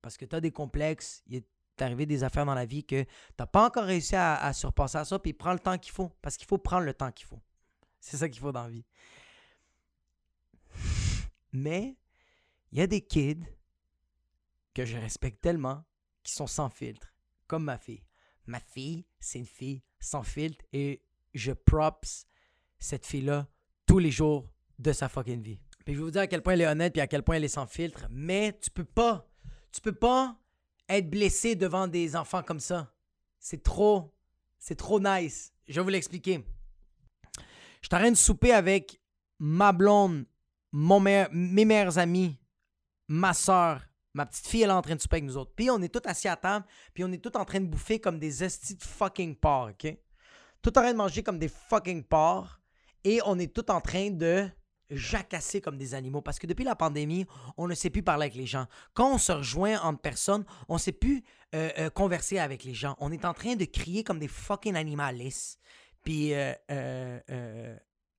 Parce 0.04 0.18
que 0.18 0.26
tu 0.26 0.36
as 0.36 0.40
des 0.42 0.52
complexes, 0.52 1.22
il 1.28 1.36
est 1.36 1.46
arrivé 1.80 2.04
des 2.04 2.24
affaires 2.24 2.44
dans 2.44 2.52
la 2.52 2.66
vie 2.66 2.84
que 2.84 3.04
tu 3.04 3.08
n'as 3.38 3.46
pas 3.46 3.64
encore 3.64 3.84
réussi 3.84 4.14
à, 4.14 4.52
surpasser 4.52 4.98
à 4.98 5.06
ça, 5.06 5.18
puis 5.18 5.32
prends 5.32 5.54
le 5.54 5.58
temps 5.58 5.78
qu'il 5.78 5.94
faut. 5.94 6.12
Parce 6.20 6.36
qu'il 6.36 6.46
faut 6.46 6.58
prendre 6.58 6.84
le 6.84 6.92
temps 6.92 7.10
qu'il 7.10 7.26
faut. 7.26 7.40
C'est 8.00 8.18
ça 8.18 8.28
qu'il 8.28 8.38
faut 8.38 8.52
dans 8.52 8.64
la 8.64 8.68
vie. 8.68 8.84
Mais 11.54 11.96
il 12.70 12.80
y 12.80 12.82
a 12.82 12.86
des 12.86 13.00
kids 13.00 13.46
que 14.74 14.84
je 14.84 14.98
respecte 14.98 15.40
tellement 15.40 15.82
qui 16.22 16.34
sont 16.34 16.46
sans 16.46 16.68
filtre, 16.68 17.14
comme 17.46 17.64
ma 17.64 17.78
fille. 17.78 18.04
Ma 18.44 18.60
fille, 18.60 19.06
c'est 19.20 19.38
une 19.38 19.46
fille 19.46 19.82
sans 20.00 20.22
filtre 20.22 20.62
et 20.74 21.02
je 21.32 21.52
props 21.52 22.26
cette 22.78 23.06
fille-là 23.06 23.48
tous 23.86 23.98
les 23.98 24.10
jours 24.10 24.50
de 24.78 24.92
sa 24.92 25.08
fucking 25.08 25.40
vie. 25.40 25.60
Puis 25.86 25.94
je 25.94 25.98
vais 25.98 26.04
vous 26.04 26.10
dire 26.10 26.20
à 26.20 26.26
quel 26.26 26.42
point 26.42 26.52
elle 26.52 26.60
est 26.60 26.66
honnête 26.66 26.92
puis 26.92 27.00
à 27.00 27.06
quel 27.06 27.22
point 27.22 27.36
elle 27.36 27.44
est 27.44 27.48
sans 27.48 27.66
filtre, 27.66 28.06
mais 28.10 28.58
tu 28.60 28.70
peux 28.70 28.84
pas 28.84 29.30
tu 29.74 29.80
peux 29.80 29.92
pas 29.92 30.36
être 30.88 31.10
blessé 31.10 31.56
devant 31.56 31.88
des 31.88 32.14
enfants 32.14 32.44
comme 32.44 32.60
ça. 32.60 32.94
C'est 33.40 33.64
trop, 33.64 34.14
c'est 34.56 34.76
trop 34.76 35.00
nice. 35.00 35.52
Je 35.66 35.74
vais 35.74 35.82
vous 35.82 35.88
l'expliquer. 35.88 36.44
Je 37.36 37.88
suis 37.88 37.94
en 37.94 37.98
train 37.98 38.10
de 38.12 38.16
souper 38.16 38.52
avec 38.52 39.00
ma 39.40 39.72
blonde, 39.72 40.26
mes 40.72 41.64
meilleurs 41.64 41.98
amis, 41.98 42.38
ma 43.08 43.34
soeur, 43.34 43.82
ma 44.14 44.26
petite 44.26 44.46
fille, 44.46 44.62
elle 44.62 44.70
est 44.70 44.74
en 44.74 44.80
train 44.80 44.94
de 44.94 45.00
souper 45.00 45.16
avec 45.16 45.24
nous 45.24 45.36
autres. 45.36 45.52
Puis 45.56 45.68
on 45.70 45.82
est 45.82 45.92
tous 45.92 46.08
assis 46.08 46.28
à 46.28 46.36
table, 46.36 46.64
puis 46.94 47.02
on 47.02 47.10
est 47.10 47.18
tous 47.18 47.36
en 47.36 47.44
train 47.44 47.60
de 47.60 47.66
bouffer 47.66 47.98
comme 47.98 48.20
des 48.20 48.44
estis 48.44 48.76
de 48.76 48.82
fucking 48.82 49.34
porc, 49.34 49.70
OK? 49.70 49.98
Tout 50.62 50.78
en 50.78 50.82
train 50.82 50.92
de 50.92 50.98
manger 50.98 51.24
comme 51.24 51.40
des 51.40 51.48
fucking 51.48 52.04
porcs. 52.04 52.60
Et 53.02 53.20
on 53.26 53.40
est 53.40 53.52
tous 53.52 53.70
en 53.72 53.80
train 53.80 54.10
de 54.10 54.48
jacasser 54.90 55.60
comme 55.60 55.76
des 55.76 55.94
animaux 55.94 56.20
parce 56.20 56.38
que 56.38 56.46
depuis 56.46 56.64
la 56.64 56.76
pandémie, 56.76 57.26
on 57.56 57.66
ne 57.68 57.74
sait 57.74 57.90
plus 57.90 58.02
parler 58.02 58.24
avec 58.24 58.34
les 58.34 58.46
gens. 58.46 58.66
Quand 58.92 59.14
on 59.14 59.18
se 59.18 59.32
rejoint 59.32 59.80
en 59.80 59.94
personne, 59.94 60.44
on 60.68 60.74
ne 60.74 60.78
sait 60.78 60.92
plus 60.92 61.22
euh, 61.54 61.70
euh, 61.78 61.90
converser 61.90 62.38
avec 62.38 62.64
les 62.64 62.74
gens. 62.74 62.96
On 62.98 63.12
est 63.12 63.24
en 63.24 63.34
train 63.34 63.56
de 63.56 63.64
crier 63.64 64.04
comme 64.04 64.18
des 64.18 64.28
fucking 64.28 64.74
animalistes. 64.74 65.58
Puis 66.02 66.34
euh, 66.34 66.54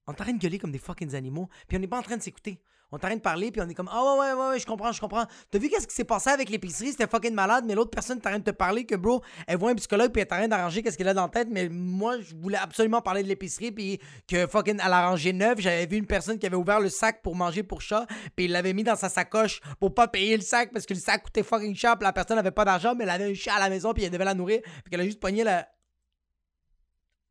on 0.08 0.12
est 0.12 0.22
en 0.22 0.24
train 0.24 0.34
de 0.34 0.40
gueuler 0.40 0.60
comme 0.60 0.72
des 0.72 0.80
fucking 0.80 1.16
animaux. 1.16 1.50
Puis 1.68 1.78
on 1.78 1.80
n'est 1.80 1.88
pas 1.88 2.00
en 2.00 2.04
train 2.04 2.18
de 2.18 2.24
s'écouter. 2.24 2.62
On 2.92 3.00
train 3.00 3.16
de 3.16 3.22
parler, 3.22 3.52
puis 3.52 3.62
on 3.62 3.68
est 3.68 3.74
comme 3.74 3.90
Ah 3.92 4.04
ouais, 4.04 4.34
ouais, 4.34 4.50
ouais, 4.50 4.60
je 4.60 4.66
comprends, 4.66 4.92
je 4.92 5.02
comprends. 5.02 5.26
T'as 5.50 5.60
vu 5.60 5.70
qu'est-ce 5.70 5.88
qui 5.88 5.96
s'est 5.96 6.04
passé 6.04 6.30
avec 6.30 6.50
l'épicerie? 6.50 6.92
C'était 6.92 7.08
fucking 7.08 7.34
malade, 7.34 7.66
mais 7.68 7.74
l'autre 7.74 7.90
personne 7.90 8.22
train 8.22 8.38
de 8.38 8.44
te 8.44 8.52
parler 8.52 8.86
que, 8.86 8.96
bro, 8.96 9.22
elle 9.48 9.58
voit 9.58 9.72
un 9.72 9.76
psychologue, 9.76 10.12
puis 10.12 10.22
elle 10.22 10.28
train 10.28 10.48
d'arranger 10.48 10.84
qu'est-ce 10.84 10.98
qu'elle 10.98 11.08
a 11.08 11.14
dans 11.14 11.24
la 11.24 11.30
tête. 11.30 11.48
Mais 11.50 11.68
moi, 11.68 12.20
je 12.22 12.36
voulais 12.36 12.58
absolument 12.58 13.02
parler 13.02 13.24
de 13.24 13.28
l'épicerie, 13.28 13.72
puis 13.72 14.00
que 14.28 14.48
fucking 14.48 14.80
elle 14.84 14.94
a 14.94 15.10
rangé 15.10 15.34
neuf. 15.34 15.60
J'avais 15.60 15.88
vu 15.88 15.98
une 15.98 16.06
personne 16.06 16.38
qui 16.38 16.46
avait 16.46 16.56
ouvert 16.56 16.80
le 16.80 16.90
sac 16.90 17.22
pour 17.22 17.36
manger 17.36 17.64
pour 17.64 17.82
chat, 17.82 18.06
puis 18.36 18.46
il 18.46 18.52
l'avait 18.52 18.74
mis 18.74 18.84
dans 18.84 18.96
sa 18.96 19.10
sacoche 19.10 19.62
pour 19.80 19.94
pas 19.94 20.08
payer 20.08 20.38
le 20.38 20.44
sac 20.44 20.72
parce 20.72 20.86
que 20.86 20.94
le 20.94 21.00
sac 21.00 21.24
coûtait 21.24 21.44
fucking 21.44 21.76
cher, 21.76 21.98
puis 21.98 22.06
la 22.06 22.14
personne 22.14 22.38
avait 22.38 22.52
pas 22.52 22.66
d'argent, 22.66 22.94
mais 22.96 23.04
elle 23.04 23.10
avait 23.10 23.32
un 23.32 23.34
chat 23.34 23.56
à 23.56 23.60
la 23.60 23.70
maison, 23.70 23.94
puis 23.94 24.04
elle 24.04 24.12
devait 24.12 24.26
la 24.26 24.36
nourrir, 24.36 24.62
puis 24.62 24.92
qu'elle 24.92 25.02
a 25.02 25.06
juste 25.06 25.20
pogné 25.20 25.44
la. 25.44 25.68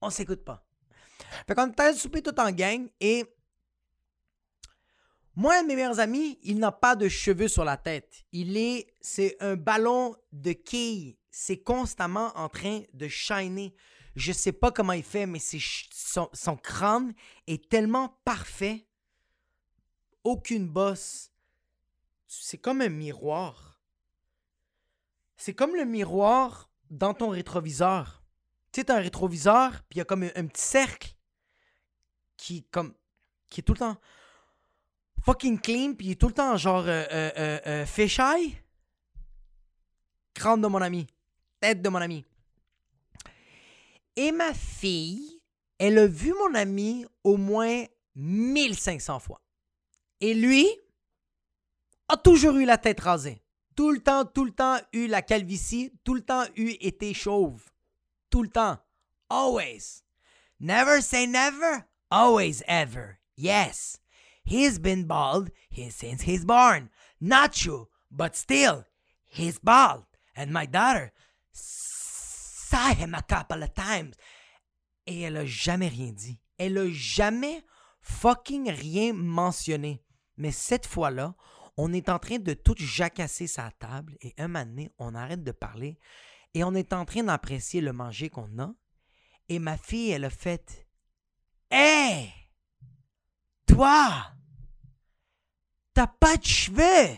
On 0.03 0.11
s'écoute 0.11 0.45
pas. 0.45 0.65
Fait 1.47 1.55
qu'on 1.55 1.71
est 1.71 1.93
souper 1.95 2.23
tout 2.23 2.39
en 2.39 2.51
gang, 2.51 2.89
et 3.01 3.25
moi, 5.37 5.57
un 5.57 5.65
mes 5.65 5.75
meilleurs 5.75 5.99
amis, 5.99 6.39
il 6.43 6.59
n'a 6.59 6.71
pas 6.71 6.95
de 6.95 7.09
cheveux 7.09 7.49
sur 7.49 7.65
la 7.65 7.77
tête. 7.77 8.25
Il 8.31 8.57
est, 8.57 8.95
c'est 9.01 9.37
un 9.41 9.57
ballon 9.57 10.17
de 10.33 10.53
quilles. 10.53 11.19
C'est 11.31 11.59
constamment 11.59 12.33
en 12.37 12.49
train 12.49 12.83
de 12.93 13.09
shiner. 13.09 13.75
Je 14.15 14.31
sais 14.31 14.53
pas 14.53 14.71
comment 14.71 14.93
il 14.93 15.03
fait, 15.03 15.27
mais 15.27 15.41
son, 15.41 16.29
son 16.33 16.57
crâne 16.57 17.15
est 17.49 17.69
tellement 17.69 18.21
parfait. 18.25 18.87
Aucune 20.23 20.69
bosse. 20.69 21.33
C'est 22.29 22.59
comme 22.59 22.81
un 22.81 22.89
miroir. 22.89 23.83
C'est 25.37 25.55
comme 25.55 25.75
le 25.75 25.85
miroir 25.85 26.71
dans 26.91 27.13
ton 27.13 27.31
rétroviseur. 27.31 28.23
Tu 28.71 28.81
sais, 28.81 28.91
as 28.93 28.97
un 28.97 29.01
rétroviseur, 29.01 29.73
puis 29.89 29.97
il 29.97 29.99
y 29.99 30.01
a 30.01 30.05
comme 30.05 30.23
un, 30.23 30.31
un 30.37 30.47
petit 30.47 30.63
cercle 30.63 31.17
qui, 32.37 32.63
comme, 32.71 32.95
qui 33.51 33.61
est 33.61 33.65
tout 33.65 33.73
le 33.73 33.81
temps 33.81 33.99
fucking 35.25 35.59
clean, 35.59 35.95
puis 35.95 36.17
tout 36.17 36.29
le 36.29 36.35
temps 36.35 36.57
genre 36.57 36.85
euh, 36.87 37.05
euh, 37.11 37.31
euh, 37.39 37.61
euh 37.67 37.87
fisheye. 37.87 38.57
Crâne 40.35 40.61
de 40.61 40.67
mon 40.67 40.83
ami. 40.83 41.07
Tête 41.61 41.81
de 41.81 41.89
mon 41.89 42.01
ami. 42.01 42.25
Et 44.17 44.33
ma 44.33 44.53
fille, 44.53 45.41
elle 45.79 45.99
a 45.99 46.07
vu 46.07 46.33
mon 46.35 46.55
ami 46.55 47.07
au 47.23 47.37
moins 47.37 47.85
1500 48.17 49.19
fois. 49.21 49.41
Et 50.21 50.35
lui 50.35 50.67
a 52.09 52.17
toujours 52.17 52.57
eu 52.57 52.65
la 52.65 52.79
tête 52.79 53.01
rasée. 53.01 53.43
Tout 53.77 53.91
le 53.91 54.01
temps, 54.01 54.25
tout 54.25 54.45
le 54.45 54.53
temps 54.53 54.79
eu 54.93 55.07
la 55.07 55.23
calvitie. 55.23 55.93
Tout 56.05 56.15
le 56.15 56.21
temps 56.21 56.45
eu 56.57 56.77
été 56.81 57.13
chauve. 57.13 57.65
Tout 58.31 58.43
le 58.43 58.49
temps. 58.49 58.79
Always. 59.29 60.03
Never 60.61 61.01
say 61.01 61.27
never. 61.27 61.85
Always 62.11 62.63
ever. 62.69 63.19
Yes. 63.37 64.01
He's 64.45 64.79
been 64.79 65.07
bald 65.07 65.51
since 65.91 66.23
he's 66.23 66.45
born. 66.45 66.91
Not 67.21 67.65
you, 67.65 67.89
but 68.11 68.37
still, 68.37 68.85
he's 69.25 69.59
bald. 69.59 70.05
And 70.37 70.53
my 70.53 70.67
daughter 70.67 71.13
saw 71.53 72.95
him 72.95 73.15
a 73.15 73.23
couple 73.23 73.63
of 73.63 73.75
times. 73.75 74.17
Et 75.07 75.23
elle 75.23 75.37
a 75.37 75.47
jamais 75.47 75.89
rien 75.89 76.13
dit. 76.13 76.41
Elle 76.59 76.79
a 76.79 76.89
jamais 76.91 77.63
fucking 78.01 78.71
rien 78.71 79.13
mentionné. 79.13 80.03
Mais 80.37 80.51
cette 80.51 80.87
fois-là, 80.87 81.35
on 81.77 81.93
est 81.93 82.09
en 82.09 82.19
train 82.19 82.39
de 82.39 82.55
tout 82.55 82.77
jacasser 82.79 83.47
sa 83.47 83.71
table 83.73 84.17
et 84.21 84.35
un 84.39 84.49
moment 84.49 84.65
donné, 84.65 84.91
on 84.99 85.15
arrête 85.15 85.43
de 85.43 85.53
parler 85.53 85.99
et 86.55 86.63
on 86.65 86.75
est 86.75 86.93
en 86.93 87.05
train 87.05 87.25
d'apprécier 87.25 87.81
le 87.81 87.93
manger 87.93 88.31
qu'on 88.31 88.59
a. 88.59 88.73
Et 89.49 89.59
ma 89.59 89.77
fille, 89.77 90.11
elle 90.11 90.25
a 90.25 90.31
fait 90.31 90.87
Hé! 91.71 92.44
Toi! 93.75 94.33
T'as 95.93 96.07
pas 96.07 96.37
de 96.37 96.45
cheveux! 96.45 97.17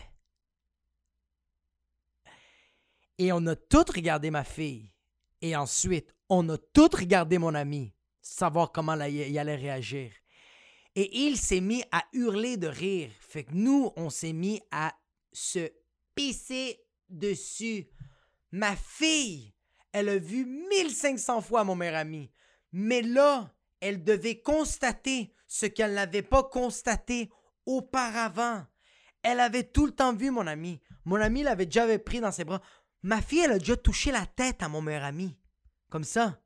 Et 3.18 3.32
on 3.32 3.46
a 3.46 3.56
tout 3.56 3.84
regardé 3.94 4.30
ma 4.30 4.44
fille. 4.44 4.90
Et 5.40 5.54
ensuite, 5.54 6.14
on 6.28 6.48
a 6.48 6.58
tout 6.58 6.88
regardé 6.92 7.38
mon 7.38 7.54
ami, 7.54 7.92
savoir 8.20 8.72
comment 8.72 8.94
il 8.94 9.38
allait 9.38 9.56
réagir. 9.56 10.12
Et 10.94 11.24
il 11.24 11.36
s'est 11.36 11.60
mis 11.60 11.82
à 11.92 12.04
hurler 12.12 12.56
de 12.56 12.68
rire. 12.68 13.10
Fait 13.20 13.44
que 13.44 13.52
nous, 13.52 13.92
on 13.96 14.08
s'est 14.08 14.32
mis 14.32 14.62
à 14.70 14.94
se 15.32 15.70
pisser 16.14 16.80
dessus. 17.08 17.86
Ma 18.50 18.74
fille, 18.76 19.52
elle 19.92 20.08
a 20.08 20.18
vu 20.18 20.46
1500 20.46 21.42
fois 21.42 21.64
mon 21.64 21.74
meilleur 21.74 21.96
ami. 21.96 22.30
Mais 22.72 23.02
là, 23.02 23.50
elle 23.80 24.02
devait 24.02 24.40
constater 24.40 25.35
ce 25.46 25.66
qu'elle 25.66 25.94
n'avait 25.94 26.22
pas 26.22 26.42
constaté 26.42 27.30
auparavant. 27.64 28.64
Elle 29.22 29.40
avait 29.40 29.64
tout 29.64 29.86
le 29.86 29.92
temps 29.92 30.14
vu 30.14 30.30
mon 30.30 30.46
ami. 30.46 30.80
Mon 31.04 31.16
ami 31.16 31.42
l'avait 31.42 31.66
déjà 31.66 31.98
pris 31.98 32.20
dans 32.20 32.32
ses 32.32 32.44
bras. 32.44 32.60
Ma 33.02 33.20
fille, 33.22 33.40
elle 33.40 33.52
a 33.52 33.58
déjà 33.58 33.76
touché 33.76 34.10
la 34.10 34.26
tête 34.26 34.62
à 34.62 34.68
mon 34.68 34.82
meilleur 34.82 35.04
ami. 35.04 35.36
Comme 35.90 36.04
ça. 36.04 36.40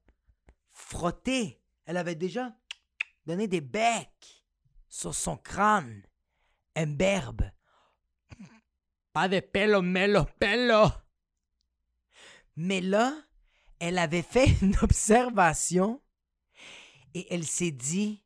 Frotté. 0.69 1.61
Elle 1.87 1.97
avait 1.97 2.15
déjà 2.15 2.55
donné 3.27 3.49
des 3.49 3.61
becs 3.61 4.45
sur 4.89 5.15
son 5.15 5.37
crâne. 5.37 6.03
Un 6.77 6.87
berbe. 6.87 7.51
Pas 9.13 9.29
de 9.29 9.41
pelo, 9.41 9.83
melo, 9.83 10.25
pelo. 10.39 10.89
Mais 12.57 12.81
là, 12.81 13.15
elle 13.79 13.99
avait 13.99 14.23
fait 14.23 14.47
une 14.63 14.77
observation 14.83 16.01
et 17.15 17.27
elle 17.35 17.47
s'est 17.47 17.73
dit 17.73 18.23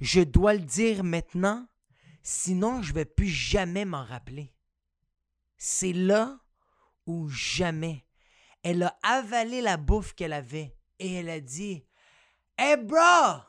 Je 0.00 0.20
dois 0.20 0.54
le 0.54 0.60
dire 0.60 1.04
maintenant, 1.04 1.68
sinon 2.22 2.82
je 2.82 2.94
vais 2.94 3.04
plus 3.04 3.28
jamais 3.28 3.84
m'en 3.84 4.04
rappeler. 4.04 4.54
C'est 5.58 5.92
là 5.92 6.40
où 7.06 7.28
jamais 7.28 8.06
elle 8.62 8.82
a 8.82 8.98
avalé 9.02 9.60
la 9.60 9.76
bouffe 9.76 10.14
qu'elle 10.14 10.32
avait 10.32 10.76
et 10.98 11.14
elle 11.14 11.30
a 11.30 11.40
dit 11.40 11.86
Hey 12.56 12.76
bro, 12.76 13.40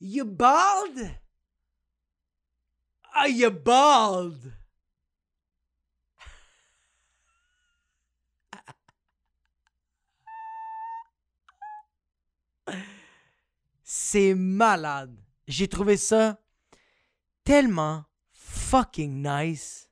you 0.00 0.24
bald? 0.24 1.20
Are 3.14 3.28
you 3.28 3.50
bald? 3.50 4.52
C'est 13.96 14.34
malade. 14.34 15.16
J'ai 15.46 15.68
trouvé 15.68 15.96
ça 15.96 16.42
tellement 17.44 18.04
fucking 18.32 19.22
nice. 19.22 19.88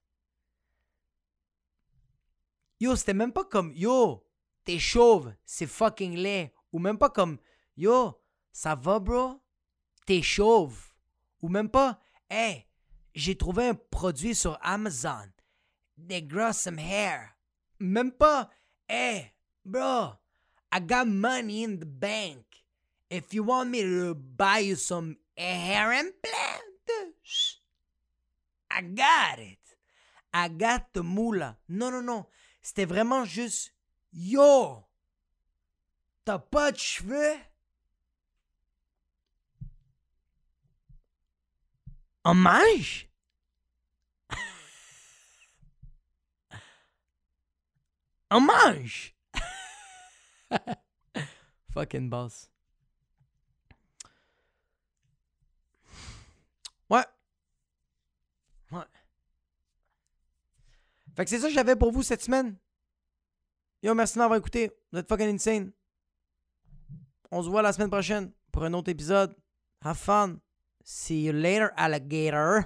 Yo, 2.81 2.97
c'était 2.97 3.15
même 3.15 3.33
pas 3.33 3.45
comme 3.45 3.73
Yo, 3.77 4.27
t'es 4.65 4.81
chauve, 4.81 5.33
c'est 5.45 5.69
fucking 5.69 6.17
laid. 6.17 6.51
Ou 6.73 6.81
même 6.81 6.99
pas 6.99 7.11
comme 7.11 7.39
Yo, 7.77 8.21
ça 8.51 8.75
va, 8.75 8.99
bro? 8.99 9.41
T'es 10.05 10.21
chauve. 10.21 10.93
Ou 11.41 11.49
même 11.49 11.71
pas 11.71 12.01
Hey, 12.29 12.67
j'ai 13.15 13.39
trouvé 13.39 13.69
un 13.69 13.75
produit 13.77 14.35
sur 14.35 14.59
Amazon. 14.63 15.31
They 16.09 16.25
grow 16.25 16.53
some 16.53 16.81
hair. 16.81 17.37
Même 17.79 18.11
pas 18.11 18.51
Hey, 18.89 19.33
bro, 19.65 20.15
I 20.73 20.81
got 20.81 21.07
money 21.07 21.63
in 21.63 21.77
the 21.77 21.87
bank. 21.87 22.62
If 23.13 23.35
you 23.35 23.43
want 23.43 23.69
me 23.69 23.83
to 23.83 24.15
buy 24.15 24.61
you 24.61 24.75
some 24.75 25.19
hair 25.37 25.93
implant, 25.93 26.63
I 28.71 28.81
got 28.81 29.39
it. 29.39 29.59
I 30.33 30.49
got 30.49 30.95
the 30.95 31.03
moula. 31.03 31.57
Non, 31.69 31.91
non, 31.91 32.01
non. 32.01 32.25
C'était 32.63 32.87
vraiment 32.87 33.27
juste 33.27 33.75
Yo! 34.15 34.87
T'as 36.25 36.39
pas 36.39 36.73
de 36.73 36.79
cheveux? 36.79 37.37
En 42.25 42.35
mange! 42.35 43.11
Fucking 51.75 52.09
boss. 52.09 52.49
Ouais. 56.93 57.07
Ouais. 58.71 58.85
Fait 61.15 61.25
que 61.25 61.31
c'est 61.31 61.39
ça 61.39 61.49
que 61.49 61.55
j'avais 61.55 61.77
pour 61.77 61.93
vous 61.93 62.03
cette 62.03 62.23
semaine. 62.23 62.57
Yo, 63.83 63.95
merci 63.95 64.19
d'avoir 64.19 64.39
écouté. 64.39 64.71
Vous 64.93 64.99
êtes 64.99 65.09
fucking 65.09 65.35
insane. 65.35 65.73
On 67.31 67.43
se 67.43 67.49
voit 67.49 67.63
la 67.63 67.73
semaine 67.73 67.91
prochaine 67.91 68.33
pour 68.51 68.65
un 68.65 68.73
autre 68.75 68.91
épisode. 68.91 69.35
Have 69.85 69.97
fun. 69.97 70.39
See 70.85 71.25
you 71.25 71.33
later, 71.33 71.71
alligator. 71.77 72.65